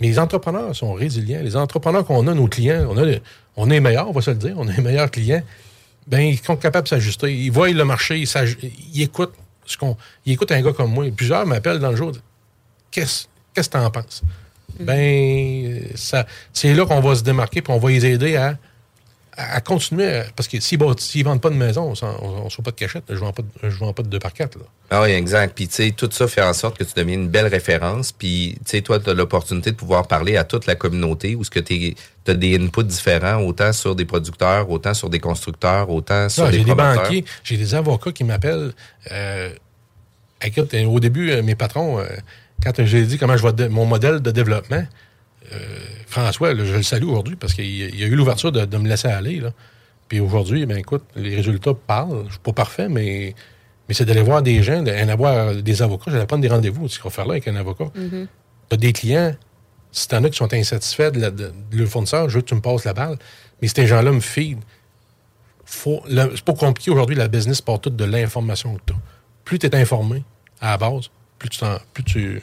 mais 0.00 0.06
les 0.06 0.18
entrepreneurs 0.20 0.74
sont 0.76 0.92
résilients. 0.92 1.40
Les 1.42 1.56
entrepreneurs 1.56 2.04
qu'on 2.04 2.26
a, 2.28 2.34
nos 2.34 2.46
clients, 2.46 2.86
on 2.88 2.96
a, 2.96 3.04
le- 3.04 3.18
on 3.56 3.70
est 3.70 3.80
meilleurs, 3.80 4.08
on 4.08 4.12
va 4.12 4.20
se 4.20 4.30
le 4.30 4.36
dire, 4.36 4.54
on 4.56 4.68
est 4.68 4.76
les 4.76 4.82
meilleurs 4.82 5.10
clients. 5.10 5.42
Ben, 6.06 6.20
ils 6.20 6.38
sont 6.38 6.56
capables 6.56 6.84
de 6.84 6.90
s'ajuster. 6.90 7.34
Ils 7.34 7.50
voient 7.50 7.70
le 7.70 7.84
marché, 7.84 8.18
ils, 8.20 9.02
écoutent 9.02 9.34
ce 9.66 9.76
qu'on. 9.76 9.96
Ils 10.26 10.34
écoutent 10.34 10.52
un 10.52 10.62
gars 10.62 10.72
comme 10.72 10.92
moi. 10.92 11.06
Plusieurs 11.16 11.44
m'appellent 11.46 11.78
dans 11.80 11.90
le 11.90 11.96
jour. 11.96 12.12
Qu'est-ce 12.90 13.26
qu'est-ce 13.52 13.68
que 13.68 13.78
tu 13.78 13.82
en 13.84 13.90
penses? 13.90 14.22
Ben, 14.80 15.80
ça, 15.94 16.26
c'est 16.52 16.74
là 16.74 16.84
qu'on 16.86 17.00
va 17.00 17.14
se 17.14 17.22
démarquer, 17.22 17.62
puis 17.62 17.72
on 17.72 17.78
va 17.78 17.90
les 17.90 18.04
aider 18.06 18.36
à, 18.36 18.56
à, 19.36 19.56
à 19.56 19.60
continuer. 19.60 20.06
à- 20.18 20.24
parce 20.36 20.48
que 20.48 20.60
s'ils 20.60 20.78
ne 20.78 21.24
vendent 21.24 21.40
pas 21.40 21.50
de 21.50 21.54
maison, 21.56 21.92
on 22.02 22.44
ne 22.44 22.48
soit 22.50 22.64
pas 22.64 22.70
de 22.70 22.76
cachette. 22.76 23.04
Je 23.08 23.14
ne 23.14 23.18
vends, 23.20 23.32
pas 23.32 23.42
de- 23.42 23.70
je 23.70 23.76
vends 23.78 23.92
pas 23.92 24.02
de 24.02 24.08
2 24.08 24.18
par 24.18 24.32
4. 24.32 24.56
Là. 24.56 24.64
Ah 24.90 25.02
oui, 25.02 25.10
exact. 25.10 25.54
Puis, 25.56 25.66
tu 25.68 25.74
sais, 25.74 25.90
tout 25.92 26.08
ça 26.12 26.28
fait 26.28 26.42
en 26.42 26.52
sorte 26.52 26.78
que 26.78 26.84
tu 26.84 26.92
deviens 26.94 27.14
une 27.14 27.28
belle 27.28 27.46
référence. 27.46 28.12
Puis, 28.12 28.54
tu 28.64 28.70
sais, 28.70 28.82
toi, 28.82 29.00
tu 29.00 29.10
as 29.10 29.14
l'opportunité 29.14 29.70
de 29.72 29.76
pouvoir 29.76 30.06
parler 30.06 30.36
à 30.36 30.44
toute 30.44 30.66
la 30.66 30.74
communauté 30.76 31.34
où 31.34 31.42
ce 31.44 31.50
que 31.50 31.60
tu 31.60 31.94
as 32.28 32.34
des 32.34 32.56
inputs 32.58 32.84
différents, 32.84 33.40
autant 33.42 33.72
sur 33.72 33.94
des 33.96 34.04
producteurs, 34.04 34.70
autant 34.70 34.94
sur 34.94 35.10
des 35.10 35.20
constructeurs, 35.20 35.90
autant 35.90 36.28
sur 36.28 36.44
Ah, 36.44 36.50
des 36.50 36.58
j'ai 36.58 36.64
des 36.64 36.74
banquiers, 36.74 37.24
j'ai 37.42 37.56
des 37.56 37.74
avocats 37.74 38.12
qui 38.12 38.24
m'appellent. 38.24 38.72
Euh, 39.10 39.50
écoute, 40.42 40.74
euh, 40.74 40.84
au 40.84 41.00
début, 41.00 41.30
euh, 41.30 41.42
mes 41.42 41.54
patrons, 41.56 41.98
euh, 41.98 42.04
quand 42.62 42.84
j'ai 42.84 43.04
dit 43.04 43.18
comment 43.18 43.36
je 43.36 43.42
vois 43.42 43.52
mon 43.68 43.84
modèle 43.86 44.20
de 44.20 44.30
développement, 44.30 44.84
euh, 45.52 45.58
François, 46.06 46.54
là, 46.54 46.64
je 46.64 46.74
le 46.76 46.82
salue 46.82 47.04
aujourd'hui 47.04 47.36
parce 47.36 47.52
qu'il 47.54 47.66
il 47.66 48.02
a 48.02 48.06
eu 48.06 48.14
l'ouverture 48.16 48.52
de, 48.52 48.64
de 48.64 48.76
me 48.78 48.88
laisser 48.88 49.08
aller. 49.08 49.40
Là. 49.40 49.52
Puis 50.08 50.20
aujourd'hui, 50.20 50.64
ben 50.66 50.78
écoute, 50.78 51.02
les 51.16 51.34
résultats 51.36 51.74
parlent. 51.74 52.24
Je 52.26 52.32
suis 52.32 52.40
pas 52.40 52.52
parfait, 52.52 52.88
mais, 52.88 53.34
mais 53.88 53.94
c'est 53.94 54.04
d'aller 54.04 54.22
voir 54.22 54.42
des 54.42 54.62
gens, 54.62 54.82
d'aller 54.82 55.10
avoir 55.10 55.54
des 55.54 55.82
avocats. 55.82 56.10
J'allais 56.10 56.26
prendre 56.26 56.42
des 56.42 56.48
rendez-vous, 56.48 56.88
ce 56.88 56.98
qu'on 56.98 57.08
va 57.08 57.14
faire 57.14 57.26
là 57.26 57.32
avec 57.32 57.48
un 57.48 57.56
avocat. 57.56 57.90
Tu 58.70 58.74
as 58.74 58.76
des 58.78 58.92
clients, 58.92 59.34
si 59.92 60.08
t'en 60.08 60.24
as 60.24 60.30
qui 60.30 60.36
sont 60.38 60.52
insatisfaits 60.54 61.10
de, 61.10 61.20
la- 61.20 61.30
de- 61.30 61.52
de 61.70 61.76
leur 61.78 61.88
fournisseur, 61.88 62.28
je 62.30 62.36
veux 62.36 62.40
que 62.42 62.46
tu 62.48 62.54
me 62.54 62.60
passes 62.60 62.84
la 62.84 62.94
balle. 62.94 63.16
Mais 63.60 63.68
ces 63.68 63.86
gens-là 63.86 64.10
me 64.12 64.20
feed 64.20 64.58
le- 66.08 66.30
c'est 66.34 66.44
pas 66.44 66.54
compliqué 66.54 66.90
aujourd'hui, 66.90 67.16
la 67.16 67.28
business 67.28 67.60
part 67.60 67.80
toute 67.80 67.96
de 67.96 68.04
l'information 68.04 68.74
que 68.76 68.80
tu 68.86 68.92
as. 68.92 68.96
Plus 69.44 69.58
tu 69.58 69.66
es 69.66 69.74
informé 69.76 70.22
à 70.60 70.70
la 70.72 70.76
base, 70.78 71.10
plus 71.38 71.48
tu, 71.50 71.58
t'en- 71.60 71.78
plus 71.92 72.04
tu, 72.04 72.40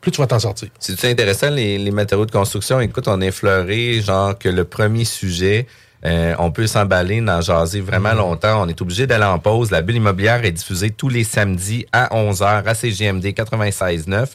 plus 0.00 0.10
tu 0.10 0.20
vas 0.20 0.26
t'en 0.26 0.38
sortir. 0.38 0.68
C'est 0.78 1.10
intéressant, 1.10 1.50
les, 1.50 1.78
les 1.78 1.90
matériaux 1.90 2.26
de 2.26 2.30
construction? 2.30 2.80
Écoute, 2.80 3.08
on 3.08 3.20
a 3.20 3.26
effleuré, 3.26 4.00
genre, 4.00 4.36
que 4.38 4.48
le 4.48 4.64
premier 4.64 5.04
sujet, 5.04 5.66
euh, 6.04 6.34
on 6.38 6.50
peut 6.50 6.66
s'emballer, 6.66 7.20
d'en 7.20 7.40
jaser 7.40 7.80
vraiment 7.80 8.12
longtemps. 8.12 8.62
On 8.62 8.68
est 8.68 8.80
obligé 8.82 9.06
d'aller 9.06 9.24
en 9.24 9.38
pause. 9.38 9.70
La 9.70 9.82
bulle 9.82 9.96
immobilière 9.96 10.44
est 10.44 10.50
diffusée 10.52 10.90
tous 10.90 11.08
les 11.08 11.24
samedis 11.24 11.86
à 11.92 12.08
11h 12.14 12.64
à 12.66 12.74
CGMD 12.74 13.24
96.9, 13.26 14.26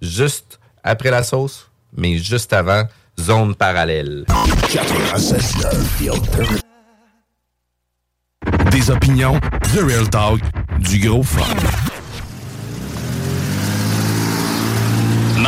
juste 0.00 0.58
après 0.82 1.10
la 1.10 1.22
sauce, 1.22 1.68
mais 1.96 2.16
juste 2.18 2.52
avant, 2.54 2.84
zone 3.20 3.54
parallèle. 3.54 4.24
96.9, 4.28 6.04
The 6.04 6.08
Alternative. 6.14 6.58
Des 8.70 8.90
opinions, 8.90 9.38
du 9.72 9.80
real 9.84 10.08
talk, 10.08 10.40
du 10.78 10.98
gros 11.06 11.22
fun. 11.22 11.42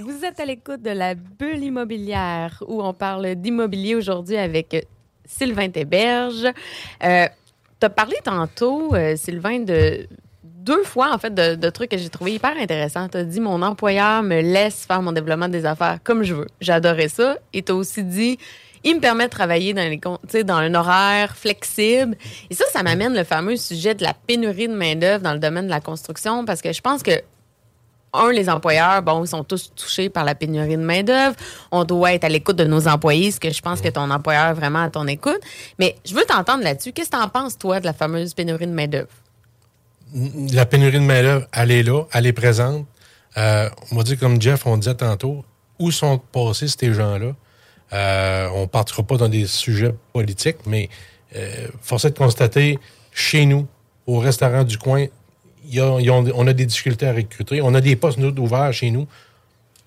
Vous 0.00 0.24
êtes 0.24 0.40
à 0.40 0.44
l'écoute 0.44 0.82
de 0.82 0.90
la 0.90 1.14
bulle 1.14 1.62
immobilière 1.62 2.62
où 2.66 2.82
on 2.82 2.92
parle 2.92 3.36
d'immobilier 3.36 3.94
aujourd'hui 3.94 4.36
avec 4.36 4.74
euh, 4.74 4.80
Sylvain 5.24 5.70
Théberge. 5.70 6.46
Euh, 7.04 7.26
tu 7.80 7.86
as 7.86 7.90
parlé 7.90 8.16
tantôt, 8.24 8.94
euh, 8.94 9.14
Sylvain, 9.14 9.60
de 9.60 10.08
deux 10.42 10.82
fois, 10.82 11.12
en 11.14 11.18
fait, 11.18 11.32
de, 11.32 11.70
trucs 11.70 11.90
que 11.90 11.98
j'ai 11.98 12.08
trouvé 12.08 12.34
hyper 12.34 12.56
intéressants. 12.58 13.08
Tu 13.08 13.18
as 13.18 13.24
dit 13.24 13.38
mon 13.38 13.62
employeur 13.62 14.22
me 14.22 14.40
laisse 14.40 14.84
faire 14.84 15.00
mon 15.00 15.12
développement 15.12 15.48
des 15.48 15.64
affaires 15.64 15.98
comme 16.02 16.24
je 16.24 16.34
veux. 16.34 16.48
J'adorais 16.60 17.08
ça. 17.08 17.36
Et 17.52 17.62
tu 17.62 17.70
as 17.70 17.74
aussi 17.76 18.02
dit 18.02 18.38
il 18.82 18.96
me 18.96 19.00
permet 19.00 19.24
de 19.24 19.30
travailler 19.30 19.74
dans, 19.74 19.88
les, 19.88 20.44
dans 20.44 20.56
un 20.56 20.74
horaire 20.74 21.36
flexible. 21.36 22.16
Et 22.50 22.54
ça, 22.54 22.64
ça 22.72 22.82
m'amène 22.82 23.14
le 23.14 23.24
fameux 23.24 23.56
sujet 23.56 23.94
de 23.94 24.02
la 24.02 24.12
pénurie 24.12 24.68
de 24.68 24.74
main-d'œuvre 24.74 25.22
dans 25.22 25.32
le 25.32 25.38
domaine 25.38 25.66
de 25.66 25.70
la 25.70 25.80
construction 25.80 26.44
parce 26.44 26.60
que 26.60 26.72
je 26.72 26.80
pense 26.80 27.02
que 27.02 27.12
un, 28.14 28.32
les 28.32 28.48
employeurs, 28.48 29.02
bon, 29.02 29.24
ils 29.24 29.28
sont 29.28 29.44
tous 29.44 29.72
touchés 29.74 30.08
par 30.08 30.24
la 30.24 30.34
pénurie 30.34 30.76
de 30.76 30.82
main-d'œuvre. 30.82 31.36
On 31.70 31.84
doit 31.84 32.14
être 32.14 32.24
à 32.24 32.28
l'écoute 32.28 32.56
de 32.56 32.64
nos 32.64 32.88
employés, 32.88 33.30
ce 33.30 33.40
que 33.40 33.50
je 33.50 33.60
pense 33.60 33.80
que 33.80 33.88
ton 33.88 34.10
employeur 34.10 34.50
est 34.50 34.54
vraiment 34.54 34.82
à 34.82 34.90
ton 34.90 35.06
écoute. 35.06 35.40
Mais 35.78 35.96
je 36.04 36.14
veux 36.14 36.24
t'entendre 36.24 36.64
là-dessus. 36.64 36.92
Qu'est-ce 36.92 37.10
que 37.10 37.16
tu 37.16 37.22
en 37.22 37.28
penses, 37.28 37.58
toi, 37.58 37.80
de 37.80 37.84
la 37.84 37.92
fameuse 37.92 38.34
pénurie 38.34 38.66
de 38.66 38.72
main-d'œuvre? 38.72 39.08
La 40.52 40.64
pénurie 40.64 40.98
de 40.98 41.04
main-d'œuvre, 41.04 41.46
elle 41.52 41.70
est 41.70 41.82
là, 41.82 42.04
elle 42.12 42.26
est 42.26 42.32
présente. 42.32 42.86
Euh, 43.36 43.68
on 43.90 43.96
va 43.96 44.02
dire 44.04 44.18
comme 44.18 44.40
Jeff, 44.40 44.64
on 44.66 44.76
disait 44.76 44.94
tantôt, 44.94 45.44
où 45.78 45.90
sont 45.90 46.18
passés 46.18 46.68
ces 46.68 46.94
gens-là? 46.94 47.32
Euh, 47.92 48.48
on 48.54 48.62
ne 48.62 48.66
partira 48.66 49.02
pas 49.02 49.16
dans 49.16 49.28
des 49.28 49.46
sujets 49.46 49.94
politiques, 50.12 50.58
mais 50.66 50.88
euh, 51.36 51.68
force 51.82 52.04
est 52.04 52.10
de 52.10 52.18
constater, 52.18 52.78
chez 53.12 53.44
nous, 53.46 53.66
au 54.06 54.18
restaurant 54.18 54.64
du 54.64 54.78
coin, 54.78 55.06
y 55.72 55.80
a- 55.80 55.96
il 56.00 56.06
y 56.06 56.10
a- 56.10 56.14
on 56.14 56.46
a 56.46 56.52
des 56.52 56.66
difficultés 56.66 57.06
à 57.06 57.12
recruter. 57.12 57.60
On 57.62 57.74
a 57.74 57.80
des 57.80 57.96
postes 57.96 58.18
ouverts 58.18 58.72
chez 58.72 58.90
nous. 58.90 59.06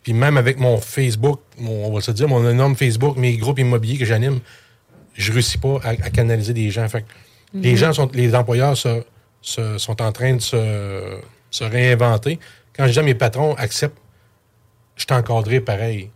Puis 0.03 0.13
même 0.13 0.37
avec 0.37 0.57
mon 0.59 0.77
Facebook, 0.77 1.41
mon- 1.59 1.85
on 1.87 1.93
va 1.93 2.01
se 2.01 2.11
dire, 2.11 2.27
mon 2.29 2.49
énorme 2.49 2.75
Facebook, 2.75 3.17
mes 3.17 3.35
groupes 3.37 3.59
immobiliers 3.59 3.97
que 3.97 4.05
j'anime, 4.05 4.39
je 5.13 5.31
réussis 5.33 5.57
pas 5.57 5.79
à, 5.83 5.89
à 5.89 6.09
canaliser 6.09 6.53
des 6.53 6.69
gens. 6.71 6.87
Fait 6.87 7.01
que 7.01 7.07
Les 7.53 7.71
Mhm. 7.71 7.77
gens 7.77 7.93
sont, 7.93 8.09
les 8.13 8.35
employeurs 8.35 8.75
se- 8.75 9.03
se- 9.41 9.77
sont 9.77 10.01
en 10.01 10.11
train 10.11 10.33
de 10.35 10.41
se, 10.41 11.19
se 11.49 11.63
réinventer. 11.63 12.39
Quand 12.75 12.85
je 12.87 12.91
dis 12.91 12.99
à 12.99 13.03
mes 13.03 13.15
patrons, 13.15 13.53
accepte, 13.55 13.97
je 14.97 15.05
suis 15.05 15.13
encadré 15.17 15.61
pareil. 15.61 16.09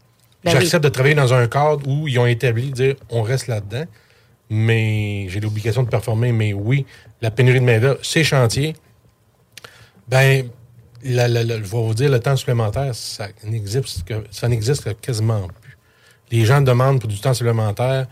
Ben 0.44 0.52
J'accepte 0.52 0.84
de 0.84 0.90
travailler 0.90 1.16
dans 1.16 1.34
un 1.34 1.48
cadre 1.48 1.88
où 1.88 2.08
ils 2.08 2.20
ont 2.20 2.26
établi, 2.26 2.72
dire, 2.72 2.96
on 3.10 3.22
reste 3.22 3.48
là-dedans, 3.48 3.86
mais 4.50 5.28
j'ai 5.30 5.40
l'obligation 5.40 5.84
de 5.84 5.90
performer. 5.90 6.32
Mais 6.34 6.52
oui, 6.54 6.86
la 7.22 7.32
pénurie 7.32 7.60
de 7.62 7.66
main-d'œuvre, 7.66 8.00
ces 8.04 8.24
chantiers, 8.24 8.76
ben, 10.08 10.50
la- 11.04 11.28
la- 11.28 11.44
la- 11.44 11.58
je 11.58 11.62
vais 11.64 11.68
vous 11.70 11.94
dire, 11.94 12.10
le 12.12 12.20
temps 12.20 12.36
supplémentaire, 12.36 12.94
ça 12.94 13.28
n'existe 13.44 14.04
que- 14.04 14.24
ça 14.32 14.48
n'existe 14.48 15.00
quasiment 15.02 15.48
plus. 15.62 15.78
Les 16.32 16.46
gens 16.46 16.62
demandent 16.62 17.00
pour 17.00 17.10
du 17.10 17.20
temps 17.20 17.34
supplémentaire. 17.34 18.08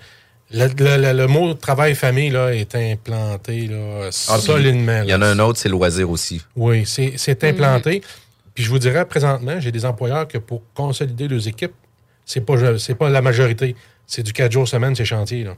Le, 0.52 0.68
le- 0.68 0.98
le- 1.02 1.14
le 1.14 1.28
mot 1.28 1.54
travail-famille 1.54 2.32
là, 2.32 2.54
est 2.56 2.74
implanté 2.76 3.68
là, 3.68 4.08
Ah, 4.08 4.12
solidement. 4.40 5.04
Il 5.04 5.10
y 5.10 5.14
en 5.14 5.22
a 5.22 5.28
un 5.28 5.40
autre, 5.40 5.60
c'est 5.60 5.70
loisir 5.70 6.10
aussi. 6.10 6.42
Oui, 6.56 6.86
c'est 6.88 7.14
c'est 7.18 7.44
implanté. 7.44 8.02
Puis 8.56 8.64
je 8.64 8.70
vous 8.70 8.80
dirais, 8.80 9.06
présentement, 9.06 9.60
j'ai 9.60 9.72
des 9.72 9.86
employeurs 9.86 10.28
que 10.28 10.38
pour 10.40 10.64
consolider 10.74 11.28
leurs 11.28 11.48
équipes, 11.48 11.74
c'est 12.26 12.42
pas, 12.42 12.56
c'est 12.80 12.96
pas 12.96 13.10
la 13.10 13.22
majorité. 13.22 13.76
C'est 14.08 14.24
du 14.24 14.34
4 14.34 14.52
jours 14.52 14.68
semaine, 14.68 14.96
ces 14.96 15.06
chantiers. 15.06 15.44
Là. 15.44 15.54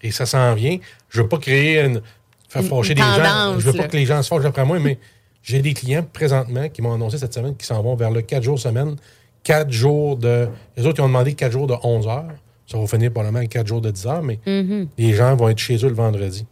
Et 0.00 0.12
ça 0.12 0.26
s'en 0.26 0.54
vient. 0.54 0.78
Je 1.10 1.22
veux 1.22 1.28
pas 1.28 1.38
créer 1.38 1.80
une. 1.80 2.00
faire 2.48 2.62
fâcher 2.62 2.94
des 2.94 3.02
gens. 3.02 3.58
Je 3.58 3.64
veux 3.66 3.72
pas 3.72 3.82
là. 3.82 3.88
que 3.88 3.96
les 3.96 4.06
gens 4.06 4.22
se 4.22 4.28
fâchent 4.28 4.44
après 4.44 4.64
moi, 4.64 4.78
mais 4.78 4.96
j'ai 5.46 5.62
des 5.62 5.74
clients 5.74 6.04
présentement 6.12 6.68
qui 6.68 6.82
m'ont 6.82 6.92
annoncé 6.92 7.18
cette 7.18 7.32
semaine 7.32 7.54
qui 7.56 7.64
s'en 7.66 7.80
vont 7.80 7.94
vers 7.94 8.10
le 8.10 8.20
4 8.20 8.42
jours 8.42 8.58
semaine. 8.58 8.96
4 9.44 9.70
jours 9.70 10.16
de. 10.16 10.48
Les 10.76 10.84
autres, 10.86 10.98
ils 10.98 11.02
ont 11.02 11.06
demandé 11.06 11.34
4 11.34 11.52
jours 11.52 11.68
de 11.68 11.74
11 11.84 12.08
heures. 12.08 12.32
Ça 12.66 12.76
va 12.78 12.86
finir 12.88 13.12
probablement 13.12 13.38
avec 13.38 13.50
4 13.50 13.64
jours 13.64 13.80
de 13.80 13.92
10 13.92 14.06
heures, 14.08 14.22
mais 14.24 14.40
Mhm. 14.44 14.88
les 14.98 15.12
gens 15.14 15.36
vont 15.36 15.48
être 15.48 15.58
chez 15.58 15.76
eux 15.84 15.88
le 15.88 15.94
vendredi. 15.94 16.44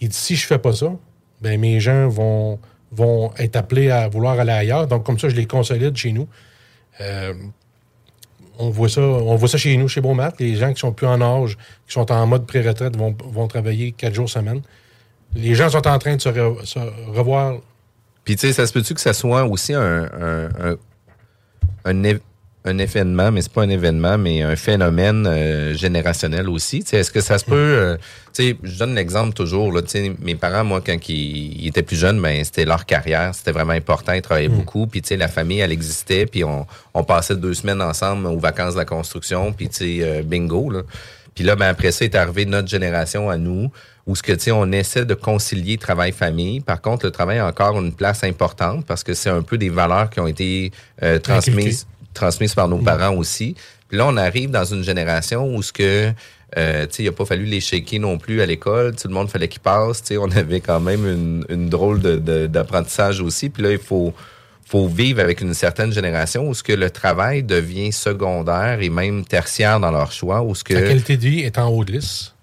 Il 0.00 0.08
dit, 0.10 0.16
si 0.16 0.36
je 0.36 0.46
fais 0.46 0.58
pas 0.58 0.72
ça, 0.72 0.92
ben 1.42 1.58
mes 1.58 1.80
gens 1.80 2.08
vont, 2.08 2.60
vont 2.92 3.32
être 3.36 3.56
appelés 3.56 3.90
à 3.90 4.06
vouloir 4.08 4.38
aller 4.38 4.52
ailleurs. 4.52 4.86
Donc, 4.86 5.02
comme 5.04 5.18
ça, 5.18 5.28
je 5.28 5.34
les 5.34 5.46
consolide 5.46 5.96
chez 5.96 6.12
nous. 6.12 6.28
Euh, 7.00 7.34
on, 8.60 8.70
voit 8.70 8.88
ça, 8.88 9.00
on 9.00 9.34
voit 9.34 9.48
ça 9.48 9.58
chez 9.58 9.76
nous, 9.76 9.88
chez 9.88 10.00
Beaumat. 10.00 10.32
Les 10.38 10.54
gens 10.54 10.72
qui 10.72 10.78
sont 10.78 10.92
plus 10.92 11.08
en 11.08 11.20
âge, 11.20 11.56
qui 11.88 11.92
sont 11.94 12.12
en 12.12 12.26
mode 12.28 12.46
pré-retraite, 12.46 12.96
vont, 12.96 13.12
vont 13.28 13.48
travailler 13.48 13.90
quatre 13.90 14.14
jours 14.14 14.30
semaine. 14.30 14.62
Les 15.34 15.56
gens 15.56 15.68
sont 15.68 15.84
en 15.88 15.98
train 15.98 16.14
de 16.14 16.20
se, 16.20 16.28
re- 16.28 16.64
se 16.64 16.78
revoir. 17.08 17.56
Puis, 18.24 18.36
tu 18.36 18.46
sais, 18.46 18.52
ça 18.52 18.66
se 18.66 18.72
peut-tu 18.72 18.94
que 18.94 19.00
ça 19.00 19.12
soit 19.12 19.44
aussi 19.44 19.74
un, 19.74 20.04
un, 20.04 20.44
un, 20.70 20.76
un, 21.84 22.02
év- 22.02 22.20
un 22.64 22.78
événement, 22.78 23.30
mais 23.30 23.42
c'est 23.42 23.52
pas 23.52 23.62
un 23.62 23.68
événement, 23.68 24.16
mais 24.16 24.40
un 24.40 24.56
phénomène 24.56 25.26
euh, 25.26 25.74
générationnel 25.74 26.48
aussi? 26.48 26.82
Tu 26.82 26.90
sais, 26.90 26.96
Est-ce 26.98 27.10
que 27.10 27.20
ça 27.20 27.36
se 27.38 27.44
peut... 27.44 27.54
euh, 27.54 27.96
tu 28.32 28.42
sais, 28.42 28.56
je 28.62 28.78
donne 28.78 28.94
l'exemple 28.94 29.34
toujours. 29.34 29.70
Là, 29.70 29.82
tu 29.82 29.90
sais, 29.90 30.12
mes 30.22 30.34
parents, 30.34 30.64
moi, 30.64 30.80
quand 30.84 30.96
ils, 31.08 31.62
ils 31.62 31.68
étaient 31.68 31.82
plus 31.82 31.96
jeunes, 31.96 32.20
ben, 32.20 32.42
c'était 32.42 32.64
leur 32.64 32.86
carrière. 32.86 33.34
C'était 33.34 33.52
vraiment 33.52 33.74
important. 33.74 34.12
Ils 34.14 34.22
travaillaient 34.22 34.48
beaucoup. 34.48 34.86
Puis, 34.86 35.02
tu 35.02 35.08
sais, 35.08 35.16
la 35.18 35.28
famille, 35.28 35.60
elle 35.60 35.72
existait. 35.72 36.24
Puis, 36.24 36.42
on, 36.44 36.66
on 36.94 37.04
passait 37.04 37.36
deux 37.36 37.54
semaines 37.54 37.82
ensemble 37.82 38.26
aux 38.26 38.38
vacances 38.38 38.72
de 38.72 38.78
la 38.78 38.86
construction. 38.86 39.52
Puis, 39.52 39.68
tu 39.68 39.76
sais, 39.76 39.98
euh, 40.00 40.22
bingo, 40.22 40.70
là. 40.70 40.80
Puis 41.34 41.44
là, 41.44 41.56
ben, 41.56 41.66
après 41.66 41.90
ça, 41.92 42.04
est 42.04 42.14
arrivé 42.14 42.46
notre 42.46 42.68
génération 42.68 43.28
à 43.28 43.36
nous, 43.36 43.70
où 44.06 44.14
ce 44.14 44.22
que, 44.22 44.32
tu 44.32 44.40
sais, 44.40 44.50
on 44.52 44.70
essaie 44.72 45.04
de 45.06 45.14
concilier 45.14 45.78
travail-famille. 45.78 46.60
Par 46.60 46.80
contre, 46.80 47.06
le 47.06 47.10
travail 47.12 47.38
a 47.38 47.46
encore 47.46 47.80
une 47.80 47.92
place 47.92 48.22
importante 48.24 48.84
parce 48.86 49.02
que 49.02 49.14
c'est 49.14 49.30
un 49.30 49.42
peu 49.42 49.56
des 49.56 49.70
valeurs 49.70 50.10
qui 50.10 50.20
ont 50.20 50.26
été 50.26 50.72
euh, 51.02 51.18
transmises, 51.18 51.86
transmises 52.12 52.54
par 52.54 52.68
nos 52.68 52.78
parents 52.78 53.14
aussi. 53.16 53.54
Puis 53.88 53.96
là, 53.98 54.06
on 54.06 54.16
arrive 54.16 54.50
dans 54.50 54.64
une 54.64 54.82
génération 54.84 55.54
où 55.54 55.62
ce 55.62 55.72
que, 55.72 56.12
euh, 56.58 56.86
tu 56.86 56.92
sais, 56.96 57.02
il 57.04 57.06
n'a 57.06 57.12
pas 57.12 57.24
fallu 57.24 57.44
les 57.46 57.60
shaker 57.60 57.98
non 58.00 58.18
plus 58.18 58.42
à 58.42 58.46
l'école. 58.46 58.94
Tout 58.94 59.08
le 59.08 59.14
monde 59.14 59.30
fallait. 59.30 59.48
Tu 59.48 59.58
sais, 60.02 60.18
on 60.18 60.30
avait 60.32 60.60
quand 60.60 60.80
même 60.80 61.06
une, 61.06 61.44
une 61.48 61.68
drôle 61.70 62.00
de- 62.00 62.16
de- 62.16 62.46
d'apprentissage 62.46 63.20
aussi. 63.20 63.48
Puis 63.48 63.62
là, 63.62 63.72
il 63.72 63.78
faut 63.78 64.12
faut 64.66 64.88
vivre 64.88 65.20
avec 65.20 65.42
une 65.42 65.52
certaine 65.52 65.92
génération 65.92 66.48
où 66.48 66.54
ce 66.54 66.62
que 66.62 66.72
le 66.72 66.88
travail 66.90 67.42
devient 67.42 67.92
secondaire 67.92 68.80
et 68.80 68.88
même 68.88 69.24
tertiaire 69.24 69.78
dans 69.78 69.90
leur 69.90 70.10
choix, 70.10 70.42
où 70.42 70.54
ce 70.54 70.64
que 70.64 70.72
La 70.74 70.82
qualité 70.88 71.16
de 71.18 71.22
vie 71.22 71.40
est 71.40 71.58
en 71.58 71.68
haut 71.68 71.84
de 71.84 71.92
liste. 71.92 72.33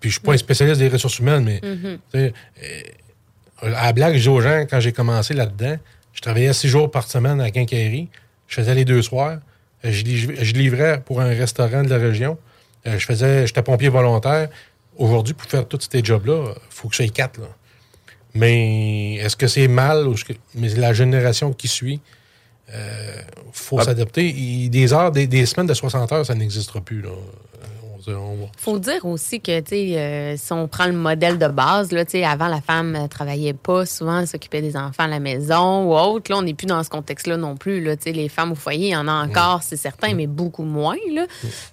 Puis 0.00 0.10
je 0.10 0.14
suis 0.14 0.20
pas 0.22 0.32
un 0.32 0.36
spécialiste 0.36 0.80
des 0.80 0.88
ressources 0.88 1.18
humaines, 1.18 1.44
mais 1.44 1.60
Mhm. 1.62 1.98
euh, 2.14 2.30
à 3.62 3.86
la 3.86 3.92
blague, 3.92 4.14
je 4.16 4.22
dis 4.22 4.28
aux 4.28 4.40
gens, 4.40 4.66
quand 4.68 4.80
j'ai 4.80 4.92
commencé 4.92 5.34
là-dedans, 5.34 5.76
je 6.12 6.20
travaillais 6.20 6.52
six 6.52 6.68
jours 6.68 6.90
par 6.90 7.06
semaine 7.08 7.40
à 7.40 7.44
la 7.44 7.50
quincaillerie. 7.50 8.08
Je 8.48 8.54
faisais 8.56 8.74
les 8.74 8.84
deux 8.84 9.02
soirs. 9.02 9.38
Euh, 9.84 9.92
Je, 9.92 10.02
liv- 10.04 10.36
je 10.40 10.52
livrais 10.54 11.00
pour 11.00 11.20
un 11.20 11.28
restaurant 11.28 11.82
de 11.82 11.88
la 11.88 11.98
région. 11.98 12.38
Euh, 12.86 12.98
Je 12.98 13.04
faisais, 13.06 13.46
j'étais 13.46 13.62
pompier 13.62 13.88
volontaire. 13.88 14.48
Aujourd'hui, 14.96 15.34
pour 15.34 15.48
faire 15.48 15.66
tous 15.66 15.78
ces 15.90 16.02
jobs-là, 16.02 16.54
il 16.56 16.60
faut 16.70 16.88
que 16.88 16.94
je 16.96 17.02
sois 17.04 17.12
quatre. 17.12 17.38
Là. 17.40 17.46
Mais 18.34 19.14
est-ce 19.16 19.36
que 19.36 19.46
c'est 19.46 19.68
mal? 19.68 20.06
Ou 20.08 20.14
que- 20.14 20.32
mais 20.54 20.68
la 20.70 20.92
génération 20.92 21.52
qui 21.52 21.68
suit, 21.68 22.00
il 22.68 22.74
faut 23.52 23.78
Ah. 23.78 23.84
s'adapter. 23.84 24.26
Il- 24.28 24.70
Des 24.70 24.92
heures, 24.92 25.10
des, 25.12 25.26
des 25.26 25.46
semaines 25.46 25.66
de 25.68 25.74
60 25.74 26.10
heures, 26.12 26.26
ça 26.26 26.34
n'existera 26.34 26.80
plus. 26.80 27.00
Là. 27.02 27.10
Euh, 28.08 28.14
on- 28.16 28.48
faut 28.56 28.78
dire 28.78 29.04
aussi 29.04 29.40
que, 29.40 29.60
tu 29.60 29.68
sais, 29.70 29.98
euh, 29.98 30.36
si 30.36 30.52
on 30.52 30.66
prend 30.68 30.86
le 30.86 30.92
modèle 30.92 31.38
de 31.38 31.46
base, 31.48 31.92
là, 31.92 32.04
tu 32.04 32.12
sais, 32.12 32.24
avant, 32.24 32.48
la 32.48 32.60
femme 32.60 32.92
ne 32.92 33.06
travaillait 33.06 33.52
pas 33.52 33.84
souvent, 33.86 34.20
elle 34.20 34.26
s'occupait 34.26 34.62
des 34.62 34.76
enfants 34.76 35.04
à 35.04 35.08
la 35.08 35.20
maison 35.20 35.84
ou 35.84 35.94
autre. 35.94 36.30
Là, 36.30 36.38
on 36.38 36.42
n'est 36.42 36.54
plus 36.54 36.66
dans 36.66 36.82
ce 36.82 36.88
contexte-là 36.90 37.36
non 37.36 37.56
plus. 37.56 37.82
Là, 37.82 37.96
tu 37.96 38.04
sais, 38.04 38.12
les 38.12 38.28
femmes 38.28 38.52
au 38.52 38.54
foyer, 38.54 38.88
il 38.88 38.92
y 38.92 38.96
en 38.96 39.08
a 39.08 39.12
encore, 39.12 39.62
c'est 39.62 39.76
certain, 39.76 40.14
mais 40.14 40.26
beaucoup 40.26 40.64
moins. 40.64 40.96
Là. 41.12 41.26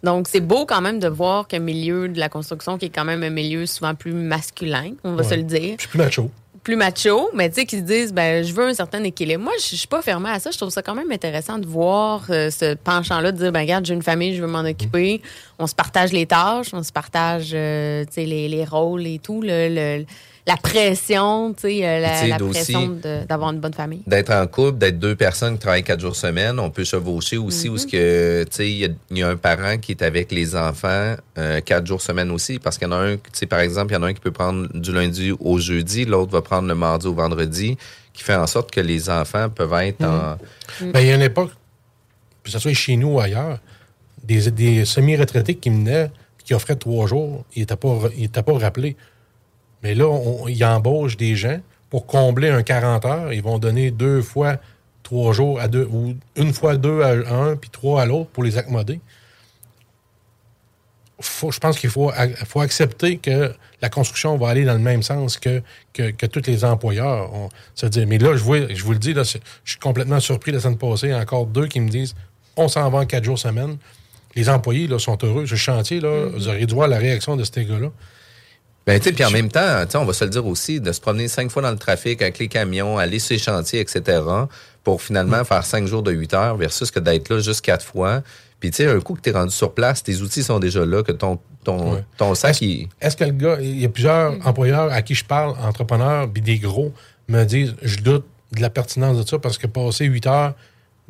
Donc, 0.03 0.27
c'est 0.27 0.41
beau 0.41 0.65
quand 0.65 0.81
même 0.81 0.99
de 0.99 1.07
voir 1.07 1.47
qu'un 1.47 1.59
milieu 1.59 2.07
de 2.09 2.19
la 2.19 2.29
construction, 2.29 2.77
qui 2.77 2.85
est 2.85 2.89
quand 2.89 3.05
même 3.05 3.23
un 3.23 3.29
milieu 3.29 3.65
souvent 3.65 3.95
plus 3.95 4.13
masculin, 4.13 4.91
on 5.03 5.11
va 5.15 5.23
Ouais. 5.23 5.29
se 5.29 5.35
le 5.35 5.43
dire, 5.43 5.75
Je 5.77 5.81
suis 5.81 5.89
plus 5.89 5.99
macho. 5.99 6.29
Plus 6.65 6.75
macho, 6.75 7.29
mais 7.35 7.47
tu 7.47 7.55
sais, 7.55 7.65
qui 7.65 7.77
se 7.77 7.83
disent, 7.83 8.11
ben, 8.11 8.43
je 8.43 8.51
veux 8.51 8.65
un 8.65 8.73
certain 8.73 9.03
équilibre. 9.03 9.43
Moi, 9.43 9.53
je 9.59 9.75
suis 9.75 9.87
pas 9.87 10.01
fermée 10.01 10.31
à 10.31 10.39
ça. 10.39 10.49
Je 10.49 10.57
trouve 10.57 10.71
ça 10.71 10.81
quand 10.81 10.95
même 10.95 11.11
intéressant 11.11 11.59
de 11.59 11.67
voir 11.67 12.25
euh, 12.31 12.49
ce 12.49 12.73
penchant-là, 12.73 13.31
de 13.31 13.37
dire, 13.37 13.51
ben, 13.51 13.61
regarde, 13.61 13.85
j'ai 13.85 13.93
une 13.93 14.01
famille, 14.01 14.35
je 14.35 14.41
veux 14.41 14.47
m'en 14.47 14.67
occuper. 14.67 15.21
On 15.59 15.67
se 15.67 15.75
partage 15.75 16.11
les 16.11 16.25
tâches, 16.25 16.73
on 16.73 16.81
se 16.81 16.91
partage, 16.91 17.51
euh, 17.53 18.03
tu 18.05 18.13
sais, 18.13 18.25
les, 18.25 18.49
les 18.49 18.65
rôles 18.65 19.05
et 19.05 19.19
tout, 19.19 19.43
la 20.47 20.57
pression, 20.57 21.53
tu 21.53 21.61
sais, 21.61 21.85
euh, 21.87 21.99
la, 21.99 22.27
la 22.27 22.37
pression 22.37 22.99
d'avoir 23.27 23.51
une 23.51 23.59
bonne 23.59 23.73
famille. 23.73 24.01
d'être 24.05 24.31
en 24.31 24.45
couple, 24.45 24.77
d'être 24.77 24.99
deux 24.99 25.15
personnes 25.15 25.53
qui 25.53 25.59
travaillent 25.61 25.83
quatre 25.83 25.99
jours 25.99 26.15
semaine, 26.15 26.59
on 26.59 26.69
peut 26.69 26.83
chevaucher 26.83 27.37
aussi 27.37 27.67
où 27.67 27.77
ce 27.79 27.87
que 27.87 28.43
tu 28.43 28.49
sais 28.51 28.69
il 28.69 28.77
y 28.77 28.85
a- 28.85 28.89
il 29.09 29.17
y, 29.17 29.23
a 29.23 29.29
un 29.29 29.37
parent 29.37 29.77
qui 29.79 29.93
est 29.93 30.03
avec 30.03 30.31
les 30.31 30.55
enfants 30.55 31.15
euh, 31.39 31.61
quatre 31.61 31.87
jours 31.87 32.01
semaine 32.01 32.29
aussi 32.29 32.59
parce 32.59 32.77
qu'il 32.77 32.87
y 32.87 32.91
en 32.91 32.93
a 32.93 32.97
un 32.97 33.15
tu 33.15 33.21
sais 33.33 33.47
par 33.47 33.59
exemple, 33.59 33.91
il 33.93 33.95
y 33.95 33.97
en 33.97 34.03
a 34.03 34.07
un 34.07 34.13
qui 34.13 34.19
peut 34.21 34.31
prendre 34.31 34.67
du 34.77 34.91
lundi 34.93 35.31
au 35.39 35.57
jeudi, 35.57 36.05
l'autre 36.05 36.31
va 36.31 36.41
prendre 36.43 36.67
le 36.67 36.75
mardi 36.75 37.07
au 37.07 37.13
vendredi 37.15 37.75
qui 38.13 38.23
fait 38.23 38.35
en 38.35 38.45
sorte 38.47 38.69
que 38.71 38.79
les 38.81 39.09
enfants 39.09 39.49
peuvent 39.49 39.73
être 39.81 40.03
en 40.03 40.37
Ben, 40.93 40.99
il 41.01 41.07
y 41.07 41.11
a 41.11 41.15
une 41.15 41.21
époque, 41.23 41.51
que 42.43 42.51
ce 42.51 42.59
soit 42.59 42.73
chez 42.73 42.95
nous 42.97 43.13
ou 43.15 43.19
ailleurs, 43.19 43.57
des, 44.23 44.51
des 44.51 44.85
semi-retraités 44.85 45.55
qui 45.55 45.69
venaient 45.69 46.11
qui 46.43 46.53
offraient 46.53 46.75
trois 46.75 47.07
jours, 47.07 47.43
ils 47.55 47.61
n'étaient 47.61 47.75
pas, 47.75 47.97
ils 48.15 48.25
étaient 48.25 48.43
pas 48.43 48.55
rappelés. 48.59 48.95
Mais 49.85 49.93
là, 49.93 50.07
on, 50.07 50.47
ils 50.47 50.65
embauchent 50.65 51.15
des 51.15 51.35
gens 51.35 51.59
pour 51.91 52.07
combler 52.07 52.49
un 52.49 52.63
40 52.63 53.05
heures. 53.05 53.33
Ils 53.33 53.43
vont 53.43 53.59
donner 53.59 53.91
deux 53.91 54.23
fois 54.23 54.57
trois 55.03 55.31
jours 55.31 55.59
à 55.59 55.67
deux, 55.67 55.87
ou 55.91 56.15
une 56.35 56.53
fois 56.53 56.75
deux 56.75 57.03
à 57.03 57.11
un, 57.31 57.55
puis 57.55 57.69
trois 57.69 58.01
à 58.01 58.07
l'autre 58.07 58.31
pour 58.31 58.43
les 58.43 58.57
accommoder. 58.57 58.99
Faut, 61.21 61.51
je 61.51 61.59
pense 61.59 61.77
qu'il 61.77 61.91
faut, 61.91 62.09
ac- 62.09 62.35
faut 62.47 62.61
accepter 62.61 63.17
que 63.17 63.53
la 63.79 63.89
construction 63.89 64.35
va 64.37 64.49
aller 64.49 64.65
dans 64.65 64.73
le 64.73 64.79
même 64.79 65.03
sens 65.03 65.37
que, 65.37 65.61
que, 65.93 66.09
que 66.09 66.25
tous 66.25 66.47
les 66.47 66.65
employeurs. 66.65 67.31
On, 67.31 67.49
se 67.75 67.85
dire, 67.85 68.07
mais 68.07 68.17
là, 68.17 68.35
je, 68.35 68.43
vois, 68.43 68.73
je 68.73 68.83
vous 68.83 68.93
le 68.93 68.97
dis, 68.97 69.13
là, 69.13 69.21
je 69.21 69.37
suis 69.63 69.79
complètement 69.79 70.19
surpris 70.19 70.51
la 70.51 70.59
semaine 70.59 70.79
passée. 70.79 71.13
Encore 71.13 71.45
deux 71.45 71.67
qui 71.67 71.79
me 71.79 71.89
disent 71.89 72.15
on 72.57 72.67
s'en 72.67 72.89
va 72.89 72.97
en 73.01 73.05
quatre 73.05 73.23
jours 73.23 73.37
semaine. 73.37 73.77
Les 74.35 74.49
employés 74.49 74.87
là, 74.87 74.97
sont 74.97 75.17
heureux. 75.21 75.45
Ce 75.45 75.53
chantier, 75.53 75.99
là, 75.99 76.29
vous 76.33 76.47
auriez 76.47 76.65
dû 76.65 76.73
voir 76.73 76.87
la 76.87 76.97
réaction 76.97 77.35
de 77.35 77.43
ces 77.43 77.63
gars-là. 77.65 77.91
Ben, 78.87 78.99
tu 78.99 79.05
sais, 79.09 79.13
puis 79.13 79.25
en 79.25 79.31
même 79.31 79.49
temps, 79.49 79.83
tu 79.85 79.91
sais, 79.91 79.97
on 79.97 80.05
va 80.05 80.13
se 80.13 80.23
le 80.23 80.29
dire 80.29 80.45
aussi, 80.45 80.79
de 80.79 80.91
se 80.91 81.01
promener 81.01 81.27
cinq 81.27 81.49
fois 81.49 81.61
dans 81.63 81.71
le 81.71 81.77
trafic 81.77 82.21
avec 82.21 82.37
les 82.37 82.47
camions, 82.47 82.97
aller 82.99 83.17
sur 83.19 83.33
les 83.33 83.39
chantiers, 83.39 83.79
etc., 83.79 84.21
pour 84.83 85.01
finalement 85.01 85.41
Mm. 85.41 85.45
faire 85.45 85.65
cinq 85.65 85.87
jours 85.87 86.03
de 86.03 86.11
huit 86.11 86.33
heures 86.35 86.55
versus 86.57 86.91
que 86.91 86.99
d'être 86.99 87.29
là 87.29 87.39
juste 87.39 87.61
quatre 87.61 87.83
fois. 87.83 88.21
Puis, 88.59 88.69
tu 88.69 88.77
sais, 88.77 88.87
un 88.87 88.99
coup 88.99 89.15
que 89.15 89.21
tu 89.21 89.29
es 89.31 89.33
rendu 89.33 89.51
sur 89.53 89.73
place, 89.73 90.03
tes 90.03 90.15
outils 90.21 90.43
sont 90.43 90.59
déjà 90.59 90.85
là, 90.85 91.01
que 91.01 91.11
ton, 91.11 91.39
ton, 91.63 91.93
Ouais. 91.95 92.03
ton 92.17 92.35
sac, 92.35 92.61
il... 92.61 92.87
Est-ce 93.01 93.17
que 93.17 93.23
le 93.23 93.31
gars, 93.31 93.57
il 93.59 93.79
y 93.81 93.85
a 93.85 93.89
plusieurs 93.89 94.35
employeurs 94.45 94.91
à 94.93 95.01
qui 95.01 95.15
je 95.15 95.25
parle, 95.25 95.55
entrepreneurs, 95.63 96.29
puis 96.31 96.43
des 96.43 96.59
gros, 96.59 96.93
me 97.27 97.43
disent 97.43 97.73
je 97.81 97.97
doute 98.01 98.25
de 98.51 98.61
la 98.61 98.69
pertinence 98.69 99.17
de 99.17 99.27
ça 99.27 99.39
parce 99.39 99.57
que 99.57 99.65
passer 99.65 100.05
8 100.05 100.27
heures, 100.27 100.53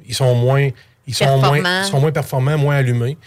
ils 0.07 0.15
sont 0.15 0.33
moins, 0.33 0.69
ils 1.07 1.13
sont 1.13 1.37
moins, 1.39 1.57
ils 1.59 1.85
sont 1.91 1.99
moins 1.99 2.11
performants, 2.13 2.57
moins 2.57 2.77
allumés. 2.77 3.17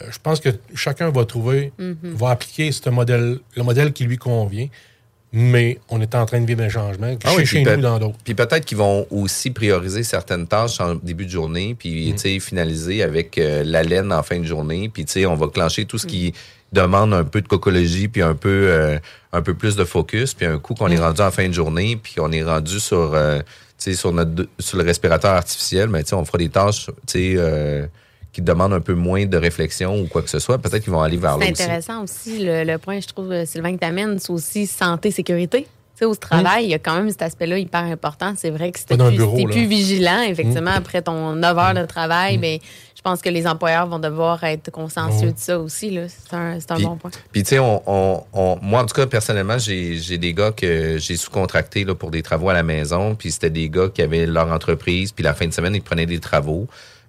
Euh, 0.00 0.04
je 0.10 0.18
pense 0.22 0.40
que 0.40 0.50
chacun 0.74 1.10
va 1.10 1.24
trouver, 1.24 1.72
Mhm. 1.78 1.96
va 2.02 2.30
appliquer 2.30 2.70
ce 2.72 2.88
modèle, 2.90 3.38
le 3.56 3.62
modèle 3.62 3.92
qui 3.92 4.04
lui 4.04 4.16
convient, 4.18 4.68
mais 5.32 5.78
on 5.90 6.00
est 6.00 6.14
en 6.14 6.24
train 6.24 6.40
de 6.40 6.46
vivre 6.46 6.62
un 6.62 6.68
changement 6.68 7.14
Ah 7.24 7.32
oui, 7.36 7.44
chez 7.44 7.56
puis 7.56 7.64
nous 7.64 7.76
peut- 7.76 7.82
dans 7.82 7.98
d'autres. 7.98 8.16
Puis 8.24 8.34
peut-être 8.34 8.64
qu'ils 8.64 8.78
vont 8.78 9.06
aussi 9.10 9.50
prioriser 9.50 10.02
certaines 10.02 10.46
tâches 10.46 10.80
en 10.80 10.94
début 10.94 11.26
de 11.26 11.30
journée, 11.30 11.74
puis 11.78 12.12
tu 12.14 12.18
sais, 12.18 12.38
finaliser 12.40 13.02
avec 13.02 13.36
euh, 13.38 13.62
la 13.64 13.82
laine 13.82 14.12
en 14.12 14.22
fin 14.22 14.38
de 14.38 14.44
journée. 14.46 14.88
Puis 14.88 15.04
tu 15.04 15.12
sais, 15.12 15.26
on 15.26 15.34
va 15.34 15.48
clencher 15.48 15.84
tout 15.84 15.98
ce 15.98 16.06
qui 16.06 16.32
demande 16.72 17.12
un 17.14 17.24
peu 17.24 17.40
de 17.40 17.48
cocologie, 17.48 18.08
puis 18.08 18.22
un 18.22 18.34
peu, 18.34 18.48
euh, 18.70 18.98
un 19.32 19.42
peu 19.42 19.54
plus 19.54 19.74
de 19.76 19.84
focus. 19.84 20.34
Puis 20.34 20.46
un 20.46 20.58
coup 20.58 20.74
qu'on 20.74 20.88
est 20.88 20.98
rendu 20.98 21.20
en 21.20 21.30
fin 21.30 21.48
de 21.48 21.52
journée, 21.54 21.96
puis 22.02 22.14
qu'on 22.14 22.30
est 22.32 22.42
rendu 22.42 22.78
sur, 22.80 23.12
euh, 23.14 23.38
tu 23.40 23.44
sais, 23.78 23.94
sur, 23.94 24.12
notre, 24.12 24.46
sur 24.58 24.78
le 24.78 24.84
respirateur 24.84 25.32
artificiel, 25.32 25.88
mais 25.88 26.02
tu 26.04 26.10
sais, 26.10 26.14
on 26.14 26.24
fera 26.24 26.38
des 26.38 26.48
tâches 26.48 26.86
tu 27.06 27.36
sais, 27.36 27.88
qui 28.32 28.42
demandent 28.42 28.72
un 28.74 28.80
peu 28.80 28.94
moins 28.94 29.26
de 29.26 29.36
réflexion 29.36 30.00
ou 30.00 30.06
quoi 30.06 30.22
que 30.22 30.30
ce 30.30 30.38
soit. 30.38 30.58
Peut-être 30.58 30.82
qu'ils 30.84 30.92
vont 30.92 31.02
aller 31.02 31.16
vers 31.16 31.38
là 31.38 31.46
C'est 31.46 31.62
intéressant 31.62 32.02
aussi, 32.04 32.44
le, 32.44 32.64
le 32.64 32.78
point, 32.78 33.00
je 33.00 33.08
trouve, 33.08 33.44
Sylvain, 33.46 33.74
que 33.74 33.80
tu 33.80 33.86
amènes, 33.86 34.18
c'est 34.18 34.30
aussi 34.30 34.66
santé, 34.66 35.10
sécurité. 35.10 35.62
Tu 35.62 35.68
sais, 36.00 36.04
au 36.04 36.14
travail, 36.14 36.64
il 36.66 36.70
y 36.70 36.74
a 36.74 36.78
quand 36.78 36.94
même 36.94 37.10
cet 37.10 37.22
aspect-là 37.22 37.58
hyper 37.58 37.82
important. 37.82 38.32
C'est 38.36 38.50
vrai 38.50 38.70
que 38.70 38.78
si 38.78 38.86
t'es 38.86 38.96
plus, 38.96 39.16
bureau, 39.16 39.44
plus 39.46 39.66
vigilant, 39.66 40.20
effectivement, 40.28 40.70
après 40.70 41.02
ton 41.02 41.32
9 41.34 41.58
heures 41.58 41.74
de 41.74 41.84
travail, 41.86 42.38
ben, 42.38 42.58
je 42.94 43.02
pense 43.02 43.20
que 43.20 43.28
les 43.28 43.48
employeurs 43.48 43.88
vont 43.88 43.98
devoir 43.98 44.44
être 44.44 44.70
consciencieux 44.70 45.32
de 45.32 45.38
ça 45.38 45.58
aussi. 45.58 45.90
là. 45.90 46.02
C'est 46.08 46.36
un, 46.36 46.60
c'est 46.60 46.70
un 46.70 46.76
Puis- 46.76 46.84
bon 46.84 46.96
point. 46.96 47.10
Puis, 47.32 47.42
tu 47.42 47.48
sais, 47.48 47.58
on, 47.58 47.82
on, 47.86 48.22
on- 48.32 48.58
moi, 48.62 48.82
en 48.82 48.86
tout 48.86 48.94
cas, 48.94 49.06
personnellement, 49.06 49.58
j'ai 49.58 49.96
j'ai 49.96 50.18
des 50.18 50.34
gars 50.34 50.52
que 50.52 50.98
j'ai 50.98 51.16
sous-contractés 51.16 51.82
là, 51.82 51.96
pour 51.96 52.12
des 52.12 52.22
travaux 52.22 52.50
à 52.50 52.54
la 52.54 52.62
maison. 52.62 53.16
Puis, 53.16 53.32
c'était 53.32 53.50
des 53.50 53.68
gars 53.68 53.88
qui 53.92 54.02
avaient 54.02 54.26
leur 54.26 54.52
entreprise. 54.52 55.10
Puis, 55.10 55.24
la 55.24 55.34
fin 55.34 55.46
de 55.48 55.52
semaine, 55.52 55.74
ils 55.74 55.82
prenaient 55.82 56.06
des 56.06 56.20
travaux. 56.20 56.68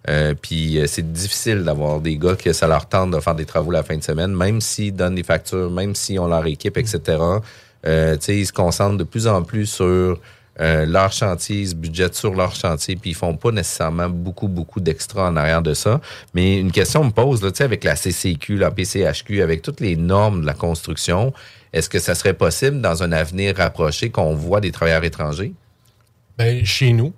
Euh, 0.10 0.34
puis, 0.40 0.80
euh, 0.80 0.88
c'est 0.88 1.12
difficile 1.12 1.64
d'avoir 1.64 2.02
des 2.02 2.18
gars 2.18 2.36
que 2.36 2.52
ça 2.52 2.68
leur 2.68 2.88
tente 2.88 3.12
de 3.12 3.20
faire 3.20 3.36
des 3.36 3.46
travaux 3.46 3.72
la 3.72 3.84
fin 3.84 3.96
de 3.96 4.04
semaine, 4.04 4.36
même 4.36 4.60
s'ils 4.60 4.96
donnent 4.96 5.16
des 5.16 5.24
factures, 5.24 5.70
même 5.70 5.94
s'ils 5.94 6.20
ont 6.20 6.28
leur 6.28 6.46
équipe, 6.48 6.78
etc. 6.78 7.18
Euh, 7.86 8.18
ils 8.28 8.48
se 8.48 8.54
concentrent 8.54 8.98
de 8.98 9.04
plus 9.04 9.28
en 9.28 9.44
plus 9.44 9.68
sur 9.68 10.20
euh, 10.62 10.86
leur 10.86 11.14
chantier, 11.14 11.62
ils 11.62 11.70
se 11.70 11.76
budgètent 11.76 12.16
sur 12.16 12.34
leur 12.34 12.54
chantier, 12.54 12.96
puis 12.98 13.12
ils 13.12 13.16
font 13.16 13.36
pas 13.36 13.52
nécessairement 13.52 14.10
beaucoup, 14.10 14.50
beaucoup 14.50 14.82
d'extra 14.82 15.30
en 15.30 15.38
arrière 15.38 15.62
de 15.62 15.74
ça. 15.74 16.02
Mais 16.34 16.60
une 16.60 16.72
question 16.72 17.04
me 17.04 17.12
pose, 17.12 17.42
là, 17.42 17.52
avec 17.60 17.84
la 17.84 17.96
CCQ, 17.96 18.58
la 18.58 18.72
PCHQ, 18.72 19.42
avec 19.42 19.62
toutes 19.62 19.80
les 19.80 19.96
normes 19.96 20.42
de 20.42 20.46
la 20.46 20.54
construction, 20.54 21.34
est-ce 21.72 21.90
que 21.90 22.00
ça 22.00 22.14
serait 22.16 22.34
possible 22.34 22.82
dans 22.82 23.04
un 23.04 23.12
avenir 23.12 23.56
rapproché 23.56 24.10
qu'on 24.10 24.34
voit 24.36 24.60
des 24.60 24.72
travailleurs 24.72 25.04
étrangers? 25.04 25.54
Ben, 26.38 26.66
chez 26.66 26.92
nous, 26.92 27.14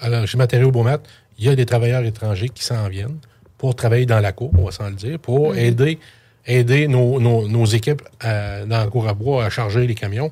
alors, 0.00 0.26
chez 0.26 0.36
Matériaux 0.36 0.70
Beaumat, 0.70 0.98
il 1.38 1.44
y 1.46 1.48
a 1.48 1.54
des 1.54 1.66
travailleurs 1.66 2.04
étrangers 2.04 2.48
qui 2.48 2.64
s'en 2.64 2.88
viennent 2.88 3.18
pour 3.58 3.74
travailler 3.74 4.06
dans 4.06 4.20
la 4.20 4.32
cour, 4.32 4.50
on 4.58 4.64
va 4.64 4.70
s'en 4.70 4.88
le 4.88 4.94
dire, 4.96 5.18
pour 5.18 5.52
Mhm. 5.52 5.58
aider, 5.58 5.98
aider 6.46 6.88
nos, 6.88 7.18
nos- 7.20 7.48
nos 7.48 7.64
équipes 7.64 8.02
à- 8.20 8.64
dans 8.64 8.78
la 8.78 8.86
cour 8.86 9.08
à 9.08 9.14
bois 9.14 9.44
à 9.44 9.50
charger 9.50 9.86
les 9.86 9.94
camions. 9.94 10.30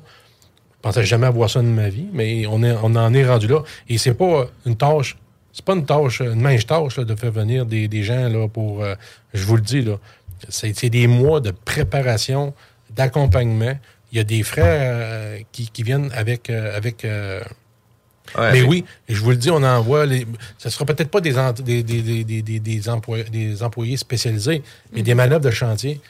Je 0.77 0.81
pensais 0.81 1.03
jamais 1.03 1.25
avoir 1.27 1.49
ça 1.49 1.61
de 1.61 1.67
ma 1.67 1.89
vie, 1.89 2.07
mais 2.13 2.45
on, 2.47 2.61
est, 2.63 2.71
on 2.83 2.95
en 2.95 3.13
est 3.13 3.25
rendu 3.25 3.47
là. 3.47 3.61
Et 3.89 3.97
c'est 3.97 4.13
pas 4.13 4.45
une 4.67 4.75
tâche, 4.77 5.17
c'est 5.51 5.65
pas 5.65 5.73
une 5.73 5.85
tâche, 5.85 6.19
une 6.21 6.39
mince 6.41 6.65
tâche 6.67 6.97
là, 6.97 7.03
de 7.03 7.15
faire 7.15 7.31
venir 7.31 7.65
des, 7.65 7.87
des 7.87 8.03
gens 8.03 8.29
là, 8.29 8.47
pour, 8.47 8.83
euh, 8.83 8.93
je 9.33 9.43
vous 9.45 9.55
le 9.55 9.61
dis, 9.63 9.81
là, 9.81 9.97
c'est 10.49 10.75
c'est 10.77 10.89
des 10.91 11.07
mois 11.07 11.39
de 11.41 11.49
préparation, 11.51 12.53
d'accompagnement. 12.95 13.77
Il 14.11 14.17
y 14.17 14.21
a 14.21 14.23
des 14.23 14.43
frais 14.43 14.61
euh, 14.81 15.39
qui, 15.51 15.69
qui 15.69 15.83
viennent 15.83 16.11
avec, 16.13 16.49
euh, 16.49 16.77
avec 16.77 17.03
euh, 17.03 17.41
Ouais, 18.37 18.51
mais 18.53 18.61
oui, 18.63 18.85
et 19.07 19.13
je 19.15 19.21
vous 19.21 19.29
le 19.31 19.37
dis, 19.37 19.49
on 19.51 19.63
envoie 19.63 20.05
les. 20.05 20.25
Ce 20.57 20.67
ne 20.67 20.71
sera 20.71 20.85
peut-être 20.85 21.09
pas 21.09 21.21
des, 21.21 21.37
en- 21.37 21.51
des, 21.53 21.83
des, 21.83 22.01
des, 22.01 22.23
des, 22.23 22.41
des, 22.41 22.59
des 22.59 22.89
employés, 22.89 23.23
des 23.25 23.61
employés 23.63 23.97
spécialisés, 23.97 24.61
mais 24.93 25.01
des 25.03 25.13
manœuvres 25.13 25.41
de 25.43 25.51
chantier. 25.51 26.01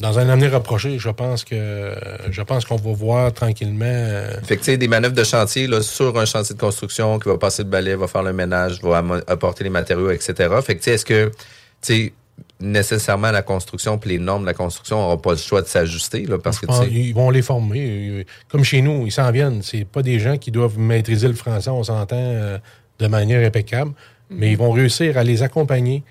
Dans 0.00 0.18
un 0.18 0.28
avenir 0.30 0.52
rapproché, 0.52 0.98
je 0.98 1.10
pense 1.10 1.44
que 1.44 1.94
je 2.30 2.40
pense 2.42 2.64
qu'on 2.64 2.76
va 2.76 2.92
voir 2.92 3.32
tranquillement. 3.34 3.84
euh, 3.84 4.40
Fait 4.44 4.56
que, 4.56 4.60
tu 4.62 4.70
sais, 4.72 4.76
des 4.78 4.88
manœuvres 4.88 5.14
de 5.14 5.24
chantier 5.24 5.66
là, 5.66 5.82
sur 5.82 6.18
un 6.18 6.24
chantier 6.24 6.54
de 6.54 6.60
construction 6.60 7.18
qui 7.18 7.28
va 7.28 7.36
passer 7.36 7.64
le 7.64 7.68
balai, 7.68 7.94
va 7.96 8.06
faire 8.08 8.22
le 8.22 8.32
ménage, 8.32 8.80
va 8.82 9.04
apporter 9.26 9.62
les 9.64 9.68
matériaux, 9.70 10.10
etc. 10.10 10.34
Fait 10.64 10.74
que, 10.76 10.80
tu 10.82 10.84
sais, 10.84 10.92
est-ce 10.94 11.04
que, 11.04 11.30
nécessairement 12.60 13.30
la 13.30 13.42
construction 13.42 13.98
puis 13.98 14.10
les 14.10 14.18
normes 14.18 14.42
de 14.42 14.46
la 14.46 14.54
construction 14.54 14.96
n'auront 14.98 15.16
pas 15.18 15.32
le 15.32 15.36
choix 15.38 15.62
de 15.62 15.66
s'ajuster, 15.66 16.26
parce 16.42 16.58
que, 16.58 16.66
pense- 16.66 16.84
ils 16.90 17.12
vont 17.14 17.30
les 17.30 17.42
former. 17.42 18.26
Comme 18.48 18.64
chez 18.64 18.82
nous, 18.82 19.06
ils 19.06 19.12
s'en 19.12 19.30
viennent. 19.30 19.62
C'est 19.62 19.84
pas 19.84 20.02
des 20.02 20.18
gens 20.18 20.36
qui 20.38 20.50
doivent 20.50 20.78
maîtriser 20.78 21.28
le 21.28 21.34
français, 21.34 21.70
on 21.70 21.82
s'entend, 21.84 22.16
euh, 22.16 22.58
de 22.98 23.06
manière 23.06 23.46
impeccable, 23.46 23.92
mais 24.28 24.50
ils 24.52 24.58
vont 24.58 24.70
réussir 24.72 25.16
à 25.16 25.24
les 25.24 25.42
accompagner 25.42 26.02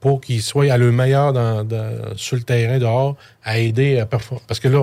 pour 0.00 0.20
qu'ils 0.20 0.42
soient 0.42 0.72
à 0.72 0.78
le 0.78 0.92
meilleur 0.92 1.32
dans, 1.32 1.64
dans- 1.64 2.16
sur 2.16 2.36
le 2.36 2.42
terrain 2.42 2.78
dehors, 2.78 3.16
à 3.44 3.58
aider 3.58 3.98
à 3.98 4.06
performer. 4.06 4.42
Parce 4.46 4.60
que 4.60 4.68
là, 4.68 4.80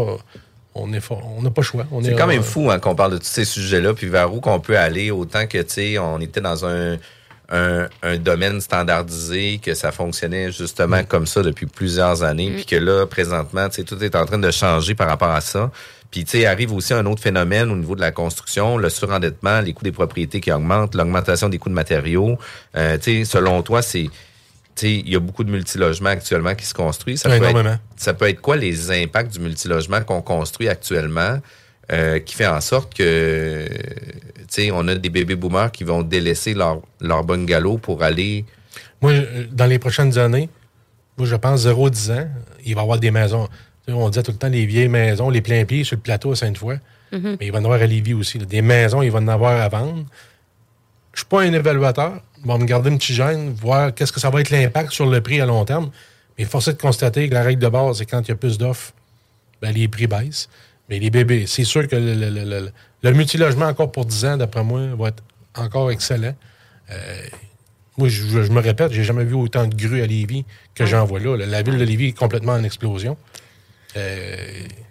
on 0.75 0.91
est 0.93 0.99
fort- 0.99 1.25
on 1.37 1.41
n'a 1.41 1.49
pas 1.49 1.61
le 1.61 1.65
choix. 1.65 1.85
C'est 2.03 2.11
est, 2.11 2.15
quand 2.15 2.27
même 2.27 2.43
fou 2.43 2.69
hein, 2.69 2.79
qu'on 2.79 2.95
parle 2.95 3.13
de 3.13 3.17
tous 3.17 3.25
ces 3.25 3.45
sujets-là, 3.45 3.93
puis 3.93 4.07
vers 4.07 4.33
où 4.33 4.41
qu'on 4.41 4.59
peut 4.59 4.77
aller, 4.77 5.09
autant 5.11 5.47
que, 5.47 5.57
tu 5.59 5.73
sais, 5.73 5.97
on 5.99 6.19
était 6.19 6.41
dans 6.41 6.65
un, 6.65 6.97
un, 7.49 7.87
un 8.01 8.17
domaine 8.17 8.59
standardisé, 8.61 9.59
que 9.63 9.73
ça 9.73 9.91
fonctionnait 9.91 10.51
justement 10.51 11.03
comme 11.03 11.25
ça 11.25 11.41
depuis 11.43 11.65
plusieurs 11.65 12.23
années, 12.23 12.51
puis 12.51 12.65
que 12.65 12.75
là, 12.75 13.05
présentement, 13.05 13.69
tu 13.69 13.75
sais, 13.75 13.83
tout 13.83 14.03
est 14.03 14.15
en 14.15 14.25
train 14.25 14.39
de 14.39 14.51
changer 14.51 14.95
par 14.95 15.07
rapport 15.07 15.31
à 15.31 15.41
ça. 15.41 15.71
Puis, 16.11 16.23
tu 16.23 16.37
sais, 16.37 16.45
arrive 16.45 16.71
aussi 16.71 16.93
un 16.93 17.05
autre 17.07 17.21
phénomène 17.21 17.69
au 17.71 17.75
niveau 17.75 17.95
de 17.95 18.01
la 18.01 18.11
construction, 18.11 18.77
le 18.77 18.89
surendettement, 18.89 19.59
les 19.59 19.73
coûts 19.73 19.83
des 19.83 19.91
propriétés 19.91 20.39
qui 20.39 20.51
augmentent, 20.51 20.95
l'augmentation 20.95 21.49
des 21.49 21.57
coûts 21.57 21.69
de 21.69 21.73
matériaux. 21.73 22.37
Euh, 22.77 22.97
tu 22.97 23.25
sais, 23.25 23.25
selon 23.25 23.61
toi, 23.63 23.81
c'est... 23.81 24.09
Tu 24.75 24.87
sais, 24.87 24.91
il 24.91 25.09
y 25.09 25.15
a 25.15 25.19
beaucoup 25.19 25.43
de 25.43 25.51
multilogements 25.51 26.09
actuellement 26.09 26.55
qui 26.55 26.65
se 26.65 26.73
construisent. 26.73 27.21
Ça 27.21 27.29
peut, 27.29 27.43
être, 27.43 27.79
ça 27.97 28.13
peut 28.13 28.29
être 28.29 28.41
quoi 28.41 28.55
les 28.55 28.91
impacts 28.91 29.31
du 29.33 29.39
multilogement 29.39 30.01
qu'on 30.01 30.21
construit 30.21 30.69
actuellement 30.69 31.39
euh, 31.91 32.19
qui 32.19 32.35
fait 32.35 32.47
en 32.47 32.61
sorte 32.61 32.93
que, 32.93 33.67
on 34.71 34.87
a 34.87 34.95
des 34.95 35.09
bébés 35.09 35.35
boomers 35.35 35.71
qui 35.71 35.83
vont 35.83 36.01
délaisser 36.01 36.53
leur, 36.53 36.81
leur 37.01 37.23
bungalow 37.23 37.77
pour 37.77 38.03
aller... 38.03 38.45
Moi, 39.01 39.13
dans 39.51 39.65
les 39.65 39.79
prochaines 39.79 40.17
années, 40.17 40.49
moi, 41.17 41.27
je 41.27 41.35
pense 41.35 41.65
0-10 41.65 42.11
ans, 42.11 42.27
il 42.65 42.75
va 42.75 42.81
y 42.81 42.83
avoir 42.83 42.99
des 42.99 43.11
maisons. 43.11 43.47
On 43.87 44.09
disait 44.09 44.23
tout 44.23 44.31
le 44.31 44.37
temps 44.37 44.49
les 44.49 44.65
vieilles 44.65 44.87
maisons, 44.87 45.29
les 45.29 45.41
pleins 45.41 45.63
pieds 45.65 45.83
sur 45.83 45.95
le 45.95 46.01
plateau 46.01 46.31
à 46.31 46.35
Sainte-Foy. 46.35 46.79
Mhm. 47.11 47.37
Mais 47.39 47.45
il 47.45 47.51
va 47.51 47.59
y 47.59 47.61
en 47.61 47.65
avoir 47.65 47.81
à 47.81 47.85
Lévis 47.85 48.13
aussi. 48.13 48.39
là. 48.39 48.45
Des 48.45 48.61
maisons, 48.61 49.01
il 49.01 49.11
va 49.11 49.19
en 49.19 49.27
avoir 49.27 49.61
à 49.61 49.69
vendre. 49.69 50.05
Je 51.13 51.19
suis 51.19 51.27
pas 51.27 51.43
un 51.43 51.53
évaluateur. 51.53 52.21
Je 52.43 52.47
vais 52.47 52.57
me 52.57 52.65
garder 52.65 52.89
une 52.89 52.97
petite 52.97 53.15
gêne, 53.15 53.53
voir 53.53 53.93
qu'est-ce 53.93 54.11
que 54.11 54.19
ça 54.19 54.29
va 54.29 54.41
être 54.41 54.49
l'impact 54.49 54.91
sur 54.91 55.05
le 55.05 55.21
prix 55.21 55.39
à 55.39 55.45
long 55.45 55.63
terme. 55.65 55.89
Mais 56.37 56.45
force 56.45 56.67
est 56.67 56.73
de 56.73 56.81
constater 56.81 57.29
que 57.29 57.33
la 57.33 57.43
règle 57.43 57.61
de 57.61 57.69
base, 57.69 57.99
c'est 57.99 58.05
quand 58.05 58.21
il 58.21 58.27
y 58.27 58.31
a 58.31 58.35
plus 58.35 58.57
d'offres, 58.57 58.91
ben, 59.61 59.71
les 59.71 59.87
prix 59.87 60.07
baissent. 60.07 60.49
Mais 60.89 60.99
les 60.99 61.09
bébés, 61.09 61.45
c'est 61.47 61.63
sûr 61.63 61.87
que 61.87 61.95
le, 61.95 62.13
le, 62.13 62.29
le, 62.29 62.71
le- 63.11 63.15
multilogement, 63.17 63.65
encore 63.67 63.91
pour 63.91 64.05
10 64.05 64.25
ans, 64.25 64.37
d'après 64.37 64.63
moi, 64.63 64.81
va 64.97 65.09
être 65.09 65.23
encore 65.55 65.91
excellent. 65.91 66.35
Euh, 66.91 66.95
moi, 67.97 68.09
je 68.09 68.51
me 68.51 68.59
répète, 68.59 68.91
j'ai 68.91 69.03
jamais 69.03 69.23
vu 69.23 69.33
autant 69.35 69.65
de 69.67 69.75
grues 69.75 70.01
à 70.01 70.05
Lévis 70.05 70.45
que 70.73 70.85
j'en 70.85 71.05
vois 71.05 71.19
là. 71.19 71.37
La 71.37 71.61
ville 71.61 71.77
de 71.77 71.83
Lévis 71.85 72.09
est 72.09 72.17
complètement 72.17 72.53
en 72.53 72.63
explosion. 72.63 73.17
Euh, 73.95 74.35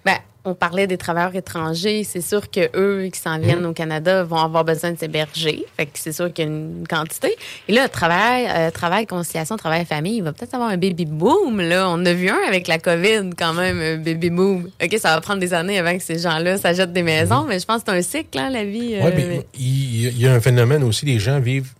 Ben, 0.05 0.17
on 0.47 0.55
parlait 0.55 0.87
des 0.87 0.99
travailleurs 0.99 1.35
étrangers. 1.35 2.05
C'est 2.05 2.21
sûr 2.21 2.51
que 2.51 2.69
eux 2.77 3.09
qui 3.13 3.19
s'en 3.19 3.39
viennent 3.39 3.61
Mhm. 3.63 3.67
au 3.71 3.73
Canada 3.73 4.23
vont 4.25 4.37
avoir 4.37 4.65
besoin 4.65 4.93
de 4.93 4.99
s'héberger. 4.99 5.65
Fait 5.77 5.87
que 5.87 5.93
c'est 5.95 6.13
sûr 6.13 6.33
qu'il 6.33 6.45
y 6.45 6.49
a 6.49 6.51
une 6.51 6.85
quantité. 6.89 7.35
Et 7.69 7.73
là, 7.73 7.89
travail, 7.89 8.47
euh, 8.49 8.71
travail, 8.71 9.07
conciliation, 9.07 9.57
travail, 9.57 9.85
famille, 9.87 10.17
il 10.19 10.23
va 10.23 10.33
peut-être 10.33 10.55
avoir 10.55 10.69
un 10.71 10.77
baby 10.77 11.07
boom. 11.07 11.61
Là, 11.61 11.89
on 11.89 11.93
en 11.95 12.05
a 12.07 12.13
vu 12.13 12.29
un 12.29 12.39
avec 12.47 12.69
la 12.69 12.79
COVID 12.79 13.31
quand 13.39 13.55
même, 13.55 13.81
un 13.81 13.97
baby 13.97 14.31
boom. 14.31 14.69
Ok, 14.83 14.97
ça 14.99 15.15
va 15.15 15.21
prendre 15.21 15.41
des 15.41 15.55
années 15.55 15.79
avant 15.79 15.97
que 15.97 16.03
ces 16.03 16.19
gens-là 16.19 16.59
s'achètent 16.59 16.93
des 16.93 17.03
maisons, 17.03 17.45
mais 17.49 17.59
je 17.59 17.65
pense 17.65 17.83
que 17.83 17.91
c'est 17.91 17.99
un 17.99 18.03
cycle, 18.03 18.39
hein, 18.39 18.51
la 18.51 18.65
vie. 18.65 18.97
Ouais, 19.01 19.15
euh, 19.17 19.41
il 19.59 20.07
il 20.09 20.21
y 20.21 20.27
a 20.29 20.35
un 20.35 20.41
phénomène 20.41 20.83
aussi, 20.85 21.07
les 21.07 21.19
gens 21.19 21.41
vivent. 21.41 21.73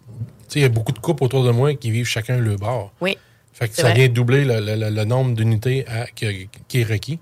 Tu 0.49 0.55
sais, 0.55 0.59
il 0.61 0.63
y 0.63 0.67
a 0.67 0.69
beaucoup 0.71 0.93
de 0.93 0.99
couples 0.99 1.25
autour 1.25 1.45
de 1.45 1.51
moi 1.51 1.75
qui 1.75 1.91
vivent 1.91 2.07
chacun 2.07 2.39
le 2.39 2.57
bord. 2.57 2.93
Oui. 3.01 3.19
Fait 3.53 3.69
que 3.69 3.75
ça 3.77 3.83
vrai. 3.83 3.95
vient 3.95 4.09
doubler 4.09 4.45
le, 4.45 4.59
le- 4.61 4.75
le- 4.75 4.91
le 4.91 5.05
nombre 5.05 5.35
d'unités 5.37 5.85
qui 6.17 6.79
est 6.81 6.85
requis. 6.85 7.19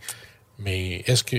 Mais 0.65 1.03
est-ce 1.07 1.25
que. 1.25 1.37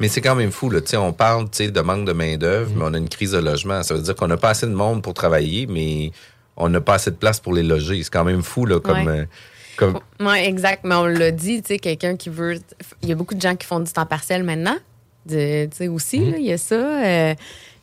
Mais 0.00 0.08
c'est 0.08 0.20
quand 0.20 0.34
même 0.34 0.50
fou, 0.50 0.70
là. 0.70 0.80
Tu 0.80 0.88
sais, 0.88 0.96
on 0.96 1.12
parle, 1.12 1.44
tu 1.50 1.64
sais, 1.64 1.70
de 1.70 1.80
manque 1.80 2.04
de 2.04 2.12
main-d'œuvre, 2.12 2.72
mais 2.76 2.82
on 2.84 2.94
a 2.94 2.98
une 2.98 3.08
crise 3.08 3.30
de 3.32 3.38
logement. 3.38 3.82
Ça 3.82 3.94
veut 3.94 4.02
dire 4.02 4.14
qu'on 4.16 4.26
n'a 4.26 4.36
pas 4.36 4.50
assez 4.50 4.66
de 4.66 4.72
monde 4.74 5.02
pour 5.02 5.14
travailler, 5.14 5.66
mais 5.66 6.10
on 6.56 6.68
n'a 6.68 6.80
pas 6.80 6.94
assez 6.94 7.10
de 7.10 7.16
place 7.16 7.38
pour 7.40 7.52
les 7.54 7.62
loger. 7.62 8.02
C'est 8.02 8.10
quand 8.12 8.24
même 8.24 8.42
fou, 8.42 8.66
là, 8.66 8.80
comme... 8.80 9.06
Ouais. 9.06 9.20
euh, 9.20 9.24
comme... 9.76 9.98
Oui, 10.20 10.38
exact. 10.38 10.82
Mais 10.84 10.94
on 10.96 11.06
l'a 11.06 11.30
dit, 11.30 11.62
tu 11.62 11.68
sais, 11.74 11.78
quelqu'un 11.78 12.16
qui 12.16 12.28
veut. 12.28 12.58
Il 13.02 13.08
y 13.08 13.12
a 13.12 13.14
beaucoup 13.14 13.34
de 13.34 13.40
gens 13.40 13.54
qui 13.56 13.66
font 13.66 13.80
du 13.80 13.92
temps 13.92 14.06
partiel 14.06 14.42
maintenant. 14.42 14.76
De- 15.26 15.66
Tu 15.66 15.76
sais, 15.76 15.88
aussi, 15.88 16.18
là, 16.30 16.36
il 16.38 16.44
y 16.46 16.52
a 16.52 16.58
ça. 16.58 16.74
euh, 16.74 17.34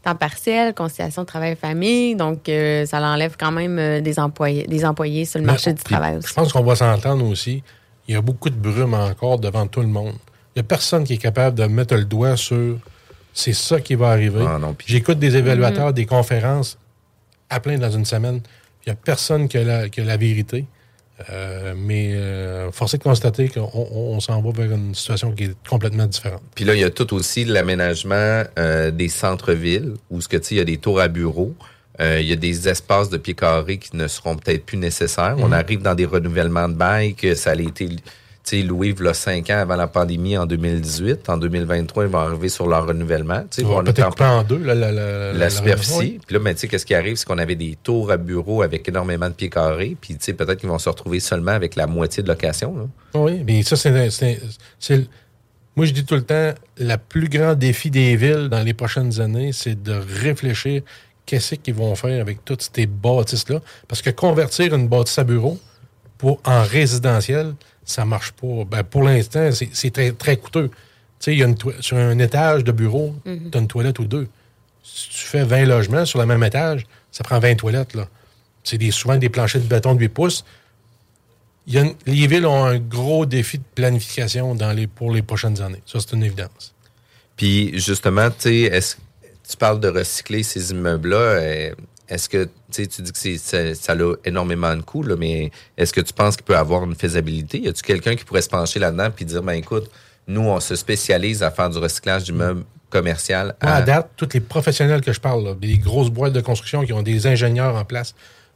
temps 0.04 0.16
partiel, 0.16 0.74
conciliation 0.74 1.24
travail-famille. 1.26 2.16
Donc, 2.16 2.50
euh, 2.50 2.86
ça 2.86 3.00
l'enlève 3.00 3.36
quand 3.40 3.52
même 3.52 3.78
euh, 3.80 4.02
des, 4.02 4.20
employés, 4.20 4.68
des 4.68 4.84
employés 4.84 5.26
sur 5.26 5.40
le 5.40 5.46
marché 5.46 5.70
Mais- 5.70 5.76
du 5.76 5.84
travail 5.84 6.20
Je 6.26 6.34
pense 6.34 6.52
qu'on 6.52 6.64
va 6.64 6.76
s'entendre 6.76 7.26
aussi. 7.26 7.64
Il 8.08 8.16
y 8.16 8.18
a 8.18 8.22
beaucoup 8.22 8.50
de 8.50 8.56
brume 8.56 8.94
encore 8.96 9.40
devant 9.40 9.68
tout 9.68 9.82
le 9.82 9.88
monde. 9.88 10.16
Il 10.56 10.60
n'y 10.60 10.62
a 10.62 10.64
personne 10.64 11.04
qui 11.04 11.14
est 11.14 11.18
capable 11.18 11.58
de 11.58 11.66
mettre 11.66 11.96
le 11.96 12.06
doigt 12.06 12.36
sur 12.38 12.78
c'est 13.34 13.54
ça 13.54 13.80
qui 13.80 13.96
va 13.96 14.10
arriver. 14.10 14.44
Ah 14.46 14.60
J'écoute 14.86 15.18
des 15.20 15.38
évaluateurs, 15.38 15.88
Mhm. 15.88 15.94
des 15.94 16.06
conférences 16.06 16.78
à 17.50 17.60
plein 17.62 17.78
dans 17.78 17.90
une 17.92 18.04
semaine. 18.06 18.42
Il 18.86 18.90
n'y 18.90 18.94
a 18.94 18.96
personne 18.96 19.48
qui 19.48 19.58
a 19.58 19.64
la, 19.64 19.90
qui 19.90 20.02
a 20.02 20.04
la 20.04 20.18
vérité. 20.18 20.66
Euh, 21.30 21.76
mais 21.78 22.14
euh, 22.16 22.72
force 22.72 22.96
est 22.96 22.98
de 22.98 23.04
constater 23.04 23.48
qu'on 23.48 23.70
on, 23.74 24.16
on 24.16 24.20
s'en 24.20 24.42
va 24.42 24.52
vers 24.52 24.72
une 24.76 24.96
situation 24.96 25.32
qui 25.34 25.44
est 25.46 25.56
complètement 25.70 26.08
différente. 26.08 26.42
Puis 26.56 26.66
là, 26.66 26.74
il 26.74 26.82
y 26.82 26.84
a 26.84 26.90
tout 26.90 27.14
aussi 27.14 27.46
l'aménagement 27.46 28.44
euh, 28.58 28.90
des 28.90 29.08
centres-villes, 29.08 29.94
où 30.10 30.20
ce 30.20 30.28
que 30.28 30.38
tu 30.38 30.44
sais, 30.48 30.56
il 30.56 30.58
y 30.58 30.62
a 30.62 30.66
des 30.66 30.78
tours 30.78 31.00
à 31.00 31.08
bureaux. 31.08 31.54
Euh, 32.00 32.20
il 32.20 32.28
y 32.28 32.34
a 32.34 32.38
des 32.38 32.68
espaces 32.68 33.10
de 33.10 33.18
pieds 33.18 33.36
carrés 33.36 33.78
qui 33.78 33.96
ne 33.96 34.08
seront 34.08 34.36
peut-être 34.36 34.66
plus 34.66 34.78
nécessaires. 34.78 35.36
On 35.38 35.48
Mhm. 35.50 35.54
arrive 35.54 35.82
dans 35.84 35.94
des 35.94 36.06
renouvellements 36.06 36.68
de 36.70 36.74
bail 36.74 37.14
que 37.14 37.36
ça 37.36 37.52
a 37.52 37.56
été 37.56 37.88
sais, 38.44 38.62
loué 38.64 38.96
il 38.98 39.06
y 39.06 39.08
a 39.08 39.14
cinq 39.14 39.50
ans 39.50 39.58
avant 39.60 39.76
la 39.76 39.88
pandémie 39.88 40.38
en 40.38 40.46
2018. 40.46 41.30
En 41.30 41.38
2023, 41.38 42.06
ils 42.06 42.10
vont 42.10 42.20
arriver 42.20 42.50
sur 42.50 42.68
leur 42.68 42.88
renouvellement. 42.88 43.44
On 43.64 43.82
est 43.82 43.84
peut-être 43.84 44.06
en 44.06 44.10
couper 44.10 44.24
en 44.24 44.44
deux 44.44 44.58
la, 44.58 44.76
la, 44.76 44.92
la, 44.92 45.34
la 45.34 45.50
superficie. 45.50 45.98
oui. 45.98 46.20
Puis 46.26 46.34
là, 46.36 46.40
ben, 46.40 46.54
tu 46.54 46.62
sais, 46.62 46.68
qu'est-ce 46.68 46.86
qui 46.86 46.96
arrive, 46.96 47.16
c'est 47.16 47.26
qu'on 47.26 47.38
avait 47.38 47.56
des 47.56 47.78
tours 47.82 48.12
à 48.12 48.18
bureaux 48.18 48.62
avec 48.62 48.88
énormément 48.88 49.28
de 49.30 49.34
pieds 49.34 49.50
carrés. 49.50 49.96
Puis, 50.00 50.16
tu 50.16 50.24
sais, 50.26 50.34
peut-être 50.34 50.60
qu'ils 50.60 50.70
vont 50.70 50.80
se 50.80 50.90
retrouver 50.90 51.20
seulement 51.20 51.52
avec 51.52 51.76
la 51.76 51.88
moitié 51.88 52.24
de 52.24 52.28
location. 52.28 52.76
là. 52.78 53.20
Oui, 53.20 53.44
mais 53.46 53.64
ça, 53.64 53.76
c'est. 53.76 54.40
Moi, 55.76 55.86
je 55.86 55.94
dis 55.94 56.04
tout 56.04 56.16
le 56.16 56.24
temps, 56.24 56.52
le 56.78 56.96
plus 56.98 57.30
grand 57.30 57.56
défi 57.56 57.90
des 57.90 58.16
villes 58.18 58.50
dans 58.50 58.62
les 58.62 58.74
prochaines 58.74 59.22
années, 59.22 59.52
c'est 59.54 59.82
de 59.82 59.94
réfléchir 60.22 60.82
qu'est-ce 61.26 61.56
qu'ils 61.56 61.76
vont 61.76 61.96
faire 61.96 62.20
avec 62.20 62.44
toutes 62.44 62.70
ces 62.76 62.86
bâtisses-là. 62.88 63.62
Parce 63.88 64.02
que 64.02 64.10
convertir 64.10 64.76
une 64.76 64.90
bâtisse 64.90 65.18
à 65.20 65.24
bureau 65.24 65.58
pour, 66.18 66.42
en 66.44 66.64
résidentiel, 66.64 67.54
ça 67.86 68.06
marche 68.06 68.32
pas. 68.34 68.64
Ben, 68.70 68.84
pour 68.84 69.04
l'instant, 69.04 69.52
c'est 69.52 69.70
c'est 69.74 69.92
très, 69.92 70.12
très 70.12 70.38
coûteux. 70.38 70.70
Tu 70.70 70.76
sais, 71.26 71.34
il 71.34 71.40
y 71.40 71.44
a 71.44 71.48
une 71.48 71.56
toi- 71.58 71.74
sur 71.80 71.98
un 71.98 72.18
étage 72.20 72.64
de 72.64 72.72
bureau, 72.72 73.16
tu 73.26 73.58
as 73.58 73.62
une 73.62 73.68
toilette 73.68 74.00
ou 74.00 74.06
deux. 74.06 74.28
Si 74.84 75.10
tu 75.10 75.26
fais 75.26 75.44
20 75.44 75.66
logements 75.66 76.06
sur 76.06 76.20
le 76.20 76.26
même 76.26 76.44
étage, 76.44 76.86
ça 77.12 77.24
prend 77.24 77.40
20 77.40 77.56
toilettes. 77.56 77.94
là. 77.94 78.08
C'est 78.64 78.78
des, 78.78 78.92
souvent 78.92 79.18
des 79.18 79.30
planchers 79.30 79.62
de 79.62 79.68
béton 79.68 79.94
de 79.96 80.00
8 80.00 80.10
pouces. 80.10 80.44
Il 81.68 81.74
y 81.76 81.78
a 81.78 81.82
une- 81.82 81.96
les 82.08 82.26
villes 82.28 82.46
ont 82.48 82.64
un 82.66 82.80
gros 82.80 83.26
défi 83.26 83.60
de 83.60 83.64
planification 83.76 84.56
dans 84.56 84.72
les, 84.74 84.88
pour 84.88 85.12
les 85.14 85.22
prochaines 85.22 85.62
années. 85.62 85.82
Ça, 85.86 86.00
c'est 86.00 86.14
une 86.14 86.24
évidence. 86.24 86.74
Puis 87.38 87.72
justement, 87.80 88.30
tu 88.30 88.36
sais, 88.40 88.56
est-ce 88.62 88.96
tu 89.50 89.58
parles 89.58 89.80
de 89.82 89.90
recycler 89.90 90.44
ces 90.44 90.72
immeubles-là. 90.72 91.74
Est-ce 92.12 92.28
que 92.28 92.50
tu 92.72 92.86
dis 92.86 93.12
que 93.12 93.18
c'est, 93.18 93.38
ça, 93.38 93.74
ça 93.74 93.94
a 93.94 94.14
énormément 94.26 94.76
de 94.76 94.82
coûts, 94.82 95.02
là, 95.04 95.16
mais 95.18 95.50
est-ce 95.78 95.94
que 95.94 96.02
tu 96.02 96.12
penses 96.14 96.36
qu'il 96.36 96.46
peut 96.46 96.58
avoir 96.58 96.84
une 96.84 96.94
faisabilité? 96.96 97.60
Y 97.62 97.70
a-tu 97.70 97.82
quelqu'un 97.84 98.16
qui 98.16 98.26
pourrait 98.26 98.42
se 98.42 98.50
pencher 98.50 98.80
là-dedans 98.80 99.10
puis 99.16 99.24
dire 99.26 99.42
ben 99.42 99.54
écoute, 99.54 99.90
nous, 100.28 100.42
on 100.42 100.60
se 100.60 100.76
spécialise 100.76 101.42
à 101.42 101.52
faire 101.52 101.70
du 101.70 101.78
recyclage 101.78 102.26
d'immeubles 102.26 102.64
commercial 102.90 103.56
Moi, 103.64 103.72
à- 103.72 103.78
à 103.78 103.82
date, 103.82 104.10
tous 104.18 104.28
les 104.34 104.42
professionnels 104.42 105.00
que 105.00 105.14
je 105.14 105.20
parle, 105.22 105.44
là, 105.46 105.54
des 105.54 105.78
grosses 105.78 106.10
boîtes 106.10 106.34
de 106.34 106.42
construction 106.42 106.84
qui 106.86 106.92
ont 106.92 107.02
des 107.02 107.26
ingénieurs 107.28 107.76
en 107.76 107.86
place, 107.86 108.14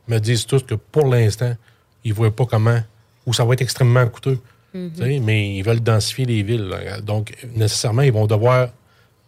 me 0.09 0.19
disent 0.19 0.45
tous 0.45 0.63
que 0.63 0.75
pour 0.75 1.07
l'instant, 1.07 1.55
ils 2.03 2.09
ne 2.11 2.15
voient 2.15 2.35
pas 2.35 2.45
comment, 2.45 2.81
ou 3.25 3.33
ça 3.33 3.45
va 3.45 3.53
être 3.53 3.61
extrêmement 3.61 4.05
coûteux. 4.07 4.37
Mhm. 4.73 5.23
Mais 5.23 5.55
ils 5.55 5.63
veulent 5.63 5.79
densifier 5.79 6.25
les 6.25 6.43
villes. 6.43 6.67
là. 6.67 6.99
Donc, 6.99 7.33
nécessairement, 7.55 8.01
ils 8.01 8.11
vont 8.11 8.27
devoir, 8.27 8.67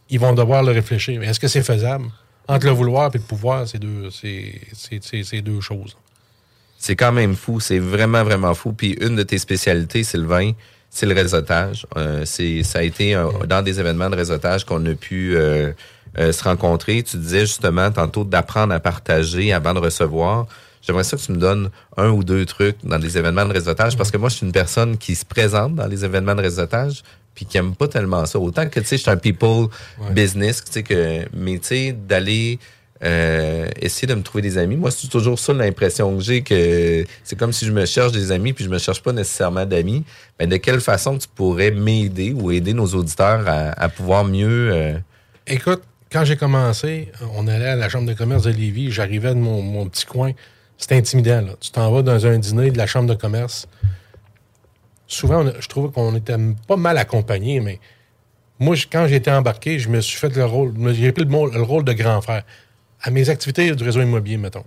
ils 0.09 0.19
vont 0.19 0.33
devoir 0.33 0.61
le 0.63 0.73
réfléchir. 0.73 1.17
Mais 1.21 1.27
est-ce 1.27 1.39
que 1.39 1.47
c'est 1.47 1.63
faisable? 1.63 2.05
Entre 2.47 2.65
le 2.65 2.71
vouloir 2.71 3.09
et 3.13 3.17
le 3.17 3.23
pouvoir, 3.23 3.67
c'est 3.67 3.79
deux, 3.79 4.09
deux 5.41 5.61
choses. 5.61 5.97
C'est 6.77 6.95
quand 6.95 7.11
même 7.11 7.35
fou, 7.35 7.59
c'est 7.59 7.79
vraiment, 7.79 8.23
vraiment 8.23 8.53
fou. 8.53 8.71
Puis 8.71 8.95
une 9.01 9.15
de 9.15 9.23
tes 9.23 9.37
spécialités, 9.37 10.03
Sylvain, 10.03 10.51
c'est 10.89 11.05
le 11.05 11.13
réseautage. 11.13 11.85
Euh, 11.97 12.23
c'est, 12.25 12.63
ça 12.63 12.79
a 12.79 12.83
été 12.83 13.21
dans 13.47 13.61
des 13.61 13.79
événements 13.79 14.09
de 14.09 14.15
réseautage 14.15 14.65
qu'on 14.65 14.85
a 14.85 14.93
pu 14.93 15.35
euh, 15.35 15.71
euh, 16.17 16.31
se 16.31 16.43
rencontrer. 16.43 17.03
Tu 17.03 17.17
disais 17.17 17.41
justement 17.41 17.91
tantôt 17.91 18.23
d'apprendre 18.23 18.73
à 18.73 18.79
partager 18.79 19.51
avant 19.53 19.73
de 19.73 19.79
recevoir. 19.79 20.47
J'aimerais 20.81 21.03
ça 21.03 21.17
que 21.17 21.21
tu 21.21 21.31
me 21.33 21.37
donnes 21.37 21.69
un 21.97 22.09
ou 22.09 22.23
deux 22.23 22.45
trucs 22.45 22.77
dans 22.83 22.97
des 22.97 23.17
événements 23.17 23.45
de 23.45 23.53
réseautage 23.53 23.97
parce 23.97 24.09
que 24.09 24.17
moi, 24.17 24.29
je 24.29 24.35
suis 24.35 24.45
une 24.45 24.53
personne 24.53 24.97
qui 24.97 25.15
se 25.15 25.25
présente 25.25 25.75
dans 25.75 25.87
les 25.87 26.05
événements 26.05 26.35
de 26.35 26.41
réseautage 26.41 27.03
puis 27.37 27.45
qui 27.45 27.59
aime 27.59 27.75
pas 27.75 27.87
tellement 27.87 28.25
ça. 28.25 28.39
Autant 28.39 28.67
que, 28.67 28.79
tu 28.79 28.87
sais, 28.87 28.97
je 28.97 29.03
suis 29.03 29.11
un 29.11 29.15
people 29.15 29.67
business, 30.09 30.63
tu 30.65 30.71
sais, 30.71 30.81
que, 30.81 31.27
mais 31.33 31.59
tu 31.59 31.67
sais, 31.67 31.91
d'aller 31.95 32.57
euh, 33.03 33.69
essayer 33.79 34.07
de 34.07 34.15
me 34.15 34.23
trouver 34.23 34.41
des 34.41 34.57
amis. 34.57 34.75
Moi, 34.75 34.89
c'est 34.89 35.07
toujours 35.07 35.37
ça 35.37 35.53
l'impression 35.53 36.17
que 36.17 36.23
j'ai 36.23 36.41
que 36.41 37.05
c'est 37.23 37.37
comme 37.37 37.53
si 37.53 37.67
je 37.67 37.71
me 37.71 37.85
cherche 37.85 38.11
des 38.11 38.31
amis 38.31 38.53
puis 38.53 38.65
je 38.65 38.71
me 38.71 38.79
cherche 38.79 39.03
pas 39.03 39.13
nécessairement 39.13 39.67
d'amis. 39.67 40.03
Mais 40.39 40.47
de 40.47 40.57
quelle 40.57 40.81
façon 40.81 41.15
tu 41.15 41.27
pourrais 41.27 41.69
m'aider 41.69 42.33
ou 42.33 42.49
aider 42.51 42.73
nos 42.73 42.87
auditeurs 42.87 43.47
à, 43.47 43.69
à 43.79 43.87
pouvoir 43.89 44.23
mieux 44.23 44.71
euh, 44.73 44.97
Écoute, 45.45 45.83
quand 46.11 46.25
j'ai 46.25 46.37
commencé, 46.37 47.11
on 47.35 47.47
allait 47.47 47.67
à 47.67 47.75
la 47.75 47.87
chambre 47.87 48.07
de 48.07 48.13
commerce 48.13 48.43
de 48.43 48.49
Lévis, 48.49 48.91
j'arrivais 48.91 49.35
de 49.35 49.39
mon, 49.39 49.61
mon 49.61 49.87
petit 49.87 50.07
coin. 50.07 50.31
C'était 50.79 50.95
intimidant. 50.95 51.41
Là. 51.41 51.53
Tu 51.59 51.69
t'en 51.69 51.91
vas 51.91 52.01
dans 52.01 52.25
un 52.25 52.39
dîner 52.39 52.71
de 52.71 52.79
la 52.79 52.87
chambre 52.87 53.07
de 53.07 53.19
commerce. 53.19 53.67
Souvent, 55.07 55.45
on 55.45 55.53
je 55.59 55.67
trouvais 55.67 55.89
qu'on 55.91 56.15
était 56.15 56.35
pas 56.67 56.75
mal 56.75 56.97
accompagnés, 56.97 57.59
mais 57.59 57.79
moi, 58.59 58.75
je- 58.75 58.87
quand 58.91 59.07
j'ai 59.07 59.15
été 59.15 59.31
embarqué, 59.31 59.79
je 59.79 59.89
me 59.89 60.01
suis 60.01 60.17
fait 60.17 60.35
le 60.35 60.45
rôle, 60.45 60.73
j'ai 60.93 61.11
pris 61.11 61.23
le, 61.23 61.29
le 61.29 61.61
rôle 61.61 61.83
de 61.83 61.93
grand 61.93 62.21
frère. 62.21 62.43
À 63.01 63.11
mes 63.11 63.29
activités 63.29 63.73
du 63.75 63.83
réseau 63.83 64.01
immobilier, 64.01 64.37
mettons. 64.37 64.65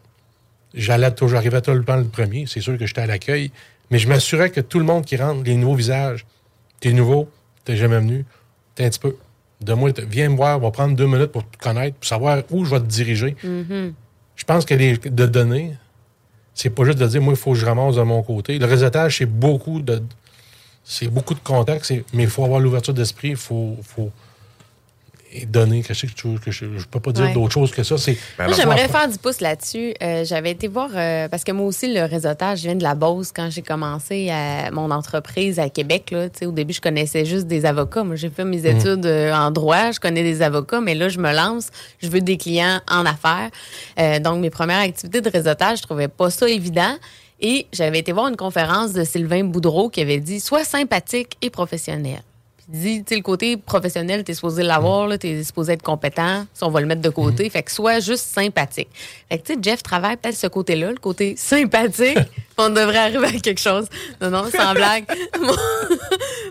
J'allais 0.73 1.11
toujours, 1.11 1.31
j'arrivais 1.31 1.61
tout 1.61 1.73
le 1.73 1.85
temps 1.85 1.97
le 1.97 2.05
premier. 2.05 2.45
C'est 2.47 2.61
sûr 2.61 2.79
que 2.79 2.87
j'étais 2.87 3.01
à 3.01 3.07
l'accueil, 3.07 3.51
mais 3.91 3.99
je 3.99 4.09
m'assurais 4.09 4.51
que 4.51 4.61
tout 4.61 4.79
le 4.79 4.85
monde 4.85 5.05
qui 5.05 5.17
rentre, 5.17 5.43
les 5.45 5.57
nouveaux 5.57 5.75
visages, 5.75 6.25
t'es 6.79 6.93
nouveau, 6.93 7.29
t'es 7.65 7.77
jamais 7.77 7.99
venu, 7.99 8.25
t'es 8.77 8.85
un 8.85 8.89
petit 8.91 9.01
peu. 9.01 9.17
De 9.61 9.75
moi, 9.75 9.91
viens 10.09 10.29
me 10.31 10.37
voir, 10.37 10.57
on 10.59 10.63
va 10.63 10.71
prendre 10.71 10.95
deux 10.97 11.07
minutes 11.07 11.33
pour 11.33 11.43
te 11.51 11.59
connaître, 11.59 11.97
pour 11.97 12.07
savoir 12.07 12.43
où 12.51 12.65
je 12.65 12.71
vais 12.71 12.81
te 12.81 12.87
diriger. 12.87 13.37
Mhm. 13.43 13.93
Je 14.37 14.45
pense 14.45 14.65
que 14.65 14.73
les, 14.75 14.97
de 14.97 15.27
donner, 15.27 15.75
c'est 16.55 16.71
pas 16.71 16.85
juste 16.85 16.99
de 16.99 17.07
dire, 17.07 17.21
moi, 17.21 17.35
il 17.35 17.37
faut 17.39 17.53
que 17.53 17.59
je 17.59 17.67
ramasse 17.67 17.97
de 17.97 18.03
mon 18.03 18.23
côté. 18.23 18.59
Le 18.59 18.65
réseautage, 18.67 19.19
c'est 19.19 19.27
beaucoup 19.27 19.83
de. 19.83 20.03
C'est 20.93 21.07
beaucoup 21.09 21.35
de 21.35 21.41
contacts, 21.41 21.85
c'est- 21.85 22.05
mais 22.13 22.25
il 22.25 22.29
faut 22.29 22.45
avoir 22.45 22.59
l'ouverture 22.59 22.93
d'esprit, 22.95 23.29
il 23.31 23.37
faut, 23.37 23.77
faut 23.83 24.11
et 25.33 25.47
donner. 25.47 25.83
Que 25.85 25.95
je, 25.95 26.01
sais 26.01 26.07
que 26.09 26.51
je, 26.51 26.65
je 26.79 26.87
peux 26.89 26.99
pas 26.99 27.13
dire 27.13 27.27
Ouais. 27.27 27.33
d'autre 27.33 27.53
chose 27.55 27.71
que 27.71 27.85
ça. 27.85 27.97
C'est, 27.97 28.19
Moi, 28.37 28.49
j'aimerais 28.53 28.89
faire 28.89 29.07
du 29.09 29.17
pouce 29.17 29.41
là-dessus. 29.41 29.95
Euh, 30.03 30.25
J'avais 30.25 30.51
été 30.51 30.67
voir, 30.67 30.91
euh, 30.93 31.29
parce 31.29 31.45
que 31.45 31.53
moi 31.53 31.67
aussi, 31.67 31.95
le 31.95 32.03
réseautage, 32.03 32.59
je 32.59 32.63
viens 32.65 32.75
de 32.75 32.83
la 32.83 32.97
Beauce 32.97 33.31
quand 33.33 33.49
j'ai 33.49 33.63
commencé 33.63 34.29
à 34.31 34.73
mon 34.73 34.91
entreprise 34.91 35.61
à 35.61 35.69
Québec. 35.71 36.11
Là, 36.11 36.29
Tu 36.31 36.41
sais, 36.41 36.47
au 36.47 36.51
début, 36.51 36.73
je 36.73 36.81
connaissais 36.81 37.25
juste 37.25 37.47
des 37.47 37.65
avocats. 37.65 38.03
Moi, 38.03 38.17
j'ai 38.17 38.29
fait 38.29 38.45
mes 38.45 38.63
Mm. 38.63 38.67
études 38.77 39.07
euh, 39.07 39.33
en 39.33 39.53
droit, 39.53 39.93
je 39.93 40.01
connais 40.01 40.25
des 40.25 40.43
avocats, 40.43 40.81
mais 40.81 40.97
là, 40.97 41.09
je 41.09 41.21
me 41.21 41.33
lance, 41.33 41.69
je 42.03 42.09
veux 42.09 42.21
des 42.21 42.37
clients 42.37 42.81
en 42.91 43.07
affaires. 43.07 43.51
Euh, 44.01 44.19
donc, 44.19 44.41
mes 44.41 44.51
premières 44.51 44.81
activités 44.81 45.21
de 45.21 45.31
réseautage, 45.31 45.79
je 45.79 45.83
trouvais 45.85 46.09
pas 46.09 46.31
ça 46.31 46.49
évident. 46.49 46.97
Et 47.41 47.67
j'avais 47.73 48.01
été 48.01 48.13
voir 48.13 48.29
une 48.29 48.37
conférence 48.37 48.93
de 48.93 49.05
Sylvain 49.05 49.45
Boudreau 49.45 49.89
qui 49.89 50.01
avait 50.01 50.21
dit 50.21 50.41
Sois 50.41 50.65
sympathique 50.65 51.37
et 51.43 51.51
professionnel. 51.51 52.23
Dit, 52.73 53.03
tu 53.03 53.09
sais, 53.09 53.17
le 53.17 53.23
côté 53.23 53.57
professionnel, 53.57 54.23
t'es 54.23 54.33
supposé 54.33 54.63
l'avoir, 54.63 55.09
là, 55.09 55.19
t'es 55.19 55.43
supposé 55.43 55.73
être 55.73 55.83
compétent, 55.83 56.47
ça, 56.55 56.67
on 56.67 56.71
va 56.71 56.81
le 56.81 56.87
mettre 56.87 57.01
de 57.03 57.09
côté. 57.09 57.51
Fait 57.51 57.65
que 57.65 57.73
sois 57.73 57.99
juste 57.99 58.27
sympathique. 58.27 58.89
Fait 59.29 59.39
que, 59.39 59.47
tu 59.47 59.55
sais, 59.55 59.59
Jeff 59.61 59.83
travaille 59.83 60.17
peut-être 60.17 60.37
ce 60.37 60.47
côté-là, 60.47 60.91
le 60.91 60.99
côté 60.99 61.35
sympathique. 61.39 62.19
on 62.59 62.69
devrait 62.69 62.99
arriver 62.99 63.27
à 63.27 63.33
quelque 63.41 63.61
chose. 63.61 63.87
Non, 64.21 64.31
non, 64.31 64.45
sans 64.51 64.75
blague. 64.75 65.05
Mon, 65.41 65.55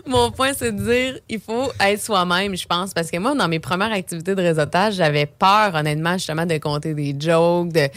mon 0.06 0.30
point, 0.30 0.52
c'est 0.56 0.72
de 0.72 0.82
dire, 0.82 1.20
il 1.28 1.40
faut 1.40 1.70
être 1.80 2.02
soi-même, 2.02 2.56
je 2.56 2.66
pense. 2.66 2.92
Parce 2.92 3.10
que 3.10 3.16
moi, 3.18 3.34
dans 3.34 3.46
mes 3.48 3.60
premières 3.60 3.92
activités 3.92 4.34
de 4.34 4.42
réseautage, 4.42 4.94
j'avais 4.94 5.26
peur, 5.26 5.74
honnêtement, 5.74 6.14
justement, 6.14 6.46
de 6.46 6.58
compter 6.58 6.94
des 6.94 7.14
jokes, 7.18 7.72
de, 7.72 7.88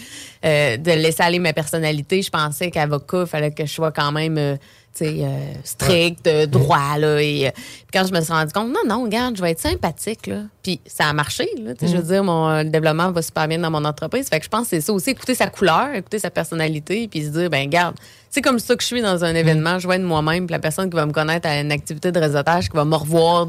euh, 0.46 0.78
de 0.78 0.92
laisser 0.92 1.24
aller 1.24 1.40
ma 1.40 1.54
personnalité. 1.54 2.22
Je 2.22 2.30
pensais 2.30 2.70
qu'avocat, 2.70 3.22
il 3.22 3.28
fallait 3.28 3.52
que 3.52 3.66
je 3.66 3.72
sois 3.72 3.92
quand 3.92 4.12
même... 4.12 4.38
euh, 4.38 4.56
tu 4.56 4.83
euh, 5.02 5.54
strict, 5.64 6.28
euh, 6.28 6.46
droit, 6.46 6.98
là. 6.98 7.22
Et 7.22 7.48
euh, 7.48 7.52
puis 7.56 7.86
quand 7.94 8.06
je 8.06 8.14
me 8.14 8.22
suis 8.22 8.32
rendu 8.32 8.54
compte, 8.54 8.68
non, 8.70 8.82
non, 8.88 9.04
regarde, 9.04 9.36
je 9.36 9.42
vais 9.42 9.52
être 9.52 9.60
sympathique, 9.60 10.28
là. 10.28 10.44
Puis 10.62 10.80
ça 10.86 11.08
a 11.10 11.14
marché, 11.14 11.48
là. 11.64 11.74
Je 11.82 11.88
veux 11.88 12.00
Mm. 12.04 12.08
dire, 12.08 12.24
mon 12.24 12.50
euh, 12.50 12.64
le 12.64 12.70
développement 12.70 13.12
va 13.12 13.22
super 13.22 13.48
bien 13.48 13.60
dans 13.60 13.72
mon 13.72 13.84
entreprise. 13.86 14.28
Fait 14.30 14.40
que 14.40 14.46
je 14.46 14.50
pense 14.50 14.64
que 14.64 14.70
c'est 14.70 14.82
ça 14.82 14.94
aussi, 14.94 15.10
écouter 15.12 15.36
sa 15.36 15.48
couleur, 15.48 15.94
écouter 15.96 16.20
sa 16.20 16.30
personnalité, 16.30 17.08
puis 17.08 17.24
se 17.24 17.30
dire, 17.30 17.50
ben 17.50 17.64
regarde, 17.66 17.96
c'est 18.30 18.42
comme 18.42 18.60
ça 18.60 18.76
que 18.76 18.82
je 18.82 18.88
suis 18.88 19.02
dans 19.02 19.24
un 19.24 19.34
événement, 19.36 19.80
je 19.80 19.88
vais 19.88 19.96
être 19.96 20.04
moi-même, 20.04 20.46
puis 20.48 20.52
la 20.54 20.60
personne 20.60 20.90
qui 20.90 20.96
va 20.96 21.06
me 21.06 21.12
connaître 21.14 21.48
à 21.48 21.60
une 21.60 21.72
activité 21.72 22.12
de 22.12 22.20
réseautage, 22.20 22.70
qui 22.70 22.76
va 22.78 22.86
me 22.86 22.96
revoir 22.96 23.48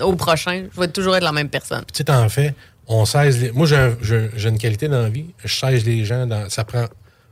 au 0.00 0.14
prochain, 0.14 0.66
je 0.74 0.80
vais 0.80 0.88
toujours 0.88 1.16
être 1.16 1.24
la 1.24 1.32
même 1.32 1.48
personne. 1.48 1.82
tu 1.92 1.98
sais, 1.98 2.04
t'en 2.04 2.28
fais, 2.28 2.54
on 2.86 3.04
16 3.04 3.40
les- 3.42 3.52
Moi, 3.52 3.66
j'ai, 3.66 3.76
un- 3.76 3.96
j'ai- 4.00 4.30
j'ai 4.36 4.48
une 4.48 4.58
qualité 4.58 4.88
dans 4.88 5.02
la 5.02 5.08
vie. 5.10 5.26
Je 5.44 5.54
16 5.54 5.84
les 5.84 6.04
gens, 6.04 6.26
dans, 6.26 6.48
ça 6.48 6.64
prend 6.64 6.84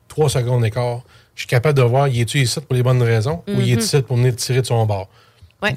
trois 0.08 0.28
secondes 0.28 0.62
d'écart. 0.62 1.00
Je 1.36 1.42
suis 1.42 1.46
capable 1.46 1.78
de 1.78 1.82
voir, 1.84 2.08
y 2.08 2.22
est-tu 2.22 2.40
ici 2.40 2.60
pour 2.60 2.74
les 2.74 2.82
bonnes 2.82 3.02
raisons 3.02 3.42
ou 3.46 3.60
y 3.60 3.70
est 3.72 3.74
Mhm. 3.76 3.80
ici 3.80 4.02
pour 4.02 4.16
venir 4.16 4.34
tirer 4.34 4.62
de 4.62 4.66
son 4.66 4.84
bord? 4.86 5.08
Ouais. 5.62 5.76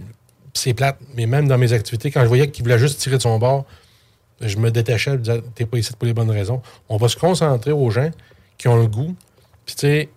C'est 0.53 0.73
plate, 0.73 0.97
mais 1.15 1.25
même 1.27 1.47
dans 1.47 1.57
mes 1.57 1.73
activités, 1.73 2.09
quand 2.11 2.21
je 2.21 2.27
voyais 2.27 2.49
qu'il 2.49 2.63
voulait 2.63 2.79
juste 2.79 2.99
tirer 2.99 3.17
de 3.17 3.21
son 3.21 3.37
bord, 3.37 3.65
je 4.41 4.57
me 4.57 4.71
détachais, 4.71 5.11
je 5.11 5.15
me 5.17 5.21
disais, 5.21 5.41
t'es 5.55 5.65
pas 5.65 5.77
ici 5.77 5.91
pour 5.97 6.07
les 6.07 6.13
bonnes 6.13 6.31
raisons. 6.31 6.61
On 6.87 6.97
va 6.97 7.07
se 7.09 7.17
concentrer 7.17 7.71
aux 7.73 7.89
gens 7.91 8.09
qui 8.57 8.67
ont 8.67 8.77
le 8.77 8.87
goût. 8.87 9.15
Puis, 9.65 9.75
tu 9.75 9.81
sais, 9.81 10.09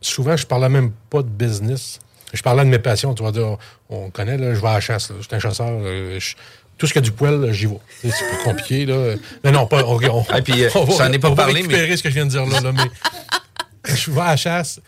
souvent, 0.00 0.36
je 0.36 0.46
parlais 0.46 0.68
même 0.70 0.90
pas 1.10 1.22
de 1.22 1.28
business. 1.28 1.98
Je 2.32 2.42
parlais 2.42 2.64
de 2.64 2.70
mes 2.70 2.78
passions. 2.78 3.12
Tu 3.14 3.22
vas 3.22 3.32
dire, 3.32 3.58
on 3.90 4.08
connaît, 4.10 4.38
là, 4.38 4.54
je 4.54 4.60
vais 4.60 4.68
à 4.68 4.74
la 4.74 4.80
chasse. 4.80 5.10
là. 5.10 5.16
Je 5.20 5.26
suis 5.26 5.34
un 5.36 5.38
chasseur. 5.40 5.68
euh, 5.68 6.18
je- 6.18 6.34
tout 6.78 6.86
ce 6.86 6.92
qui 6.94 6.98
a 6.98 7.02
du 7.02 7.12
poil, 7.12 7.52
j'y 7.52 7.66
vais. 7.66 7.78
Tu 8.00 8.08
sais, 8.10 8.16
C'est 8.18 8.30
pas 8.38 8.44
compliqué, 8.44 8.86
là. 8.86 9.14
Mais 9.44 9.50
non, 9.52 9.66
pas. 9.66 9.84
On, 9.84 10.02
on- 10.02 10.24
Ah, 10.30 10.40
puis, 10.40 10.64
euh, 10.64 10.70
on 10.74 10.84
va- 10.84 10.94
j'en 11.06 11.12
ai 11.12 11.18
pas 11.18 11.28
on 11.28 11.34
va 11.34 11.42
parlé, 11.44 11.54
récupérer 11.60 11.88
mais- 11.90 11.96
ce 11.98 12.02
que 12.02 12.08
je 12.08 12.14
viens 12.14 12.24
de 12.24 12.30
dire 12.30 12.46
là, 12.46 12.60
là, 12.60 12.72
mais 12.72 12.84
je 13.94 14.10
vais 14.10 14.20
à 14.20 14.26
la 14.28 14.36
chasse. 14.36 14.80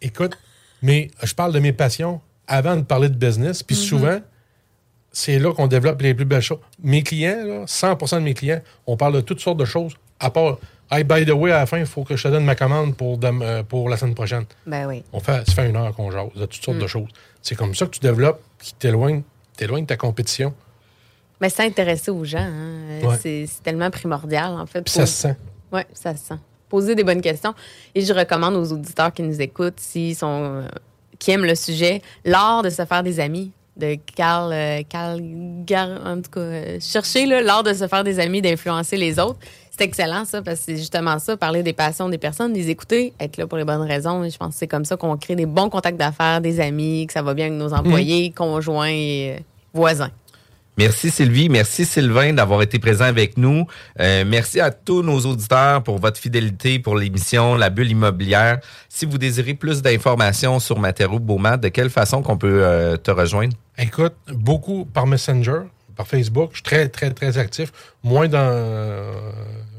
Écoute, 0.00 0.36
Mais 0.84 1.10
je 1.22 1.32
parle 1.32 1.52
de 1.52 1.60
mes 1.60 1.72
passions 1.72 2.20
avant 2.48 2.74
de 2.76 2.82
parler 2.82 3.08
de 3.08 3.14
business. 3.14 3.62
Puis 3.62 3.76
Mhm. 3.76 3.82
souvent, 3.82 4.20
c'est 5.12 5.38
là 5.38 5.52
qu'on 5.52 5.68
développe 5.68 6.00
les 6.02 6.12
plus 6.14 6.24
belles 6.24 6.40
choses. 6.42 6.58
Mes 6.82 7.02
clients, 7.04 7.44
là, 7.44 7.64
100% 7.66 8.16
de 8.18 8.24
mes 8.24 8.34
clients, 8.34 8.60
on 8.86 8.96
parle 8.96 9.14
de 9.14 9.20
toutes 9.20 9.38
sortes 9.40 9.58
de 9.58 9.64
choses, 9.64 9.94
à 10.18 10.30
part, 10.30 10.58
hey, 10.90 11.04
by 11.04 11.24
the 11.24 11.30
way, 11.30 11.52
à 11.52 11.58
la 11.58 11.66
fin, 11.66 11.78
il 11.78 11.86
faut 11.86 12.02
que 12.02 12.16
je 12.16 12.22
te 12.24 12.28
donne 12.28 12.44
ma 12.44 12.56
commande 12.56 12.96
pour, 12.96 13.18
euh, 13.22 13.62
pour 13.62 13.88
la 13.88 13.96
semaine 13.96 14.14
prochaine. 14.16 14.44
Ben 14.66 14.86
oui. 14.88 15.04
On 15.12 15.20
fait, 15.20 15.44
ça 15.46 15.52
fait 15.54 15.68
une 15.68 15.76
heure 15.76 15.94
qu'on 15.94 16.10
jase 16.10 16.32
de 16.34 16.46
toutes 16.46 16.64
sortes 16.64 16.78
Mm. 16.78 16.82
de 16.82 16.86
choses. 16.88 17.08
C'est 17.42 17.54
comme 17.54 17.74
ça 17.76 17.86
que 17.86 17.90
tu 17.92 18.00
développes, 18.00 18.42
qui 18.58 18.74
t'éloigne, 18.74 19.22
t'éloigne 19.56 19.82
de 19.84 19.88
ta 19.88 19.96
compétition. 19.96 20.52
Mais 21.40 21.48
s'intéresser 21.48 22.10
aux 22.10 22.24
gens, 22.24 22.38
hein, 22.40 23.00
Ouais. 23.04 23.18
c'est 23.20 23.46
c'est 23.46 23.62
tellement 23.62 23.90
primordial, 23.90 24.52
en 24.52 24.66
fait. 24.66 24.82
Puis 24.82 24.92
ça 24.94 25.06
se 25.06 25.12
sent. 25.14 25.36
Oui, 25.72 25.82
ça 25.92 26.16
se 26.16 26.24
sent. 26.26 26.38
Poser 26.72 26.94
des 26.94 27.04
bonnes 27.04 27.20
questions. 27.20 27.52
Et 27.94 28.00
je 28.00 28.14
recommande 28.14 28.54
aux 28.54 28.72
auditeurs 28.72 29.12
qui 29.12 29.22
nous 29.22 29.38
écoutent, 29.42 29.78
s'ils 29.78 30.16
sont, 30.16 30.40
euh, 30.42 30.62
qui 31.18 31.30
aiment 31.30 31.44
le 31.44 31.54
sujet, 31.54 32.00
l'art 32.24 32.62
de 32.62 32.70
se 32.70 32.82
faire 32.86 33.02
des 33.02 33.20
amis 33.20 33.50
de 33.76 33.98
Carl, 34.16 34.50
euh, 34.54 34.80
Carl 34.88 35.20
Gar- 35.66 36.00
en 36.06 36.16
tout 36.22 36.30
cas, 36.30 36.40
euh, 36.40 36.78
chercher 36.80 37.26
l'art 37.26 37.62
de 37.62 37.74
se 37.74 37.86
faire 37.86 38.04
des 38.04 38.18
amis, 38.18 38.40
d'influencer 38.40 38.96
les 38.96 39.18
autres. 39.18 39.38
C'est 39.70 39.84
excellent, 39.84 40.24
ça, 40.24 40.40
parce 40.40 40.60
que 40.60 40.64
c'est 40.66 40.76
justement 40.78 41.18
ça, 41.18 41.36
parler 41.36 41.62
des 41.62 41.74
passions 41.74 42.08
des 42.08 42.18
personnes, 42.18 42.54
les 42.54 42.70
écouter, 42.70 43.12
être 43.20 43.36
là 43.36 43.46
pour 43.46 43.58
les 43.58 43.64
bonnes 43.64 43.82
raisons. 43.82 44.24
Et 44.24 44.30
je 44.30 44.38
pense 44.38 44.54
que 44.54 44.58
c'est 44.60 44.66
comme 44.66 44.86
ça 44.86 44.96
qu'on 44.96 45.16
crée 45.18 45.36
des 45.36 45.46
bons 45.46 45.68
contacts 45.68 45.98
d'affaires, 45.98 46.40
des 46.40 46.58
amis, 46.60 47.06
que 47.06 47.12
ça 47.12 47.20
va 47.22 47.34
bien 47.34 47.46
avec 47.48 47.58
nos 47.58 47.72
employés, 47.74 48.30
conjoints 48.30 48.88
et 48.90 49.36
euh, 49.38 49.42
voisins. 49.74 50.10
Merci 50.78 51.10
Sylvie, 51.10 51.50
merci 51.50 51.84
Sylvain 51.84 52.32
d'avoir 52.32 52.62
été 52.62 52.78
présent 52.78 53.04
avec 53.04 53.36
nous. 53.36 53.66
Euh, 54.00 54.24
merci 54.26 54.58
à 54.58 54.70
tous 54.70 55.02
nos 55.02 55.20
auditeurs 55.20 55.82
pour 55.82 55.98
votre 55.98 56.18
fidélité 56.18 56.78
pour 56.78 56.96
l'émission 56.96 57.56
La 57.56 57.68
Bulle 57.68 57.90
immobilière. 57.90 58.58
Si 58.88 59.04
vous 59.04 59.18
désirez 59.18 59.52
plus 59.52 59.82
d'informations 59.82 60.60
sur 60.60 60.78
Matero 60.78 61.18
Beaumat, 61.18 61.58
de 61.58 61.68
quelle 61.68 61.90
façon 61.90 62.22
qu'on 62.22 62.38
peut 62.38 62.64
euh, 62.64 62.96
te 62.96 63.10
rejoindre? 63.10 63.54
Écoute, 63.76 64.14
beaucoup 64.28 64.86
par 64.86 65.06
Messenger, 65.06 65.60
par 65.94 66.06
Facebook. 66.06 66.50
Je 66.52 66.56
suis 66.56 66.62
très, 66.62 66.88
très, 66.88 67.10
très 67.10 67.36
actif. 67.36 67.70
Moins 68.02 68.28
dans. 68.28 68.38
euh, 68.38 69.12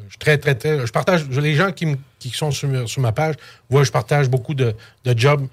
je 0.06 0.12
suis 0.12 0.20
très, 0.20 0.38
très, 0.38 0.54
très. 0.54 0.86
Je 0.86 0.92
partage. 0.92 1.28
Les 1.28 1.56
gens 1.56 1.72
qui, 1.72 1.98
qui 2.20 2.30
sont 2.30 2.52
sur, 2.52 2.70
ma 3.00 3.12
page 3.12 3.34
voient, 3.68 3.84
je 3.84 3.92
partage 3.92 4.30
beaucoup 4.30 4.54
de, 4.54 4.76
de 5.06 5.18
jobs 5.18 5.48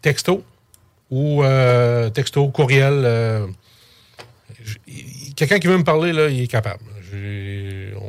texto 0.00 0.42
ou 1.10 1.44
texto, 2.14 2.48
courriel. 2.48 3.52
Euh, 4.62 4.70
je- 4.86 5.32
Quelqu'un 5.34 5.58
qui 5.58 5.66
veut 5.66 5.78
me 5.78 5.84
parler, 5.84 6.12
là, 6.12 6.28
il 6.28 6.42
est 6.42 6.46
capable. 6.46 6.80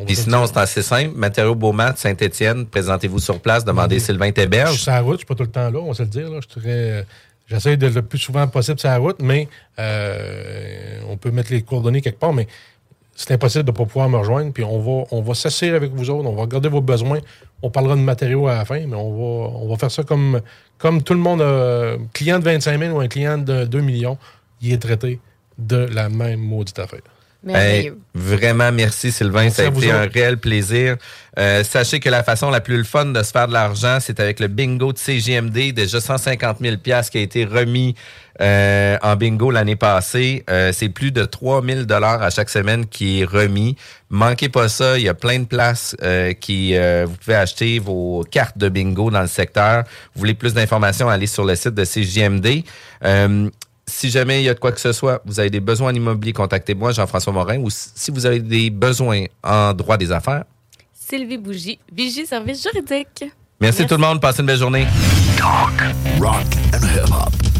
Puis 0.05 0.15
sinon, 0.15 0.45
c'est 0.45 0.57
assez 0.57 0.81
simple. 0.81 1.15
Matériaux 1.15 1.55
Beaumat, 1.55 1.95
Saint-Étienne, 1.95 2.65
présentez-vous 2.65 3.19
sur 3.19 3.39
place, 3.39 3.63
demandez 3.65 3.99
Sylvain 3.99 4.27
Je 4.27 4.31
Théberge. 4.31 4.73
suis 4.73 4.81
sur 4.83 4.91
la 4.91 5.01
route, 5.01 5.13
je 5.15 5.17
suis 5.19 5.25
pas 5.25 5.35
tout 5.35 5.43
le 5.43 5.49
temps 5.51 5.69
là, 5.69 5.79
on 5.79 5.87
va 5.87 5.93
se 5.93 6.03
le 6.03 6.09
dire. 6.09 6.29
Là. 6.29 6.39
Je 6.41 7.03
J'essaie 7.49 7.75
de 7.75 7.87
le 7.87 8.01
plus 8.01 8.17
souvent 8.19 8.47
possible 8.47 8.79
sur 8.79 8.87
la 8.89 8.97
route, 8.97 9.21
mais 9.21 9.49
euh, 9.77 10.99
on 11.09 11.17
peut 11.17 11.29
mettre 11.31 11.51
les 11.51 11.61
coordonnées 11.61 11.99
quelque 12.01 12.19
part, 12.19 12.31
mais 12.33 12.47
c'est 13.15 13.33
impossible 13.33 13.65
de 13.65 13.71
ne 13.71 13.75
pas 13.77 13.85
pouvoir 13.85 14.07
me 14.09 14.17
rejoindre. 14.17 14.53
Puis 14.53 14.63
on 14.63 14.79
va, 14.79 15.05
on 15.11 15.21
va 15.21 15.33
s'asseoir 15.33 15.75
avec 15.75 15.91
vous 15.91 16.09
autres, 16.09 16.27
on 16.27 16.35
va 16.35 16.43
regarder 16.43 16.69
vos 16.69 16.81
besoins. 16.81 17.19
On 17.61 17.69
parlera 17.69 17.95
de 17.95 18.01
matériaux 18.01 18.47
à 18.47 18.55
la 18.55 18.65
fin, 18.65 18.79
mais 18.87 18.95
on 18.95 19.11
va, 19.11 19.57
on 19.59 19.67
va 19.69 19.75
faire 19.77 19.91
ça 19.91 20.03
comme, 20.03 20.39
comme 20.77 21.03
tout 21.03 21.13
le 21.13 21.19
monde. 21.19 21.41
a- 21.41 21.97
client 22.13 22.39
de 22.39 22.45
25 22.45 22.79
000 22.79 22.95
ou 22.97 23.01
un 23.01 23.07
client 23.09 23.37
de 23.37 23.65
2 23.65 23.81
millions, 23.81 24.17
il 24.61 24.71
est 24.73 24.77
traité 24.81 25.19
de 25.57 25.87
la 25.91 26.09
même 26.09 26.39
maudite 26.39 26.79
affaire. 26.79 27.01
Hey, 27.45 27.91
vraiment, 28.13 28.71
merci 28.71 29.11
Sylvain. 29.11 29.43
Merci 29.43 29.57
ça 29.57 29.63
a 29.63 29.67
été 29.67 29.91
un 29.91 30.07
réel 30.07 30.37
plaisir. 30.37 30.95
Euh, 31.37 31.63
sachez 31.63 31.99
que 31.99 32.09
la 32.09 32.23
façon 32.23 32.49
la 32.49 32.61
plus 32.61 32.77
le 32.77 32.85
fun 32.85 33.07
de 33.07 33.21
se 33.21 33.31
faire 33.31 33.49
de 33.49 33.53
l'argent, 33.53 33.97
c'est 33.99 34.19
avec 34.21 34.39
le 34.39 34.47
bingo 34.47 34.93
de 34.93 34.97
CGMD. 34.97 35.73
Déjà 35.73 35.99
150 35.99 36.59
000 36.61 36.77
pièces 36.77 37.09
qui 37.09 37.17
a 37.17 37.21
été 37.21 37.43
remis 37.43 37.95
euh, 38.39 38.97
en 39.01 39.17
bingo 39.17 39.51
l'année 39.51 39.75
passée. 39.75 40.45
Euh, 40.49 40.71
c'est 40.73 40.87
plus 40.87 41.11
de 41.11 41.25
3 41.25 41.61
000 41.65 41.83
dollars 41.83 42.23
à 42.23 42.29
chaque 42.29 42.49
semaine 42.49 42.85
qui 42.85 43.21
est 43.21 43.25
remis. 43.25 43.75
Manquez 44.09 44.47
pas 44.47 44.69
ça. 44.69 44.97
Il 44.97 45.03
y 45.03 45.09
a 45.09 45.13
plein 45.13 45.39
de 45.39 45.45
places 45.45 45.97
euh, 46.01 46.31
qui 46.31 46.77
euh, 46.77 47.05
vous 47.07 47.15
pouvez 47.17 47.35
acheter 47.35 47.79
vos 47.79 48.23
cartes 48.31 48.57
de 48.57 48.69
bingo 48.69 49.11
dans 49.11 49.21
le 49.21 49.27
secteur. 49.27 49.83
Vous 50.15 50.19
voulez 50.19 50.33
plus 50.33 50.53
d'informations, 50.53 51.09
allez 51.09 51.27
sur 51.27 51.43
le 51.43 51.55
site 51.55 51.73
de 51.73 51.83
CGMD. 51.83 52.63
Si 53.95 54.09
jamais 54.09 54.41
il 54.41 54.45
y 54.45 54.49
a 54.49 54.55
de 54.55 54.59
quoi 54.59 54.71
que 54.71 54.79
ce 54.79 54.91
soit, 54.91 55.21
vous 55.23 55.39
avez 55.39 55.51
des 55.51 55.59
besoins 55.59 55.91
en 55.91 55.95
immobilier, 55.95 56.33
contactez-moi, 56.33 56.91
Jean-François 56.91 57.31
Morin, 57.31 57.59
ou 57.59 57.69
si 57.69 58.09
vous 58.09 58.25
avez 58.25 58.39
des 58.39 58.71
besoins 58.71 59.25
en 59.43 59.71
droit 59.73 59.97
des 59.97 60.11
affaires. 60.11 60.45
Sylvie 60.91 61.37
Bougie, 61.37 61.79
Vigie 61.91 62.25
Service 62.25 62.63
Juridique. 62.63 63.23
Merci, 63.61 63.85
tout 63.85 63.93
le 63.93 64.01
monde, 64.01 64.19
passez 64.19 64.41
une 64.41 64.47
belle 64.47 64.57
journée. 64.57 64.87
Rock 65.39 66.43
and 66.73 66.83
hip 66.83 67.11
hop. 67.11 67.52